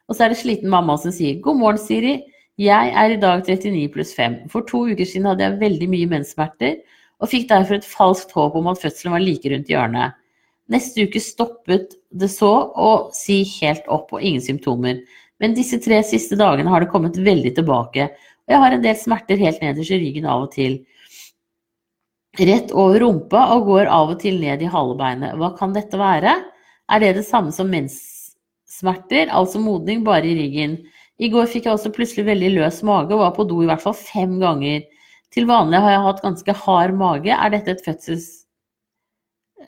Og 0.07 0.15
så 0.15 0.27
er 0.27 0.31
det 0.31 0.39
sliten 0.39 0.71
mamma 0.71 0.95
som 1.03 1.15
sier 1.15 1.41
God 1.43 1.59
morgen, 1.59 1.83
Siri. 1.83 2.21
Jeg 2.63 2.93
er 2.97 3.13
i 3.13 3.19
dag 3.21 3.43
39 3.45 3.89
pluss 3.93 4.15
5. 4.17 4.45
For 4.53 4.65
to 4.69 4.85
uker 4.93 5.09
siden 5.09 5.27
hadde 5.29 5.45
jeg 5.45 5.61
veldig 5.61 5.89
mye 5.93 6.13
menssmerter 6.15 6.79
og 7.21 7.33
fikk 7.33 7.49
derfor 7.51 7.79
et 7.79 7.89
falskt 7.89 8.33
håp 8.37 8.55
om 8.59 8.71
at 8.71 8.81
fødselen 8.81 9.17
var 9.17 9.25
like 9.25 9.51
rundt 9.51 9.73
hjørnet. 9.73 10.17
Neste 10.73 11.07
uke 11.07 11.23
stoppet 11.23 11.95
det 12.11 12.29
så 12.33 12.51
å 12.75 12.91
si 13.15 13.43
helt 13.61 13.87
opp 13.93 14.11
og 14.17 14.23
ingen 14.23 14.43
symptomer. 14.43 14.99
Men 15.39 15.55
disse 15.55 15.79
tre 15.83 16.01
siste 16.07 16.39
dagene 16.39 16.71
har 16.73 16.83
det 16.83 16.91
kommet 16.91 17.19
veldig 17.21 17.53
tilbake. 17.59 18.09
Og 18.47 18.55
jeg 18.55 18.63
har 18.63 18.75
en 18.75 18.83
del 18.83 18.99
smerter 18.99 19.41
helt 19.43 19.63
nederst 19.63 19.95
i 19.95 20.01
ryggen 20.01 20.27
av 20.27 20.47
og 20.47 20.53
til. 20.55 20.81
Rett 22.37 22.73
over 22.77 23.01
rumpa 23.01 23.47
og 23.55 23.69
går 23.71 23.91
av 23.93 24.13
og 24.15 24.21
til 24.23 24.41
ned 24.43 24.65
i 24.65 24.71
halebeinet. 24.71 25.37
Hva 25.39 25.53
kan 25.57 25.73
dette 25.77 26.01
være? 26.01 26.35
Er 26.93 27.03
det 27.03 27.15
det 27.19 27.27
samme 27.27 27.55
som 27.55 27.71
menssmerter, 27.73 29.31
altså 29.35 29.63
modning, 29.63 30.05
bare 30.07 30.29
i 30.29 30.37
ryggen? 30.39 30.79
I 31.17 31.31
går 31.33 31.49
fikk 31.49 31.67
jeg 31.67 31.79
også 31.79 31.95
plutselig 31.97 32.27
veldig 32.27 32.51
løs 32.59 32.83
mage 32.85 33.15
og 33.15 33.23
var 33.23 33.33
på 33.39 33.47
do 33.49 33.63
i 33.65 33.71
hvert 33.71 33.83
fall 33.83 33.97
fem 33.97 34.37
ganger. 34.43 34.83
Til 35.33 35.49
vanlig 35.49 35.81
har 35.83 35.95
jeg 35.95 36.05
hatt 36.07 36.25
ganske 36.25 36.59
hard 36.65 36.97
mage. 36.99 37.33
Er 37.33 37.55
dette 37.55 37.73
et 37.73 37.87
fødsels 37.87 38.29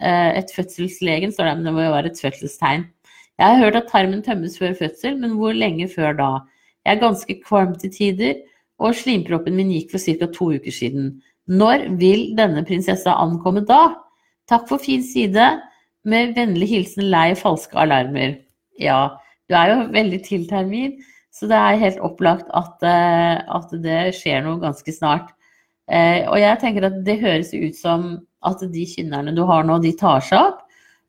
et 0.00 0.52
fødselslegen, 0.54 1.32
står 1.34 1.50
det, 1.50 1.56
men 1.58 1.68
det 1.68 1.74
må 1.74 1.82
jo 1.86 1.94
være 1.94 2.12
et 2.12 2.20
fødselstegn. 2.22 2.86
Jeg 3.38 3.46
har 3.46 3.62
hørt 3.62 3.76
at 3.78 3.88
tarmen 3.90 4.22
tømmes 4.22 4.58
før 4.58 4.74
fødsel, 4.78 5.18
men 5.18 5.36
hvor 5.38 5.54
lenge 5.54 5.88
før 5.90 6.16
da? 6.18 6.30
Jeg 6.86 6.96
er 6.96 7.02
ganske 7.02 7.34
kvalm 7.44 7.74
til 7.78 7.92
tider, 7.94 8.34
og 8.78 8.94
slimproppen 8.94 9.56
min 9.58 9.70
gikk 9.74 9.92
for 9.92 10.02
ca. 10.02 10.26
to 10.34 10.50
uker 10.56 10.74
siden. 10.74 11.22
Når 11.46 11.86
vil 12.00 12.34
denne 12.38 12.64
prinsessa 12.66 13.14
ankomme 13.18 13.64
da? 13.66 13.94
Takk 14.48 14.68
for 14.68 14.82
fin 14.82 15.02
side. 15.02 15.46
Med 16.04 16.34
vennlig 16.36 16.68
hilsen 16.70 17.08
lei 17.12 17.34
falske 17.36 17.78
alarmer. 17.78 18.38
Ja, 18.80 19.18
du 19.48 19.56
er 19.58 19.72
jo 19.72 19.88
veldig 19.92 20.20
til 20.24 20.46
termin, 20.48 20.98
så 21.34 21.48
det 21.50 21.58
er 21.58 21.82
helt 21.82 21.98
opplagt 22.04 22.48
at, 22.56 22.78
eh, 22.86 23.38
at 23.44 23.74
det 23.82 24.14
skjer 24.16 24.42
noe 24.46 24.60
ganske 24.62 24.94
snart. 24.94 25.34
Eh, 25.90 26.24
og 26.28 26.38
jeg 26.40 26.58
tenker 26.60 26.86
at 26.88 27.04
det 27.04 27.20
høres 27.20 27.52
ut 27.54 27.76
som 27.76 28.08
at 28.46 28.64
de 28.72 28.86
kynnerne 28.86 29.34
du 29.34 29.42
har 29.48 29.66
nå, 29.66 29.78
de 29.82 29.92
tar 29.98 30.22
seg 30.24 30.40
opp. 30.40 30.64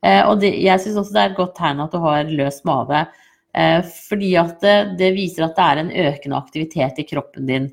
Eh, 0.06 0.22
og 0.24 0.40
det, 0.42 0.54
jeg 0.64 0.80
syns 0.82 1.02
også 1.02 1.14
det 1.14 1.22
er 1.22 1.32
et 1.32 1.38
godt 1.38 1.58
tegn 1.58 1.82
at 1.84 1.92
du 1.92 2.00
har 2.02 2.30
løs 2.30 2.62
mage. 2.68 3.04
Eh, 3.54 3.80
fordi 4.08 4.32
at 4.40 4.58
det, 4.64 4.76
det, 5.00 5.12
viser 5.16 5.46
at 5.46 5.56
det 5.58 5.66
er 5.66 5.82
en 5.82 5.94
økende 6.08 6.40
aktivitet 6.40 7.00
i 7.02 7.06
kroppen 7.08 7.50
din. 7.50 7.70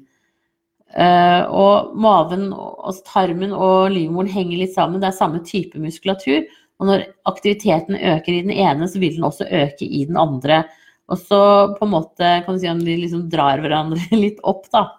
Eh, 0.96 1.43
og 1.52 1.93
maven, 2.00 2.50
altså 2.54 3.06
tarmen 3.12 3.54
og 3.54 3.91
livmoren 3.93 4.32
henger 4.32 4.63
litt 4.63 4.76
sammen. 4.76 5.02
Det 5.02 5.12
er 5.12 5.20
samme 5.20 5.43
type 5.46 5.80
muskulatur. 5.82 6.48
Og 6.78 6.91
når 6.91 7.08
aktiviteten 7.30 7.98
øker 7.98 8.34
i 8.34 8.43
den 8.46 8.54
ene, 8.54 8.89
så 8.89 9.02
vil 9.02 9.17
den 9.17 9.26
også 9.26 9.48
øke 9.50 9.86
i 9.86 10.06
den 10.06 10.20
andre. 10.22 10.65
Og 11.08 11.20
så 11.22 11.41
på 11.78 11.88
en 11.88 11.93
måte 11.93 12.32
kan 12.46 12.56
du 12.56 12.62
si 12.62 12.70
om 12.70 12.84
de 12.84 12.98
liksom 13.00 13.28
drar 13.32 13.62
hverandre 13.63 14.02
litt 14.24 14.41
opp, 14.46 14.67
da. 14.74 14.89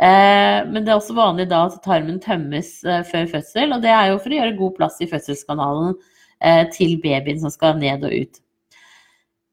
Eh, 0.00 0.58
men 0.72 0.82
det 0.82 0.92
er 0.92 0.96
også 0.96 1.16
vanlig 1.16 1.48
da 1.50 1.66
at 1.68 1.80
tarmen 1.84 2.20
tømmes 2.22 2.78
eh, 2.88 3.02
før 3.08 3.28
fødsel, 3.34 3.74
og 3.74 3.82
det 3.84 3.92
er 3.92 4.10
jo 4.10 4.20
for 4.22 4.32
å 4.32 4.38
gjøre 4.38 4.58
god 4.58 4.76
plass 4.78 5.00
i 5.04 5.08
fødselskanalen 5.10 5.92
eh, 6.40 6.62
til 6.72 6.96
babyen 7.02 7.42
som 7.42 7.52
skal 7.52 7.76
ned 7.80 8.06
og 8.08 8.22
ut. 8.22 8.40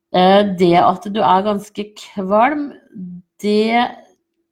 Det 0.10 0.74
at 0.82 1.04
du 1.14 1.20
er 1.22 1.44
ganske 1.46 1.84
kvalm, 2.00 2.72
det 3.44 3.76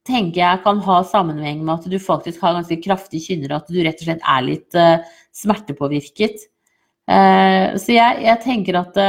tenker 0.05 0.43
jeg 0.43 0.59
kan 0.61 0.83
ha 0.85 0.97
sammenheng 1.09 1.63
med 1.65 1.79
at 1.79 1.87
du 1.89 1.95
faktisk 1.97 2.43
har 2.45 2.53
ganske 2.59 2.77
kraftige 2.83 3.31
kynner, 3.31 3.55
at 3.55 3.71
du 3.71 3.79
rett 3.81 3.97
og 3.97 4.05
slett 4.05 4.21
er 4.21 4.45
litt 4.45 4.77
smertepåvirket. 5.33 6.45
Så 7.09 7.95
jeg, 7.95 8.21
jeg 8.27 8.43
tenker 8.45 8.77
at 8.83 9.01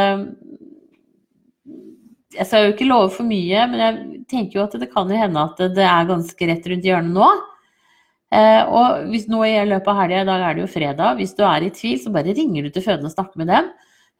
jeg 2.37 2.44
skal 2.44 2.66
jo 2.66 2.72
ikke 2.74 2.88
love 2.88 3.10
for 3.14 3.29
mye, 3.29 3.62
men 3.70 3.81
jeg 3.81 4.24
tenker 4.29 4.58
jo 4.58 4.64
at 4.66 4.74
det 4.81 4.90
kan 4.92 5.08
jo 5.08 5.16
hende 5.16 5.44
at 5.48 5.60
det 5.76 5.85
er 5.87 6.08
ganske 6.10 6.48
rett 6.50 6.66
rundt 6.68 6.88
hjørnet 6.88 7.14
nå. 7.16 7.29
Eh, 8.29 8.62
og 8.68 9.08
hvis 9.08 9.24
nå 9.33 9.40
i 9.46 9.54
løpet 9.64 9.88
av 9.88 10.00
helga, 10.02 10.20
i 10.20 10.29
dag 10.29 10.44
er 10.44 10.56
det 10.56 10.64
jo 10.66 10.72
fredag, 10.74 11.16
hvis 11.16 11.33
du 11.38 11.44
er 11.48 11.64
i 11.64 11.72
tvil, 11.72 11.96
så 12.02 12.12
bare 12.12 12.35
ringer 12.37 12.66
du 12.66 12.74
til 12.74 12.85
fødende 12.85 13.08
og 13.08 13.14
snakker 13.16 13.40
med 13.40 13.48
dem. 13.54 13.70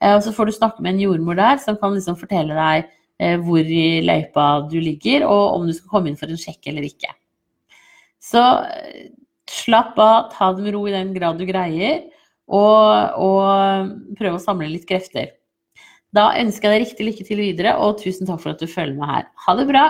Eh, 0.01 0.15
og 0.15 0.23
så 0.25 0.33
får 0.33 0.49
du 0.49 0.57
snakke 0.57 0.85
med 0.85 0.95
en 0.95 1.03
jordmor 1.05 1.37
der 1.37 1.61
som 1.61 1.77
kan 1.81 1.93
liksom 1.97 2.17
fortelle 2.21 2.57
deg 2.57 2.89
eh, 3.21 3.37
hvor 3.45 3.61
i 3.61 4.01
løypa 4.07 4.49
du 4.73 4.79
ligger, 4.81 5.27
og 5.29 5.59
om 5.59 5.69
du 5.69 5.75
skal 5.77 5.93
komme 5.93 6.09
inn 6.09 6.21
for 6.21 6.33
en 6.33 6.41
sjekk 6.41 6.71
eller 6.73 6.89
ikke. 6.89 7.13
Så 8.25 8.43
slapp 9.49 9.99
av, 10.01 10.31
ta 10.33 10.53
det 10.57 10.65
med 10.65 10.75
ro 10.77 10.87
i 10.89 10.97
den 10.97 11.13
grad 11.17 11.39
du 11.41 11.45
greier, 11.49 12.07
og, 12.49 13.21
og 13.21 14.17
prøv 14.17 14.39
å 14.39 14.43
samle 14.43 14.71
litt 14.73 14.89
krefter. 14.89 15.35
Da 16.17 16.31
ønsker 16.41 16.73
jeg 16.73 16.73
deg 16.73 16.87
riktig 16.87 17.07
lykke 17.07 17.25
til 17.29 17.41
videre, 17.43 17.75
og 17.85 17.99
tusen 18.01 18.29
takk 18.29 18.41
for 18.41 18.55
at 18.55 18.63
du 18.63 18.71
følger 18.71 18.97
med 18.97 19.11
her. 19.11 19.27
Ha 19.45 19.55
det 19.59 19.67
bra! 19.69 19.85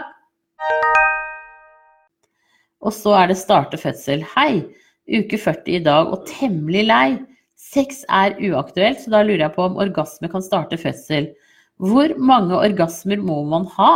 Og 2.83 2.95
så 2.95 3.15
er 3.21 3.31
det 3.31 3.39
starte 3.39 3.79
fødsel. 3.79 4.25
Hei! 4.35 4.65
Uke 5.09 5.39
40 5.41 5.79
i 5.79 5.83
dag 5.87 6.11
og 6.13 6.27
temmelig 6.29 6.83
lei. 6.89 7.07
Sex 7.59 8.03
er 8.13 8.37
uaktuelt, 8.45 9.01
så 9.01 9.15
da 9.15 9.23
lurer 9.25 9.47
jeg 9.47 9.55
på 9.55 9.65
om 9.65 9.79
orgasme 9.81 10.31
kan 10.31 10.45
starte 10.45 10.79
fødsel. 10.81 11.31
Hvor 11.79 12.13
mange 12.19 12.59
orgasmer 12.59 13.23
må 13.23 13.39
man 13.49 13.67
ha? 13.79 13.95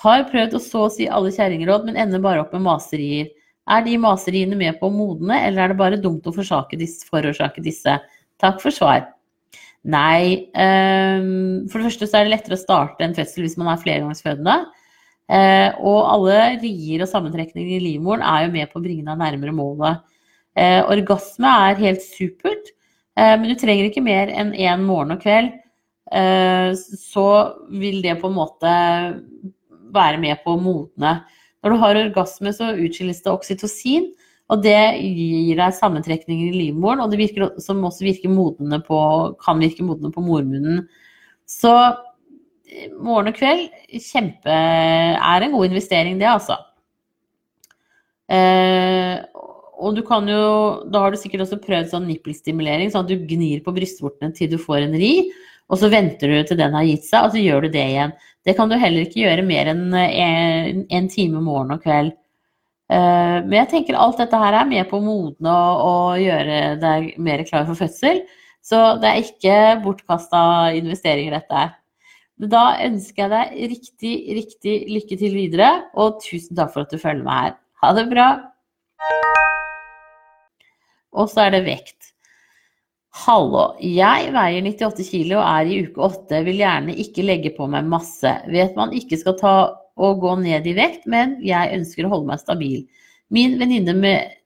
Har 0.00 0.26
prøvd 0.32 0.56
å 0.56 0.64
så 0.64 0.86
å 0.86 0.90
si 0.92 1.06
alle 1.10 1.32
kjerringråd, 1.36 1.86
men 1.86 2.00
ender 2.00 2.24
bare 2.24 2.42
opp 2.46 2.56
med 2.56 2.64
maserier. 2.64 3.28
Er 3.70 3.84
de 3.84 4.00
maseriene 4.00 4.56
med 4.58 4.80
på 4.80 4.88
å 4.88 4.94
modne, 4.94 5.36
eller 5.36 5.66
er 5.66 5.72
det 5.72 5.80
bare 5.84 6.00
dumt 6.00 6.26
å 6.26 6.34
forårsake 6.34 6.80
disse? 7.60 7.98
Takk 8.40 8.62
for 8.64 8.72
svar. 8.74 9.04
Nei, 9.88 10.50
um, 10.52 11.64
for 11.70 11.80
det 11.80 11.86
første 11.88 12.08
så 12.08 12.18
er 12.18 12.26
det 12.26 12.34
lettere 12.34 12.58
å 12.58 12.60
starte 12.60 13.04
en 13.04 13.16
fødsel 13.16 13.46
hvis 13.46 13.56
man 13.60 13.70
er 13.72 13.80
flergangsfødende. 13.80 14.56
Uh, 15.30 15.70
og 15.86 15.98
alle 16.10 16.36
rier 16.60 17.04
og 17.04 17.08
sammentrekninger 17.08 17.78
i 17.78 17.84
livmoren 17.84 18.24
er 18.26 18.44
jo 18.44 18.52
med 18.56 18.68
på 18.68 18.80
å 18.80 18.84
bringe 18.84 19.06
deg 19.06 19.20
nærmere 19.22 19.54
målet. 19.56 20.02
Uh, 20.58 20.82
orgasme 20.90 21.54
er 21.70 21.80
helt 21.80 22.04
supert, 22.04 22.72
uh, 23.16 23.38
men 23.38 23.48
du 23.48 23.56
trenger 23.56 23.88
ikke 23.88 24.04
mer 24.04 24.32
enn 24.34 24.52
én 24.52 24.84
morgen 24.84 25.16
og 25.16 25.24
kveld. 25.24 25.56
så 26.10 27.24
vil 27.70 28.00
det 28.02 28.16
på 28.18 28.26
en 28.26 28.34
måte 28.34 28.70
være 29.94 30.18
med 30.18 30.40
på 30.42 30.56
å 30.56 30.58
modne. 30.58 31.20
Når 31.62 31.70
du 31.70 31.76
har 31.78 31.98
orgasme, 32.00 32.50
så 32.50 32.72
utskilles 32.74 33.20
det 33.22 33.30
oksytocin, 33.30 34.08
og 34.50 34.62
det 34.64 34.78
gir 34.98 35.58
deg 35.60 35.76
sammentrekninger 35.76 36.50
i 36.50 36.62
livmoren, 36.66 37.04
og 37.04 37.12
det 37.12 37.20
virker, 37.20 37.52
som 37.62 37.84
også 37.86 38.06
virker 38.06 38.32
modne 38.32 38.80
på, 38.82 39.00
kan 39.42 39.62
virke 39.62 39.86
modne 39.86 40.10
på 40.14 40.24
mormunnen. 40.26 40.82
Så 41.46 41.70
eh, 41.78 42.90
morgen 42.98 43.30
og 43.30 43.38
kveld 43.38 43.68
kjempe, 43.94 44.50
er 44.50 45.46
en 45.46 45.54
god 45.54 45.70
investering, 45.70 46.18
det, 46.18 46.26
altså. 46.30 46.58
Eh, 48.30 49.20
og 49.80 49.94
du 49.96 50.02
kan 50.06 50.26
jo, 50.28 50.42
da 50.92 51.04
har 51.04 51.14
du 51.14 51.20
sikkert 51.20 51.46
også 51.46 51.60
prøvd 51.62 51.92
sånn 51.92 52.08
nippelstimulering, 52.10 52.90
sånn 52.90 53.06
at 53.06 53.12
du 53.12 53.22
gnir 53.30 53.62
på 53.64 53.74
brystvortene 53.76 54.34
til 54.36 54.50
du 54.50 54.58
får 54.60 54.82
en 54.84 54.98
ri, 54.98 55.14
og 55.70 55.78
så 55.78 55.88
venter 55.92 56.26
du 56.26 56.40
til 56.48 56.58
den 56.58 56.74
har 56.74 56.88
gitt 56.88 57.06
seg, 57.06 57.28
og 57.28 57.36
så 57.36 57.42
gjør 57.42 57.68
du 57.68 57.76
det 57.76 57.86
igjen. 57.92 58.16
Det 58.46 58.56
kan 58.58 58.70
du 58.70 58.74
heller 58.80 59.06
ikke 59.06 59.22
gjøre 59.22 59.46
mer 59.46 59.70
enn 59.70 59.86
en, 59.94 60.82
en 60.90 61.08
time 61.12 61.42
morgen 61.44 61.76
og 61.76 61.84
kveld. 61.86 62.16
Uh, 62.90 63.38
men 63.46 63.60
jeg 63.60 63.70
tenker 63.70 63.98
alt 63.98 64.18
dette 64.18 64.38
her 64.40 64.56
er 64.58 64.66
med 64.66 64.88
på 64.90 64.98
å 64.98 65.04
modne 65.04 65.56
og 65.86 66.18
gjøre 66.18 66.56
deg 66.82 67.12
mer 67.22 67.44
klar 67.46 67.68
for 67.68 67.78
fødsel. 67.78 68.24
Så 68.66 68.80
det 69.00 69.08
er 69.08 69.22
ikke 69.22 69.58
bortkasta 69.84 70.40
investeringer, 70.76 71.38
dette 71.38 71.60
her. 71.60 71.76
Da 72.50 72.64
ønsker 72.82 73.26
jeg 73.26 73.30
deg 73.32 73.70
riktig, 73.74 74.14
riktig 74.36 74.74
lykke 74.88 75.16
til 75.20 75.34
videre, 75.36 75.70
og 75.94 76.22
tusen 76.24 76.56
takk 76.58 76.72
for 76.74 76.86
at 76.86 76.92
du 76.92 77.00
følger 77.00 77.24
meg 77.24 77.50
her. 77.50 77.58
Ha 77.84 77.92
det 77.96 78.06
bra! 78.10 78.28
Og 81.10 81.28
så 81.30 81.46
er 81.46 81.54
det 81.56 81.66
vekt. 81.66 82.10
Hallo, 83.24 83.74
jeg 83.82 84.30
veier 84.32 84.62
98 84.64 85.08
kg 85.10 85.32
og 85.40 85.44
er 85.44 85.68
i 85.68 85.78
uke 85.84 86.04
8, 86.06 86.42
vil 86.46 86.60
gjerne 86.62 86.94
ikke 87.04 87.24
legge 87.26 87.50
på 87.56 87.66
meg 87.68 87.88
masse. 87.90 88.34
Vet 88.48 88.76
man 88.78 88.94
ikke 88.96 89.18
skal 89.20 89.36
ta 89.40 89.54
og 89.96 90.20
gå 90.22 90.34
ned 90.42 90.66
i 90.66 90.76
vekt, 90.76 91.06
men 91.10 91.38
jeg 91.44 91.74
ønsker 91.78 92.06
å 92.06 92.12
holde 92.14 92.30
meg 92.30 92.42
stabil. 92.42 92.84
Min 93.30 93.58
venninne 93.60 93.94
med 93.96 94.36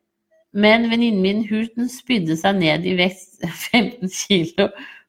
men 0.55 0.85
venninnen 0.87 1.23
min 1.23 1.41
Hurten 1.49 1.89
spydde 1.91 2.37
seg 2.39 2.61
ned 2.61 2.85
i 2.87 2.93
vekt 2.95 3.43
15 3.43 4.07
kg 4.07 4.69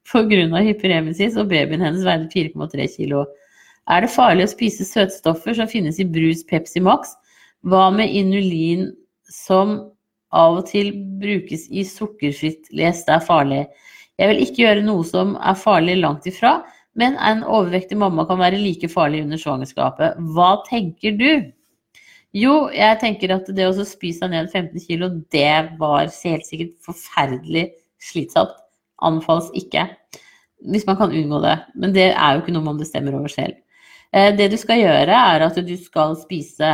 pga. 0.09 0.61
hyperemesis, 0.65 1.37
og 1.37 1.51
babyen 1.51 1.83
hennes 1.85 2.05
veide 2.05 2.29
4,3 2.33 2.87
kg. 2.95 3.25
Er 3.85 4.01
det 4.01 4.09
farlig 4.09 4.47
å 4.47 4.53
spise 4.55 4.87
søtstoffer 4.87 5.53
som 5.53 5.69
finnes 5.69 5.99
i 6.01 6.07
brus 6.09 6.41
Pepsi 6.49 6.81
Max? 6.81 7.13
Hva 7.61 7.91
med 7.93 8.09
inulin 8.09 8.89
som 9.29 9.77
av 10.35 10.59
og 10.59 10.69
til 10.69 10.91
brukes 11.21 11.67
i 11.69 11.85
sukkerfritt 11.87 12.71
lest 12.75 13.09
er 13.09 13.23
farlig. 13.23 13.65
Jeg 14.19 14.31
vil 14.31 14.41
ikke 14.43 14.63
gjøre 14.63 14.85
noe 14.85 15.05
som 15.07 15.35
er 15.37 15.57
farlig 15.59 15.99
langt 16.01 16.27
ifra, 16.29 16.57
men 16.95 17.17
en 17.19 17.43
overvektig 17.43 17.97
mamma 17.99 18.25
kan 18.27 18.39
være 18.39 18.59
like 18.61 18.87
farlig 18.91 19.23
under 19.25 19.39
svangerskapet. 19.39 20.19
Hva 20.35 20.51
tenker 20.69 21.17
du? 21.19 21.29
Jo, 22.35 22.67
jeg 22.75 22.99
tenker 22.99 23.31
at 23.35 23.47
det 23.55 23.67
å 23.67 23.87
spise 23.87 24.23
seg 24.23 24.31
ned 24.33 24.49
15 24.51 24.81
kg, 24.83 25.05
det 25.31 25.77
var 25.79 26.07
helt 26.07 26.47
sikkert 26.47 26.73
forferdelig 26.83 27.69
slitsomt. 28.03 28.55
Anbefales 29.03 29.51
ikke. 29.55 29.85
Hvis 30.63 30.85
man 30.87 30.97
kan 30.99 31.13
unngå 31.15 31.39
det. 31.43 31.55
Men 31.75 31.95
det 31.95 32.09
er 32.13 32.35
jo 32.35 32.43
ikke 32.43 32.55
noe 32.55 32.67
man 32.67 32.79
bestemmer 32.79 33.15
over 33.15 33.31
selv. 33.31 33.59
Eh, 34.15 34.31
det 34.35 34.49
du 34.51 34.57
skal 34.59 34.79
gjøre, 34.79 35.19
er 35.35 35.45
at 35.47 35.59
du 35.67 35.75
skal 35.79 36.15
spise 36.19 36.71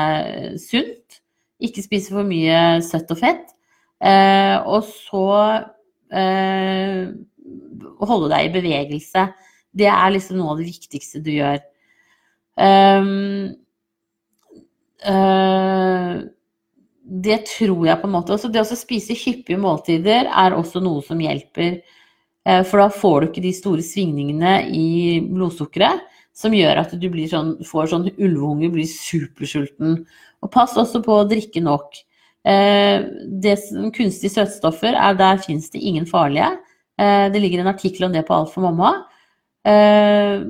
sunt. 0.62 1.22
Ikke 1.62 1.86
spise 1.86 2.14
for 2.14 2.26
mye 2.26 2.82
søtt 2.86 3.14
og 3.14 3.22
fett. 3.22 3.54
Eh, 4.02 4.58
og 4.66 4.86
så 4.90 5.28
eh, 6.10 7.10
holde 8.02 8.32
deg 8.34 8.50
i 8.50 8.54
bevegelse. 8.54 9.30
Det 9.72 9.88
er 9.88 10.14
liksom 10.14 10.40
noe 10.40 10.54
av 10.54 10.62
det 10.62 10.68
viktigste 10.70 11.22
du 11.24 11.32
gjør. 11.34 11.62
Um, 12.60 13.54
uh, 15.08 16.20
det 17.02 17.40
tror 17.54 17.88
jeg 17.88 18.02
på 18.02 18.10
en 18.10 18.16
måte. 18.18 18.36
Også 18.36 18.52
det 18.52 18.64
å 18.64 18.78
spise 18.78 19.18
hyppige 19.18 19.60
måltider 19.62 20.28
er 20.28 20.58
også 20.58 20.84
noe 20.84 21.04
som 21.06 21.22
hjelper. 21.24 21.80
Uh, 22.48 22.62
for 22.68 22.84
da 22.84 22.90
får 22.92 23.18
du 23.20 23.30
ikke 23.30 23.46
de 23.48 23.56
store 23.56 23.86
svingningene 23.86 24.58
i 24.76 24.90
blodsukkeret 25.32 26.08
som 26.38 26.54
gjør 26.56 26.80
at 26.82 26.94
du 26.96 27.10
sånn, 27.30 27.56
får 27.68 27.92
sånn 27.92 28.08
ulveunge, 28.16 28.72
blir 28.74 28.88
supersulten. 28.90 30.02
Og 30.42 30.52
pass 30.54 30.78
også 30.80 31.04
på 31.06 31.20
å 31.20 31.28
drikke 31.30 31.62
nok. 31.64 32.00
Eh, 32.48 33.04
det, 33.44 33.58
kunstige 33.94 34.34
søtstoffer, 34.34 34.96
er, 34.96 35.18
der 35.20 35.42
fins 35.44 35.70
det 35.74 35.84
ingen 35.84 36.08
farlige. 36.10 36.50
Eh, 36.98 37.28
det 37.34 37.42
ligger 37.44 37.62
en 37.62 37.74
artikkel 37.74 38.08
om 38.08 38.16
det 38.16 38.26
på 38.28 38.38
Alt 38.38 38.54
for 38.56 38.66
mamma. 38.66 38.94
Eh, 39.68 40.44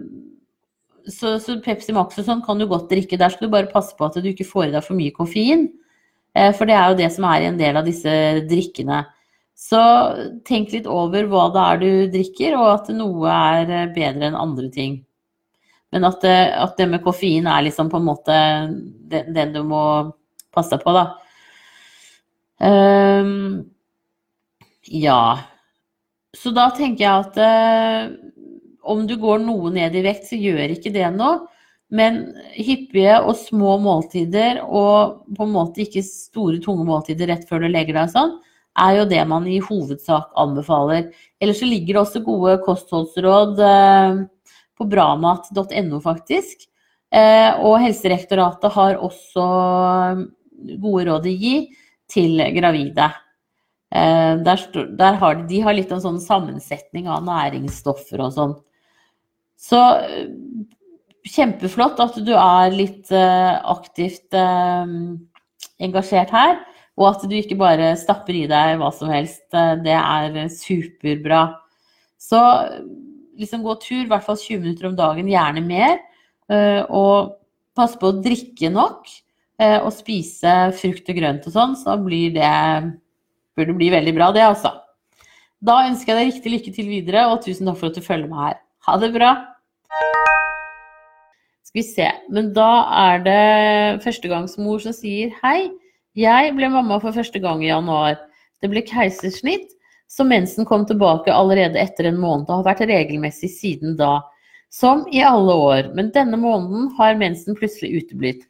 så, 1.12 1.36
så, 1.42 1.58
Pepsi 1.64 1.96
Max 1.96 2.20
og 2.22 2.28
sånn 2.28 2.44
kan 2.46 2.62
du 2.62 2.68
godt 2.70 2.92
drikke. 2.92 3.20
Der 3.20 3.34
skal 3.34 3.48
du 3.48 3.54
bare 3.54 3.72
passe 3.72 3.96
på 3.98 4.08
at 4.08 4.20
du 4.22 4.30
ikke 4.32 4.48
får 4.48 4.70
i 4.70 4.76
deg 4.76 4.86
for 4.86 4.98
mye 5.00 5.16
koffein. 5.16 5.70
For 6.32 6.64
det 6.64 6.76
er 6.78 6.92
jo 6.94 7.00
det 7.02 7.10
som 7.12 7.26
er 7.28 7.44
i 7.44 7.48
en 7.50 7.58
del 7.60 7.76
av 7.76 7.84
disse 7.84 8.12
drikkene. 8.48 9.02
Så 9.62 9.82
tenk 10.48 10.72
litt 10.72 10.88
over 10.90 11.28
hva 11.30 11.50
det 11.52 11.64
er 11.64 11.82
du 11.82 12.14
drikker, 12.16 12.56
og 12.56 12.70
at 12.72 12.88
noe 12.96 13.30
er 13.30 13.92
bedre 13.94 14.30
enn 14.30 14.38
andre 14.40 14.70
ting. 14.72 14.96
Men 15.92 16.08
at 16.08 16.24
det, 16.24 16.38
at 16.56 16.78
det 16.80 16.88
med 16.90 17.04
koffein 17.04 17.50
er 17.52 17.66
liksom 17.68 17.92
på 17.92 18.00
en 18.00 18.08
måte 18.08 18.38
den, 19.12 19.34
den 19.36 19.54
du 19.54 19.62
må 19.68 19.84
passe 20.56 20.80
på, 20.80 20.96
da. 20.96 21.06
Um, 22.62 23.66
ja. 24.88 25.22
Så 26.34 26.54
da 26.56 26.70
tenker 26.78 27.04
jeg 27.04 27.26
at 27.28 27.40
om 28.82 29.08
du 29.08 29.16
går 29.20 29.42
noe 29.44 29.72
ned 29.74 29.96
i 29.96 30.04
vekt, 30.06 30.28
så 30.30 30.40
gjør 30.40 30.76
ikke 30.76 30.94
det 30.94 31.08
noe. 31.16 31.46
Men 31.92 32.22
hyppige 32.56 33.18
og 33.20 33.36
små 33.36 33.76
måltider, 33.84 34.62
og 34.64 35.26
på 35.36 35.44
en 35.44 35.54
måte 35.56 35.84
ikke 35.84 36.04
store, 36.08 36.62
tunge 36.64 36.86
måltider 36.88 37.34
rett 37.34 37.48
før 37.50 37.66
du 37.66 37.72
legger 37.72 38.00
deg 38.00 38.14
sånn, 38.14 38.38
er 38.80 39.02
jo 39.02 39.08
det 39.10 39.24
man 39.28 39.48
i 39.52 39.60
hovedsak 39.60 40.30
anbefaler. 40.40 41.10
Ellers 41.44 41.60
så 41.60 41.68
ligger 41.68 41.98
det 41.98 42.04
også 42.06 42.22
gode 42.24 42.56
kostholdsråd 42.64 43.60
uh, 43.60 44.22
på 44.80 44.88
bramat.no, 44.88 46.00
faktisk. 46.06 46.64
Uh, 47.12 47.60
og 47.68 47.82
Helserektoratet 47.84 48.72
har 48.78 49.02
også 49.04 49.50
gode 50.80 51.10
råd 51.10 51.28
å 51.28 51.36
gi 51.36 51.58
til 52.12 52.40
gravide. 52.56 53.12
Eh, 53.92 54.38
der, 54.40 54.62
der 54.98 55.14
har 55.20 55.36
de, 55.36 55.48
de, 55.50 55.62
har 55.66 55.76
litt 55.76 55.92
av 55.92 56.00
sånn 56.04 56.20
sammensetning 56.24 57.10
av 57.12 57.26
næringsstoffer 57.28 58.24
og 58.24 58.36
sånn. 58.36 58.54
Så 59.62 59.80
eh, 60.02 60.28
kjempeflott 61.32 62.02
at 62.02 62.18
du 62.26 62.34
er 62.34 62.74
litt 62.74 63.12
uh, 63.14 63.62
aktivt 63.72 64.34
uh, 64.34 64.90
engasjert 65.82 66.34
her. 66.34 66.60
Og 67.00 67.08
at 67.12 67.26
du 67.30 67.36
ikke 67.38 67.60
bare 67.60 67.94
stapper 67.98 68.36
i 68.36 68.48
deg 68.50 68.76
hva 68.82 68.90
som 68.94 69.10
helst. 69.14 69.46
Det 69.54 69.96
er 69.96 70.42
superbra. 70.52 71.46
Så 72.20 72.38
liksom 73.40 73.64
gå 73.64 73.78
tur, 73.82 74.04
i 74.04 74.10
hvert 74.10 74.26
fall 74.26 74.38
20 74.38 74.60
minutter 74.62 74.90
om 74.90 74.98
dagen, 75.00 75.30
gjerne 75.32 75.64
mer. 75.66 75.96
Og 76.92 77.32
pass 77.80 77.96
på 77.98 78.12
å 78.12 78.20
drikke 78.22 78.70
nok. 78.76 79.08
Eh, 79.62 79.78
og 79.78 79.94
spise 79.94 80.52
frukt 80.80 81.10
og 81.12 81.18
grønt 81.20 81.46
og 81.46 81.54
sånn, 81.54 81.76
så 81.78 81.94
blir 82.02 82.34
det 82.34 82.52
burde 83.58 83.76
bli 83.78 83.92
veldig 83.94 84.14
bra, 84.16 84.32
det 84.34 84.46
altså. 84.48 84.72
Da 85.62 85.84
ønsker 85.86 86.16
jeg 86.16 86.18
deg 86.18 86.32
riktig 86.32 86.54
lykke 86.56 86.74
til 86.74 86.88
videre, 86.90 87.28
og 87.30 87.44
tusen 87.46 87.70
takk 87.70 87.78
for 87.78 87.92
at 87.92 88.00
du 88.00 88.06
følger 88.06 88.32
med 88.32 88.42
her. 88.42 88.56
Ha 88.88 88.96
det 88.98 89.12
bra. 89.14 89.32
Skal 91.72 91.80
vi 91.80 91.88
se. 91.88 92.08
Men 92.28 92.50
da 92.52 92.72
er 93.00 93.22
det 93.24 94.04
førstegangsmor 94.04 94.82
som 94.84 94.92
sier 94.92 95.30
hei. 95.40 95.70
Jeg 96.20 96.52
ble 96.58 96.68
mamma 96.68 96.98
for 97.00 97.16
første 97.16 97.40
gang 97.40 97.62
i 97.64 97.70
januar. 97.70 98.18
Det 98.60 98.68
ble 98.68 98.82
keisersnitt, 98.84 99.70
så 100.12 100.26
mensen 100.28 100.68
kom 100.68 100.84
tilbake 100.84 101.32
allerede 101.32 101.80
etter 101.80 102.10
en 102.10 102.20
måned 102.20 102.50
og 102.50 102.58
har 102.60 102.74
vært 102.74 102.90
regelmessig 102.90 103.48
siden 103.54 103.96
da. 103.96 104.18
Som 104.68 105.06
i 105.16 105.22
alle 105.24 105.56
år. 105.56 105.88
Men 105.96 106.12
denne 106.12 106.36
måneden 106.36 106.90
har 106.98 107.16
mensen 107.16 107.56
plutselig 107.56 108.04
uteblitt. 108.04 108.42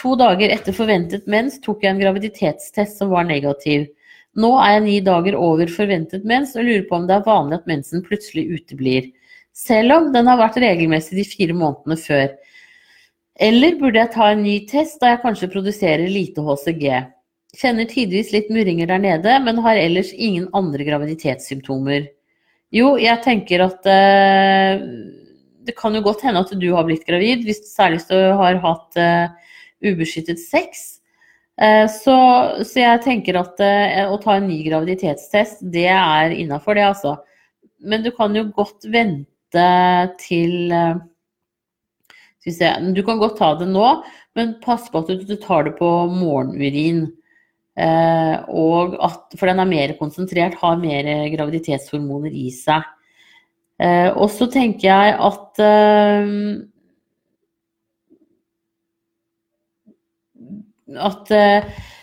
To 0.00 0.14
dager 0.16 0.48
etter 0.48 0.72
forventet 0.72 1.28
mens 1.28 1.58
tok 1.60 1.84
jeg 1.84 1.92
en 1.92 2.00
graviditetstest 2.00 3.02
som 3.02 3.10
var 3.12 3.28
negativ. 3.28 3.84
Nå 4.32 4.54
er 4.62 4.78
jeg 4.78 4.84
ni 4.86 4.94
dager 5.04 5.36
over 5.36 5.68
forventet 5.68 6.24
mens 6.24 6.56
og 6.56 6.64
lurer 6.64 6.88
på 6.88 6.96
om 6.96 7.04
det 7.04 7.18
er 7.18 7.28
vanlig 7.28 7.58
at 7.60 7.68
mensen 7.68 8.00
plutselig 8.06 8.46
uteblir. 8.48 9.10
Selv 9.52 9.92
om 9.98 10.08
den 10.16 10.32
har 10.32 10.40
vært 10.40 10.56
regelmessig 10.64 11.20
de 11.20 11.26
fire 11.28 11.52
månedene 11.52 12.00
før. 12.00 12.32
Eller 13.40 13.78
burde 13.80 14.00
jeg 14.00 14.12
ta 14.12 14.32
en 14.32 14.42
ny 14.44 14.58
test 14.68 15.00
da 15.00 15.14
jeg 15.14 15.22
kanskje 15.22 15.50
produserer 15.52 16.04
lite 16.10 16.44
HCG? 16.44 16.86
Kjenner 17.56 17.88
tidvis 17.88 18.32
litt 18.32 18.50
murringer 18.52 18.88
der 18.88 19.00
nede, 19.00 19.36
men 19.44 19.60
har 19.64 19.80
ellers 19.80 20.12
ingen 20.12 20.48
andre 20.56 20.84
graviditetssymptomer. 20.88 22.08
Jo, 22.72 22.94
jeg 23.00 23.20
tenker 23.24 23.64
at 23.66 23.88
eh, 23.88 24.80
det 25.66 25.74
kan 25.76 25.94
jo 25.94 26.02
godt 26.04 26.24
hende 26.24 26.40
at 26.40 26.52
du 26.56 26.70
har 26.72 26.86
blitt 26.88 27.04
gravid, 27.08 27.44
hvis, 27.46 27.60
særlig 27.68 28.00
du 28.08 28.16
har 28.38 28.56
hatt 28.62 28.98
eh, 29.00 29.52
ubeskyttet 29.84 30.40
sex. 30.40 31.02
Eh, 31.60 31.84
så, 31.92 32.16
så, 32.64 32.78
jeg 32.80 33.02
tenker 33.04 33.36
at 33.40 33.60
eh, 33.62 34.08
å 34.08 34.16
ta 34.22 34.38
en 34.38 34.48
ny 34.48 34.62
graviditetstest, 34.64 35.60
det 35.74 35.90
er 35.92 36.32
innafor 36.32 36.78
det, 36.78 36.88
altså. 36.88 37.18
Men 37.84 38.04
du 38.04 38.10
kan 38.16 38.34
jo 38.36 38.46
godt 38.54 38.86
vente 38.88 39.28
til 40.22 40.72
eh, 40.72 40.94
Skal 40.94 40.96
vi 40.96 40.96
se 40.96 42.31
Du 42.42 43.02
kan 43.06 43.20
godt 43.20 43.38
ta 43.38 43.52
det 43.54 43.68
nå, 43.70 43.88
men 44.34 44.56
pass 44.62 44.88
på 44.90 45.02
at 45.02 45.10
du 45.28 45.36
tar 45.36 45.68
det 45.68 45.76
på 45.78 45.90
morgenurin. 46.10 47.04
Eh, 47.78 48.34
at, 48.34 49.36
for 49.38 49.48
den 49.48 49.62
er 49.62 49.70
mer 49.70 49.94
konsentrert, 50.00 50.58
har 50.60 50.80
mer 50.80 51.06
graviditetshormoner 51.32 52.34
i 52.34 52.50
seg. 52.52 52.84
Eh, 53.82 54.10
og 54.10 54.28
så 54.34 54.48
tenker 54.52 54.88
jeg 54.90 55.16
at 55.30 55.64
eh, 55.64 56.34
At 60.92 61.30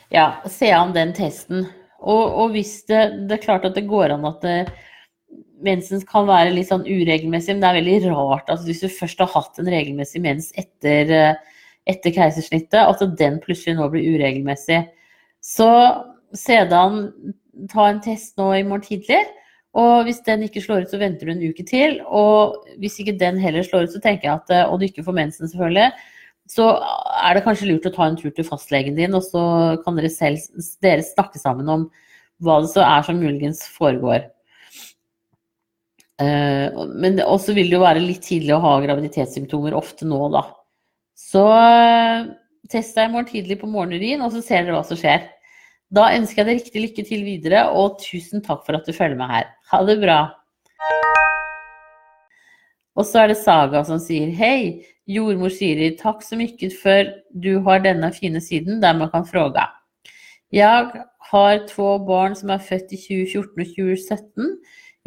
Ja, 0.09 0.39
se 0.49 0.71
an 0.73 0.95
den 0.95 1.11
testen. 1.13 1.67
Og, 1.99 2.23
og 2.41 2.55
hvis 2.55 2.79
det, 2.89 3.27
det, 3.27 3.35
er 3.35 3.43
klart 3.43 3.67
at 3.67 3.75
det 3.77 3.83
går 3.85 4.15
an 4.15 4.25
at 4.25 4.39
det, 4.41 4.55
mensen 5.65 6.03
kan 6.07 6.27
være 6.29 6.53
litt 6.55 6.69
sånn 6.69 6.85
uregelmessig, 6.87 7.55
men 7.55 7.63
det 7.63 7.69
er 7.69 7.79
veldig 7.79 8.13
rart 8.13 8.51
at 8.53 8.63
hvis 8.65 8.83
du 8.83 8.89
først 8.91 9.23
har 9.23 9.31
hatt 9.33 9.59
en 9.61 9.71
regelmessig 9.71 10.21
mens 10.23 10.51
etter, 10.59 11.35
etter 11.89 12.15
keisersnittet, 12.15 12.79
at 12.79 13.03
den 13.19 13.39
plutselig 13.43 13.77
nå 13.77 13.89
blir 13.93 14.15
uregelmessig. 14.15 14.83
Så 15.43 15.69
sedan 16.37 17.09
ta 17.71 17.89
en 17.89 18.01
test 18.03 18.37
nå 18.39 18.51
i 18.55 18.63
morgen 18.63 18.85
tidlig. 18.85 19.21
Og 19.77 20.07
hvis 20.07 20.23
den 20.25 20.47
ikke 20.47 20.63
slår 20.63 20.85
ut, 20.85 20.91
så 20.91 20.99
venter 21.01 21.29
du 21.29 21.33
en 21.35 21.43
uke 21.51 21.63
til. 21.67 21.99
Og 22.05 22.55
hvis 22.81 22.97
ikke 23.01 23.19
den 23.19 23.37
heller 23.41 23.65
slår 23.65 23.85
ut, 23.85 23.93
så 23.93 24.01
tenker 24.01 24.29
jeg 24.29 24.39
at, 24.39 24.53
og 24.71 24.79
du 24.79 24.87
ikke 24.87 25.05
får 25.05 25.17
mensen 25.17 25.51
selvfølgelig, 25.51 25.91
så 26.49 26.71
er 27.21 27.37
det 27.37 27.43
kanskje 27.45 27.67
lurt 27.69 27.85
å 27.85 27.93
ta 27.93 28.07
en 28.09 28.17
tur 28.17 28.31
til 28.33 28.47
fastlegen 28.47 28.97
din, 28.97 29.13
og 29.13 29.21
så 29.27 29.41
kan 29.83 29.99
dere 29.99 30.09
selv 30.09 30.41
dere 30.81 31.05
snakke 31.05 31.37
sammen 31.37 31.69
om 31.69 31.85
hva 32.41 32.57
det 32.63 32.71
så 32.71 32.81
er 32.81 33.05
som 33.05 33.19
muligens 33.21 33.61
foregår. 33.75 34.25
Uh, 36.19 36.85
men 36.99 37.19
også 37.23 37.55
vil 37.55 37.71
det 37.71 37.77
jo 37.77 37.85
være 37.85 38.03
litt 38.03 38.25
tidlig 38.27 38.51
å 38.57 38.63
ha 38.63 38.75
graviditetssymptomer 38.83 39.75
ofte 39.77 40.07
nå, 40.07 40.19
da. 40.33 40.43
Så 41.15 41.45
uh, 41.47 42.27
Test 42.69 42.97
deg 42.97 43.07
i 43.07 43.13
morgen 43.13 43.29
tidlig 43.29 43.55
på 43.61 43.69
morgenurin, 43.71 44.21
og 44.21 44.33
så 44.33 44.43
ser 44.45 44.67
dere 44.67 44.75
hva 44.75 44.83
som 44.85 44.99
skjer. 44.99 45.23
Da 45.89 46.11
ønsker 46.13 46.43
jeg 46.43 46.47
deg 46.49 46.59
riktig 46.59 46.83
lykke 46.83 47.05
til 47.07 47.23
videre, 47.25 47.63
og 47.73 47.97
tusen 48.03 48.43
takk 48.45 48.61
for 48.67 48.77
at 48.77 48.85
du 48.85 48.93
følger 48.93 49.17
med 49.17 49.31
her. 49.31 49.47
Ha 49.71 49.79
det 49.87 49.95
bra. 50.03 50.19
Og 52.99 53.07
så 53.07 53.23
er 53.23 53.31
det 53.31 53.39
Saga 53.39 53.81
som 53.87 53.97
sier 54.03 54.29
hei, 54.37 54.85
jordmor 55.09 55.53
Siri, 55.53 55.93
takk 55.97 56.21
så 56.25 56.37
mye 56.37 56.69
for 56.75 57.09
du 57.31 57.55
har 57.65 57.81
denne 57.81 58.11
fine 58.13 58.41
siden 58.43 58.83
der 58.83 58.97
man 58.99 59.09
kan 59.13 59.25
fråga. 59.25 59.69
Jeg 60.53 61.05
har 61.31 61.59
to 61.69 61.95
barn 62.05 62.35
som 62.37 62.51
er 62.53 62.61
født 62.61 62.93
i 62.93 62.99
2014 63.01 63.49
og 63.63 63.73
2017. 63.73 64.53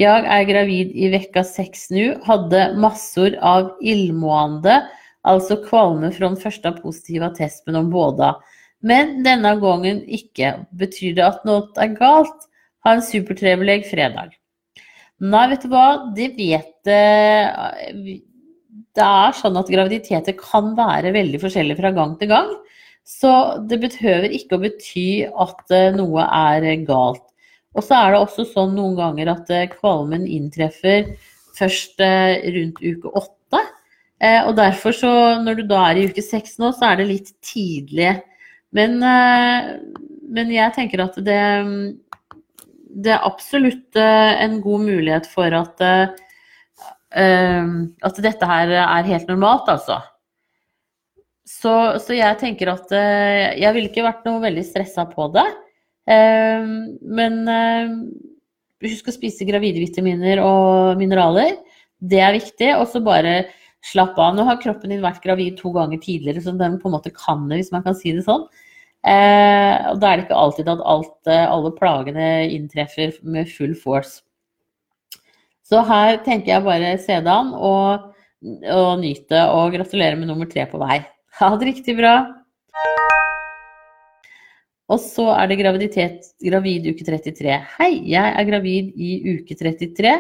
Jeg 0.03 0.27
er 0.35 0.49
gravid 0.49 0.93
i 0.99 1.13
vekka 1.13 1.45
seks 1.47 1.89
nå, 1.95 2.17
hadde 2.27 2.73
massor 2.81 3.37
av 3.39 3.73
ildmående 3.79 4.81
altså 5.29 5.59
kvalme 5.63 6.11
fra 6.15 6.29
den 6.31 6.41
første 6.41 6.73
positive 6.81 7.31
testen 7.37 7.79
om 7.79 7.91
båda. 7.93 8.35
Men 8.83 9.21
denne 9.27 9.55
gangen 9.63 10.03
ikke. 10.11 10.57
Betyr 10.79 11.17
det 11.19 11.27
at 11.27 11.47
noe 11.47 11.69
er 11.81 11.95
galt? 11.99 12.49
Ha 12.83 12.97
en 12.97 13.05
supertrevelig 13.07 13.85
fredag. 13.93 14.35
Nei, 15.23 15.45
vet 15.53 15.63
du 15.63 15.71
hva, 15.71 15.87
det 16.17 16.33
vet 16.35 16.91
eh, 16.91 18.17
Det 18.93 19.05
er 19.07 19.37
sånn 19.39 19.59
at 19.61 19.71
graviditeter 19.71 20.35
kan 20.35 20.73
være 20.75 21.13
veldig 21.15 21.39
forskjellige 21.45 21.79
fra 21.79 21.93
gang 21.95 22.17
til 22.19 22.33
gang. 22.33 22.51
Så 23.07 23.31
det 23.71 23.79
behøver 23.83 24.35
ikke 24.35 24.59
å 24.59 24.65
bety 24.65 25.07
at 25.31 25.75
eh, 25.75 25.95
noe 25.95 26.27
er 26.27 26.67
galt. 26.89 27.29
Og 27.73 27.85
så 27.85 27.99
er 27.99 28.13
det 28.13 28.23
også 28.23 28.47
sånn 28.49 28.75
noen 28.77 28.97
ganger 28.99 29.33
at 29.33 29.53
eh, 29.53 29.69
kvalmen 29.73 30.27
inntreffer 30.29 31.15
først 31.57 32.01
rundt 32.01 32.81
uke 32.81 33.11
åtte. 33.13 33.61
Eh, 34.23 34.45
og 34.47 34.55
derfor 34.59 34.95
så, 34.95 35.13
når 35.43 35.59
du 35.59 35.65
da 35.71 35.81
er 35.89 35.99
i 35.99 36.07
uke 36.11 36.23
seks 36.23 36.55
nå, 36.63 36.71
så 36.77 36.93
er 36.93 37.01
det 37.01 37.09
litt 37.11 37.33
tidlig. 37.45 38.15
Men, 38.77 39.01
eh, 39.03 39.73
men 40.33 40.53
jeg 40.55 40.75
tenker 40.77 41.03
at 41.03 41.19
det, 41.27 41.41
det 43.03 43.17
er 43.17 43.27
absolutt 43.27 43.99
eh, 43.99 44.35
en 44.45 44.61
god 44.63 44.87
mulighet 44.87 45.27
for 45.31 45.59
at, 45.59 45.83
at 47.13 48.23
dette 48.25 48.49
her 48.49 48.71
er 48.79 49.11
helt 49.11 49.29
normalt, 49.29 49.67
altså. 49.69 49.99
Så, 51.53 51.73
så, 52.01 52.15
jeg 52.17 52.39
tenker 52.41 52.71
at 52.73 52.95
jeg 52.95 53.75
ville 53.75 53.91
ikke 53.91 54.07
vært 54.07 54.25
noe 54.25 54.41
veldig 54.41 54.63
stressa 54.65 55.05
på 55.11 55.27
det. 55.35 55.45
Men 56.07 57.37
husk 58.83 59.07
å 59.09 59.15
spise 59.15 59.47
gravide 59.47 59.79
vitaminer 59.79 60.41
og 60.43 60.99
mineraler. 60.99 61.55
Det 62.03 62.19
er 62.19 62.35
viktig. 62.35 62.73
Og 62.81 62.89
så 62.91 63.03
bare 63.05 63.37
slapp 63.87 64.19
av. 64.19 64.35
Nå 64.37 64.47
har 64.47 64.61
kroppen 64.63 64.93
din 64.95 65.03
vært 65.03 65.23
gravid 65.25 65.57
to 65.61 65.73
ganger 65.75 66.01
tidligere, 66.03 66.43
så 66.43 66.55
den 66.59 66.79
på 66.81 66.91
en 66.91 66.97
måte 66.97 67.15
kan 67.15 67.49
det, 67.51 67.61
hvis 67.61 67.73
man 67.75 67.85
kan 67.87 67.97
si 67.99 68.15
det 68.15 68.25
sånn. 68.27 68.47
Eh, 69.03 69.77
og 69.91 69.99
da 69.99 70.13
er 70.13 70.21
det 70.21 70.29
ikke 70.29 70.39
alltid 70.39 70.69
at 70.71 70.85
alt, 70.87 71.17
eh, 71.27 71.47
alle 71.51 71.73
plagene 71.75 72.27
inntreffer 72.55 73.17
med 73.27 73.51
full 73.51 73.75
force. 73.75 74.21
Så 75.67 75.81
her 75.89 76.21
tenker 76.23 76.55
jeg 76.55 76.67
bare 76.67 76.95
se 77.03 77.17
det 77.25 77.33
an 77.33 77.51
og, 77.57 78.13
og 78.71 78.93
nyte, 79.03 79.41
og 79.51 79.75
gratulere 79.75 80.19
med 80.21 80.31
nummer 80.31 80.47
tre 80.51 80.69
på 80.71 80.79
vei. 80.83 81.01
Ha 81.41 81.51
det 81.57 81.71
riktig 81.73 81.97
bra. 81.99 82.15
Og 84.93 85.01
så 85.01 85.31
er 85.33 85.49
det 85.49 85.61
graviditet, 85.63 86.29
gravid 86.45 86.91
uke 86.91 87.05
33. 87.07 87.57
Hei, 87.79 87.93
jeg 88.13 88.35
er 88.37 88.49
gravid 88.49 88.93
i 89.01 89.15
uke 89.39 89.57
33 89.57 90.19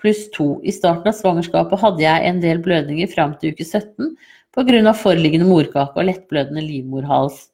pluss 0.00 0.28
to. 0.32 0.58
I 0.64 0.72
starten 0.72 1.10
av 1.10 1.16
svangerskapet 1.18 1.82
hadde 1.82 2.04
jeg 2.04 2.30
en 2.30 2.40
del 2.42 2.62
blødninger 2.64 3.10
fram 3.12 3.34
til 3.40 3.52
uke 3.52 3.66
17 3.66 4.14
pga. 4.54 4.94
foreliggende 4.96 5.48
morkake 5.48 5.98
og 5.98 6.08
lettblødende 6.08 6.64
livmorhals. 6.64 7.48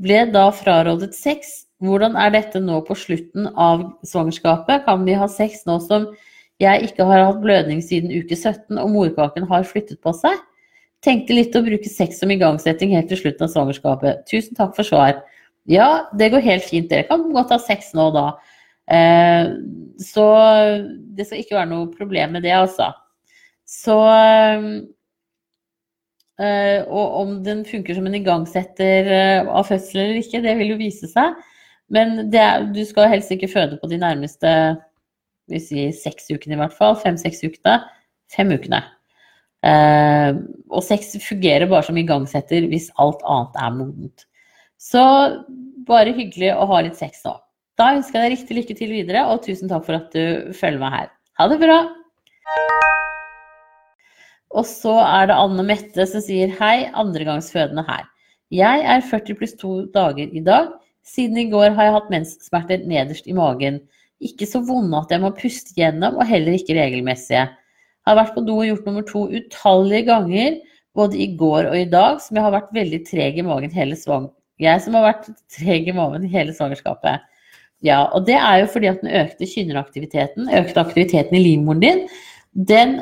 Ble 0.00 0.24
da 0.32 0.48
frarådet 0.54 1.14
sex. 1.14 1.66
Hvordan 1.78 2.16
er 2.16 2.32
dette 2.34 2.58
nå 2.58 2.80
på 2.82 2.94
slutten 2.98 3.52
av 3.54 3.84
svangerskapet? 4.06 4.84
Kan 4.86 5.04
vi 5.06 5.14
ha 5.14 5.28
sex 5.28 5.62
nå 5.66 5.78
som 5.84 6.08
jeg 6.58 6.88
ikke 6.88 7.06
har 7.06 7.26
hatt 7.26 7.42
blødning 7.42 7.82
siden 7.82 8.10
uke 8.10 8.34
17 8.34 8.78
og 8.78 8.90
morkaken 8.90 9.46
har 9.46 9.66
flyttet 9.66 10.00
på 10.02 10.14
seg? 10.16 10.38
Tenkte 11.04 11.36
litt 11.36 11.54
å 11.54 11.62
bruke 11.62 11.90
sex 11.90 12.18
som 12.18 12.30
igangsetting 12.34 12.96
helt 12.96 13.06
til 13.12 13.20
slutten 13.20 13.46
av 13.46 13.52
svangerskapet. 13.52 14.24
Tusen 14.26 14.58
takk 14.58 14.74
for 14.74 14.86
svar. 14.86 15.20
Ja, 15.68 16.08
det 16.16 16.30
går 16.32 16.44
helt 16.46 16.64
fint. 16.64 16.88
Dere 16.90 17.04
kan 17.08 17.26
godt 17.34 17.52
ha 17.52 17.58
sex 17.60 17.92
nå 17.96 18.08
da. 18.14 18.28
Eh, 18.88 19.50
så 20.00 20.24
det 21.16 21.26
skal 21.28 21.42
ikke 21.42 21.58
være 21.58 21.70
noe 21.74 21.90
problem 21.92 22.38
med 22.38 22.46
det, 22.46 22.54
altså. 22.56 22.88
Så 23.68 23.96
eh, 26.40 26.80
Og 26.88 27.06
om 27.20 27.36
den 27.44 27.64
funker 27.68 27.98
som 27.98 28.08
en 28.08 28.16
igangsetter 28.16 29.12
eh, 29.12 29.40
av 29.44 29.68
fødsel 29.68 30.00
eller 30.06 30.22
ikke, 30.22 30.40
det 30.44 30.56
vil 30.56 30.72
jo 30.72 30.80
vise 30.80 31.10
seg. 31.10 31.36
Men 31.92 32.28
er, 32.32 32.68
du 32.72 32.80
skal 32.88 33.10
helst 33.12 33.32
ikke 33.32 33.50
føde 33.52 33.78
på 33.80 33.88
de 33.90 34.00
nærmeste 34.00 34.52
vi 35.48 35.60
sier 35.64 35.92
seks 35.96 36.28
ukene 36.28 36.56
i 36.56 36.60
hvert 36.60 36.76
fall. 36.76 36.96
Fem-seks 37.00 37.40
ukene. 37.44 37.78
Fem 38.32 38.52
ukene. 38.52 38.82
Eh, 39.66 40.32
og 40.70 40.84
sex 40.86 41.16
fungerer 41.24 41.68
bare 41.68 41.88
som 41.88 41.96
igangsetter 41.98 42.68
hvis 42.70 42.90
alt 43.00 43.24
annet 43.26 43.56
er 43.64 43.76
modent. 43.76 44.27
Så 44.78 45.02
bare 45.88 46.14
hyggelig 46.14 46.52
å 46.54 46.66
ha 46.70 46.82
litt 46.86 46.98
sex 46.98 47.24
nå. 47.26 47.34
Da 47.78 47.92
ønsker 47.96 48.18
jeg 48.18 48.24
deg 48.24 48.34
riktig 48.36 48.56
lykke 48.58 48.76
til 48.78 48.92
videre, 48.94 49.24
og 49.30 49.42
tusen 49.42 49.70
takk 49.70 49.86
for 49.86 49.98
at 49.98 50.14
du 50.14 50.52
følger 50.54 50.82
meg 50.82 50.94
her. 50.94 51.08
Ha 51.38 51.46
det 51.50 51.58
bra! 51.62 51.78
Og 54.58 54.64
så 54.66 54.94
er 55.02 55.28
det 55.28 55.36
Anne 55.38 55.64
Mette 55.66 56.06
som 56.08 56.22
sier 56.24 56.54
hei, 56.60 56.88
andregangsfødende 56.96 57.84
her. 57.90 58.06
Jeg 58.54 58.86
er 58.94 59.04
40 59.04 59.38
pluss 59.38 59.52
2 59.60 59.72
dager 59.94 60.30
i 60.32 60.42
dag. 60.46 60.70
Siden 61.04 61.42
i 61.42 61.48
går 61.50 61.74
har 61.76 61.88
jeg 61.88 61.96
hatt 61.98 62.10
menssmerter 62.14 62.86
nederst 62.88 63.28
i 63.28 63.36
magen. 63.36 63.82
Ikke 64.24 64.48
så 64.48 64.62
vonde 64.64 64.98
at 64.98 65.12
jeg 65.12 65.22
må 65.22 65.34
puste 65.36 65.74
gjennom, 65.76 66.16
og 66.16 66.26
heller 66.26 66.56
ikke 66.56 66.78
regelmessige. 66.78 67.44
Jeg 67.44 68.08
har 68.08 68.18
vært 68.22 68.34
på 68.38 68.46
do 68.46 68.56
og 68.62 68.66
gjort 68.70 68.88
nummer 68.88 69.04
to 69.10 69.26
utallige 69.28 70.08
ganger, 70.08 70.58
både 70.96 71.20
i 71.20 71.28
går 71.38 71.68
og 71.68 71.78
i 71.82 71.86
dag, 71.92 72.22
som 72.24 72.38
jeg 72.38 72.46
har 72.46 72.56
vært 72.56 72.74
veldig 72.78 73.04
treg 73.10 73.38
i 73.38 73.46
magen 73.46 73.74
hele 73.74 73.98
svang... 73.98 74.30
Jeg 74.58 74.82
som 74.82 74.96
har 74.98 75.06
vært 75.06 75.28
treg 75.54 75.88
i 75.88 75.94
magen 75.94 76.24
hele 76.30 76.54
svangerskapet. 76.54 77.26
Ja, 77.84 78.08
og 78.10 78.26
det 78.26 78.34
er 78.34 78.64
jo 78.64 78.70
fordi 78.72 78.88
at 78.90 79.04
den 79.04 79.12
økte 79.20 79.46
kynneraktiviteten, 79.46 80.48
økte 80.50 80.82
aktiviteten 80.82 81.38
i 81.38 81.44
livmoren 81.44 81.82
din, 81.84 82.02
den 82.58 82.96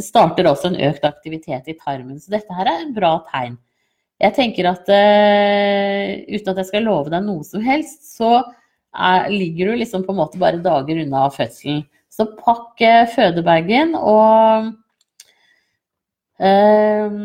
starter 0.00 0.48
også 0.48 0.70
en 0.70 0.80
økt 0.88 1.04
aktivitet 1.04 1.68
i 1.68 1.76
tarmen. 1.76 2.16
Så 2.20 2.32
dette 2.32 2.56
her 2.56 2.70
er 2.70 2.86
en 2.86 2.94
bra 2.96 3.18
tegn. 3.28 3.58
Jeg 4.22 4.36
tenker 4.36 4.68
at 4.70 4.88
uh, 4.88 6.12
uten 6.30 6.52
at 6.52 6.60
jeg 6.62 6.70
skal 6.70 6.86
love 6.86 7.12
deg 7.12 7.24
noe 7.26 7.44
som 7.44 7.64
helst, 7.64 8.06
så 8.14 8.38
er, 8.94 9.28
ligger 9.28 9.72
du 9.72 9.82
liksom 9.82 10.06
på 10.06 10.14
en 10.14 10.20
måte 10.22 10.40
bare 10.40 10.62
dager 10.64 11.02
unna 11.02 11.26
fødselen. 11.34 11.82
Så 12.08 12.30
pakk 12.38 12.80
uh, 12.80 13.04
fødebagen 13.12 13.92
og 13.98 14.70
uh, 16.40 17.18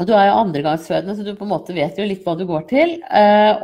og 0.00 0.08
du 0.08 0.14
er 0.16 0.30
jo 0.30 0.38
andregangsfødende, 0.40 1.14
så 1.18 1.26
du 1.26 1.34
på 1.36 1.44
en 1.44 1.52
måte 1.52 1.74
vet 1.76 1.98
jo 2.00 2.06
litt 2.08 2.24
hva 2.24 2.32
du 2.38 2.46
går 2.48 2.62
til. 2.70 2.94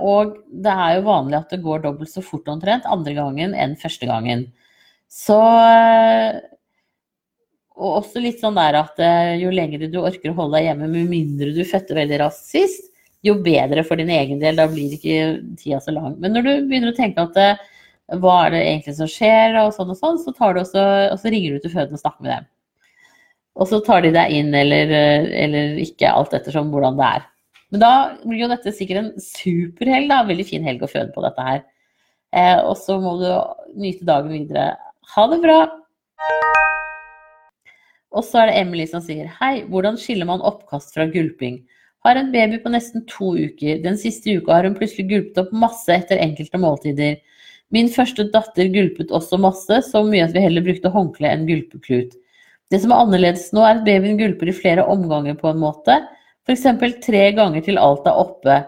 Og 0.04 0.34
det 0.52 0.74
er 0.74 0.98
jo 0.98 1.06
vanlig 1.06 1.38
at 1.38 1.54
det 1.54 1.62
går 1.64 1.80
dobbelt 1.86 2.12
så 2.12 2.20
fort 2.20 2.50
omtrent 2.52 2.84
andre 2.84 3.14
gangen 3.16 3.54
enn 3.56 3.78
første 3.80 4.10
gangen. 4.10 4.44
Så 5.08 5.38
og 7.78 8.00
også 8.00 8.22
litt 8.22 8.42
sånn 8.42 8.58
der 8.58 8.76
at 8.80 8.98
eh, 9.02 9.36
jo 9.38 9.52
lenger 9.54 9.86
du 9.86 10.00
orker 10.02 10.32
å 10.32 10.38
holde 10.40 10.58
deg 10.58 10.68
hjemme, 10.68 10.90
med 10.90 11.10
mindre 11.12 11.52
du 11.54 11.62
fødte 11.66 11.96
veldig 11.96 12.20
raskt 12.24 12.50
sist, 12.50 12.88
jo 13.26 13.36
bedre 13.42 13.84
for 13.86 14.00
din 14.00 14.10
egen 14.14 14.42
del. 14.42 14.58
Da 14.58 14.66
blir 14.70 14.94
ikke 14.94 15.38
tida 15.60 15.78
så 15.82 15.94
lang. 15.94 16.16
Men 16.22 16.34
når 16.34 16.46
du 16.46 16.52
begynner 16.70 16.92
å 16.92 16.98
tenke 16.98 17.22
at 17.22 17.38
eh, 17.42 17.66
hva 18.18 18.34
er 18.46 18.56
det 18.56 18.64
egentlig 18.64 18.96
som 18.98 19.10
skjer, 19.10 19.60
og 19.62 19.74
sånn 19.76 19.94
og 19.94 20.00
sånn, 20.00 20.18
så, 20.24 20.34
tar 20.34 20.56
du 20.56 20.62
også, 20.64 20.86
og 21.12 21.22
så 21.22 21.32
ringer 21.34 21.54
du 21.54 21.64
til 21.64 21.74
fødende 21.76 22.00
og 22.00 22.02
snakker 22.02 22.26
med 22.26 22.34
dem. 22.34 22.48
Og 23.58 23.66
så 23.66 23.80
tar 23.82 24.04
de 24.04 24.12
deg 24.14 24.34
inn 24.38 24.54
eller, 24.54 24.92
eh, 24.94 25.26
eller 25.44 25.80
ikke, 25.82 26.10
alt 26.10 26.36
ettersom 26.36 26.70
hvordan 26.72 26.98
det 26.98 27.08
er. 27.18 27.24
Men 27.74 27.82
da 27.82 27.92
blir 28.22 28.44
jo 28.44 28.50
dette 28.52 28.72
sikkert 28.72 29.02
en 29.02 29.10
superhelg, 29.20 30.08
da. 30.08 30.22
Veldig 30.28 30.46
fin 30.46 30.64
helg 30.64 30.84
å 30.84 30.90
føde 30.90 31.10
på 31.14 31.24
dette 31.24 31.46
her. 31.48 31.64
Eh, 32.32 32.60
og 32.62 32.76
så 32.80 32.98
må 33.02 33.16
du 33.20 33.28
nyte 33.80 34.06
dagen 34.08 34.30
videre. 34.32 34.76
Ha 35.14 35.26
det 35.32 35.40
bra! 35.42 35.58
Og 38.16 38.24
så 38.24 38.40
er 38.40 38.48
det 38.48 38.60
Emily 38.62 38.86
som 38.88 39.02
sier 39.04 39.28
Hei, 39.36 39.66
hvordan 39.68 39.98
skiller 40.00 40.28
man 40.28 40.44
oppkast 40.44 40.94
fra 40.94 41.04
gulping? 41.12 41.60
Har 42.06 42.16
en 42.16 42.30
baby 42.32 42.60
på 42.62 42.70
nesten 42.72 43.04
to 43.10 43.34
uker. 43.36 43.82
Den 43.84 43.98
siste 44.00 44.38
uka 44.38 44.54
har 44.54 44.68
hun 44.68 44.78
plutselig 44.78 45.08
gulpet 45.10 45.42
opp 45.42 45.50
masse 45.52 45.92
etter 45.92 46.20
enkelte 46.22 46.60
måltider. 46.62 47.18
Min 47.74 47.90
første 47.92 48.24
datter 48.32 48.70
gulpet 48.72 49.12
også 49.12 49.36
masse, 49.42 49.82
så 49.90 50.04
mye 50.06 50.24
at 50.24 50.32
vi 50.32 50.44
heller 50.46 50.64
brukte 50.64 50.92
håndkle 50.94 51.28
enn 51.28 51.44
gulpeklut. 51.50 52.14
Det 52.68 52.80
som 52.82 52.92
er 52.92 53.02
annerledes 53.04 53.48
nå, 53.56 53.62
er 53.64 53.78
at 53.78 53.86
babyen 53.86 54.18
gulper 54.20 54.50
i 54.50 54.56
flere 54.56 54.84
omganger 54.84 55.38
på 55.38 55.48
en 55.50 55.62
måte. 55.62 55.96
F.eks. 56.48 56.66
tre 57.04 57.22
ganger 57.36 57.64
til 57.64 57.80
alt 57.80 58.06
er 58.08 58.20
oppe. 58.20 58.58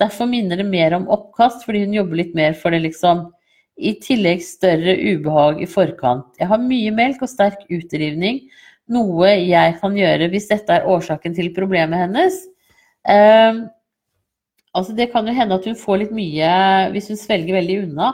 Derfor 0.00 0.28
minner 0.30 0.60
det 0.60 0.68
mer 0.68 0.96
om 0.96 1.08
oppkast, 1.12 1.66
fordi 1.66 1.84
hun 1.84 1.98
jobber 1.98 2.22
litt 2.22 2.32
mer 2.36 2.56
for 2.56 2.72
det, 2.72 2.82
liksom. 2.86 3.26
I 3.80 3.94
tillegg 4.00 4.42
større 4.44 4.94
ubehag 4.96 5.60
i 5.64 5.68
forkant. 5.68 6.26
Jeg 6.40 6.48
har 6.48 6.60
mye 6.60 6.92
melk 6.92 7.22
og 7.24 7.32
sterk 7.32 7.66
utrivning, 7.72 8.42
noe 8.92 9.34
jeg 9.36 9.76
kan 9.80 9.94
gjøre 9.96 10.28
hvis 10.32 10.48
dette 10.50 10.74
er 10.80 10.88
årsaken 10.90 11.36
til 11.36 11.52
problemet 11.56 12.02
hennes. 12.02 12.40
Um, 13.08 13.62
altså 14.76 14.96
det 14.96 15.08
kan 15.14 15.28
jo 15.28 15.36
hende 15.36 15.56
at 15.56 15.68
hun 15.68 15.78
får 15.78 16.02
litt 16.02 16.16
mye, 16.16 16.50
hvis 16.92 17.08
hun 17.12 17.20
svelger 17.20 17.56
veldig 17.60 17.78
unna, 17.86 18.10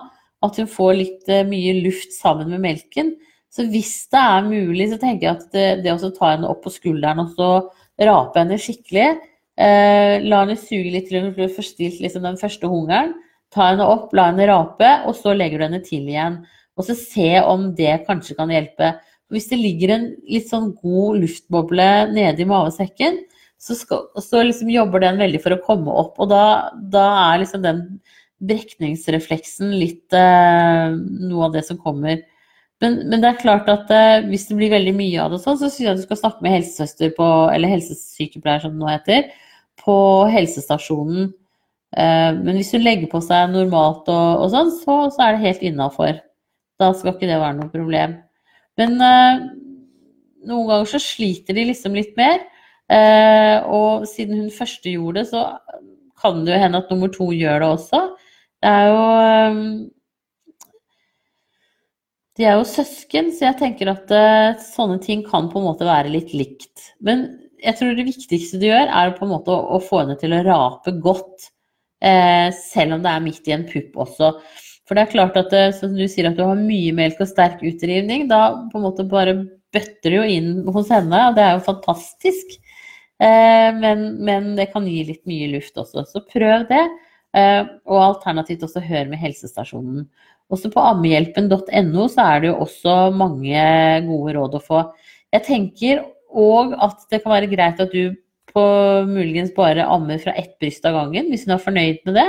at 0.47 0.61
hun 0.61 0.70
får 0.70 0.92
litt 1.01 1.32
uh, 1.32 1.42
mye 1.49 1.78
luft 1.86 2.14
sammen 2.14 2.53
med 2.55 2.62
melken. 2.66 3.14
Så 3.57 3.65
hvis 3.73 3.95
det 4.13 4.21
er 4.21 4.45
mulig, 4.45 4.91
så 4.91 4.99
tenker 5.01 5.31
jeg 5.31 5.37
at 5.39 5.47
det, 5.55 5.69
det 5.87 5.95
å 5.95 6.13
ta 6.13 6.35
henne 6.35 6.49
opp 6.51 6.61
på 6.67 6.75
skulderen 6.75 7.23
og 7.23 7.33
så 7.39 7.51
rape 8.05 8.43
henne 8.43 8.59
skikkelig, 8.61 9.07
eh, 9.57 10.17
la 10.21 10.43
henne 10.43 10.59
suge 10.61 10.93
litt 10.93 11.09
til 11.09 11.25
hun 11.25 11.33
får 11.39 11.55
forstilt 11.57 12.03
liksom, 12.05 12.27
den 12.27 12.37
første 12.41 12.69
hungeren, 12.69 13.15
ta 13.55 13.71
henne 13.71 13.87
opp, 13.89 14.13
la 14.17 14.29
henne 14.29 14.49
rape, 14.51 14.91
og 15.09 15.17
så 15.17 15.33
legger 15.33 15.63
du 15.63 15.67
henne 15.71 15.81
til 15.87 16.05
igjen. 16.11 16.43
Og 16.77 16.85
så 16.85 16.99
se 16.99 17.31
om 17.41 17.71
det 17.79 18.03
kanskje 18.05 18.37
kan 18.37 18.53
hjelpe. 18.53 18.93
Hvis 19.33 19.49
det 19.49 19.63
ligger 19.63 19.95
en 19.95 20.07
litt 20.29 20.51
sånn 20.51 20.75
god 20.77 21.23
luftboble 21.23 21.89
nede 22.13 22.45
i 22.45 22.49
mavesekken, 22.49 23.23
så, 23.57 23.73
skal, 23.73 24.05
så 24.21 24.45
liksom 24.45 24.69
jobber 24.69 25.01
den 25.01 25.17
veldig 25.23 25.41
for 25.41 25.57
å 25.57 25.63
komme 25.65 25.97
opp. 26.05 26.21
Og 26.21 26.29
da, 26.31 26.75
da 26.77 27.07
er 27.31 27.41
liksom 27.41 27.65
den 27.65 27.83
brekningsrefleksen 28.45 29.73
litt 29.81 30.13
eh, 30.13 30.93
noe 30.93 31.49
av 31.49 31.57
det 31.57 31.65
som 31.65 31.81
kommer. 31.81 32.21
Men, 32.85 32.99
men, 33.09 33.22
det 33.22 33.31
er 33.31 33.41
klart 33.41 33.68
at 33.72 33.91
eh, 33.95 34.27
hvis 34.29 34.47
det 34.51 34.59
blir 34.59 34.74
veldig 34.74 34.93
mye 34.99 35.22
av 35.22 35.33
det 35.33 35.41
sånn, 35.41 35.57
så 35.57 35.70
syns 35.70 35.87
jeg 35.87 35.97
du 35.97 36.05
skal 36.05 36.20
snakke 36.20 36.45
med 36.45 36.59
helsesøster 36.59 37.14
på, 37.16 37.29
eller 37.55 37.72
helsesykepleier 37.72 38.66
som 38.66 38.74
det 38.74 38.83
nå 38.83 38.91
heter, 38.91 39.31
på 39.81 39.97
helsestasjonen. 40.33 41.31
Eh, 41.97 42.31
men 42.37 42.59
hvis 42.59 42.74
hun 42.77 42.85
legger 42.85 43.09
på 43.12 43.22
seg 43.24 43.49
normalt 43.55 44.11
og, 44.12 44.45
og 44.45 44.53
sånn, 44.53 44.74
så, 44.83 44.99
så, 45.14 45.22
er 45.24 45.37
det 45.37 45.47
helt 45.47 45.64
innafor. 45.70 46.20
Da 46.77 46.93
skal 46.93 47.14
ikke 47.14 47.31
det 47.31 47.41
være 47.41 47.57
noe 47.62 47.72
problem. 47.72 48.18
Men 48.77 48.99
uh, 49.01 49.47
noen 50.45 50.68
ganger 50.68 50.91
så 50.91 51.01
sliter 51.01 51.57
de 51.57 51.70
liksom 51.70 51.97
litt 51.97 52.12
mer. 52.20 52.43
Uh, 52.93 53.64
og 53.72 54.05
siden 54.11 54.43
hun 54.43 54.53
første 54.53 54.93
gjorde 54.93 55.22
det, 55.22 55.31
så 55.31 55.47
kan 56.20 56.45
det 56.45 56.53
jo 56.53 56.61
hende 56.61 56.83
at 56.83 56.93
nummer 56.93 57.09
to 57.14 57.31
gjør 57.33 57.64
det 57.64 57.70
også. 57.79 58.03
Det 58.61 58.74
er 58.74 58.91
jo 58.91 59.01
um, 59.57 59.64
De 62.37 62.45
er 62.45 62.59
jo 62.59 62.68
søsken, 62.68 63.30
så 63.32 63.49
jeg 63.49 63.59
tenker 63.62 63.91
at 63.93 64.12
uh, 64.12 64.61
sånne 64.61 64.99
ting 65.05 65.24
kan 65.24 65.49
på 65.53 65.61
en 65.61 65.68
måte 65.70 65.89
være 65.89 66.12
litt 66.12 66.34
likt. 66.37 66.91
Men 67.01 67.26
jeg 67.62 67.78
tror 67.78 67.97
det 67.97 68.07
viktigste 68.09 68.61
du 68.61 68.68
gjør, 68.68 68.91
er 68.93 69.14
på 69.16 69.24
en 69.24 69.32
måte 69.32 69.55
å, 69.55 69.76
å 69.76 69.80
få 69.80 70.03
henne 70.03 70.18
til 70.20 70.37
å 70.37 70.43
rape 70.45 70.93
godt. 71.03 71.51
selv 72.53 72.93
om 72.93 73.03
det 73.03 73.11
er 73.11 73.22
midt 73.24 73.49
i 73.49 73.55
en 73.55 73.64
pupp 73.66 73.97
også. 74.05 74.28
For 74.87 74.95
det 74.95 75.07
er 75.07 75.14
klart 75.14 75.39
at 75.41 75.55
eh, 75.57 75.72
som 75.74 75.95
du 75.97 76.05
sier 76.07 76.28
at 76.28 76.37
du 76.37 76.45
har 76.45 76.59
mye 76.61 76.93
melk 76.95 77.22
og 77.24 77.30
sterk 77.30 77.64
utrivning, 77.64 78.28
da 78.30 78.68
på 78.70 78.78
en 78.78 78.84
måte 78.84 79.07
bare 79.09 79.34
bøtter 79.74 80.12
det 80.12 80.20
jo 80.20 80.26
inn 80.37 80.51
hos 80.76 80.93
henne, 80.93 81.22
og 81.30 81.39
det 81.39 81.43
er 81.43 81.57
jo 81.57 81.64
fantastisk. 81.66 82.55
Men, 83.16 84.03
men, 84.28 84.51
det 84.59 84.68
kan 84.74 84.84
gi 84.84 84.99
litt 85.09 85.22
mye 85.24 85.49
luft 85.55 85.78
også, 85.80 86.05
så 86.05 86.20
prøv 86.28 86.66
det. 86.68 86.82
Og 87.89 87.97
alternativt 87.97 88.66
også 88.66 88.82
hør 88.84 89.09
med 89.09 89.22
helsestasjonen. 89.22 90.05
Også 90.53 90.70
på 90.70 90.82
ammehjelpen.no 90.92 92.07
så 92.12 92.26
er 92.28 92.42
det 92.42 92.53
jo 92.53 92.61
også 92.62 92.97
mange 93.16 93.64
gode 94.07 94.36
råd 94.36 94.59
å 94.59 94.62
få. 94.62 94.82
Jeg 95.34 95.47
tenker 95.49 96.05
òg 96.36 96.76
at 96.82 97.03
det 97.11 97.22
kan 97.24 97.34
være 97.34 97.51
greit 97.51 97.82
at 97.82 97.94
du 97.94 98.14
på 98.57 98.66
muligens 99.09 99.53
bare 99.57 99.84
ammer 99.92 100.20
fra 100.22 100.32
ett 100.38 100.55
bryst 100.62 100.86
av 100.88 100.97
gangen, 100.97 101.28
hvis 101.32 101.44
hun 101.44 101.57
er 101.57 101.64
fornøyd 101.64 101.99
med 102.09 102.16
det. 102.16 102.28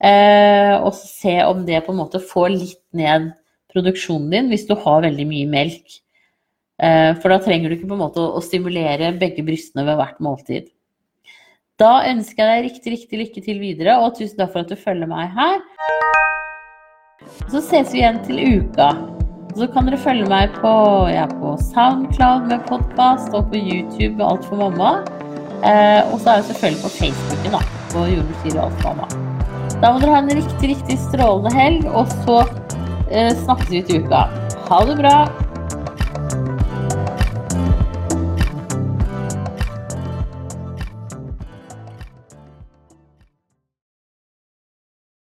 Eh, 0.00 0.74
og 0.78 0.94
se 0.96 1.34
om 1.44 1.64
det 1.66 1.82
på 1.84 1.92
en 1.92 2.00
måte 2.00 2.22
får 2.24 2.52
litt 2.54 2.84
ned 2.96 3.32
produksjonen 3.70 4.30
din 4.32 4.48
hvis 4.48 4.64
du 4.68 4.72
har 4.78 5.02
veldig 5.04 5.26
mye 5.28 5.48
melk. 5.50 5.98
Eh, 6.80 7.12
for 7.20 7.32
da 7.32 7.40
trenger 7.42 7.68
du 7.68 7.76
ikke 7.76 7.90
på 7.90 7.98
en 7.98 8.04
måte 8.06 8.22
å, 8.24 8.40
stimulere 8.44 9.12
begge 9.20 9.44
brystene 9.46 9.84
ved 9.88 10.00
hvert 10.00 10.22
måltid. 10.24 10.70
Da 11.80 12.02
ønsker 12.08 12.44
jeg 12.44 12.50
deg 12.52 12.66
riktig, 12.68 12.94
riktig 12.94 13.20
lykke 13.24 13.44
til 13.44 13.60
videre, 13.60 13.98
og 14.04 14.16
tusen 14.16 14.38
takk 14.40 14.52
for 14.54 14.64
at 14.64 14.72
du 14.72 14.80
følger 14.80 15.08
meg 15.08 15.32
her. 15.36 15.64
Så 17.50 17.62
ses 17.64 17.92
vi 17.92 18.00
igjen 18.02 18.20
til 18.26 18.40
uka. 18.60 18.90
Så 19.58 19.66
kan 19.74 19.88
dere 19.88 19.98
følge 19.98 20.28
meg 20.30 20.52
på, 20.60 20.72
ja, 21.10 21.26
på 21.40 21.56
Soundcloud 21.72 22.46
med 22.50 22.62
podkast 22.68 23.34
og 23.34 23.50
på 23.50 23.58
YouTube 23.58 24.14
med 24.20 24.26
Alt 24.28 24.46
for 24.46 24.62
mamma. 24.62 24.92
Eh, 25.66 26.00
og 26.12 26.20
så 26.20 26.30
er 26.30 26.40
jeg 26.40 26.50
selvfølgelig 26.52 26.82
på 26.84 26.92
Facebooken, 26.94 27.58
da. 27.58 27.62
På 27.90 28.06
og 28.06 28.64
alt 28.64 28.80
for 28.80 28.88
mamma. 28.94 29.10
Da 29.80 29.92
må 29.92 30.00
dere 30.00 30.14
ha 30.14 30.22
en 30.22 30.34
riktig, 30.38 30.72
riktig 30.74 30.98
strålende 31.08 31.52
helg, 31.56 31.86
og 31.90 32.10
så 32.24 32.40
eh, 33.10 33.32
snakkes 33.44 33.70
vi 33.74 33.84
til 33.88 34.04
uka. 34.06 34.26
Ha 34.70 34.82
det 34.88 35.00
bra! 35.02 35.16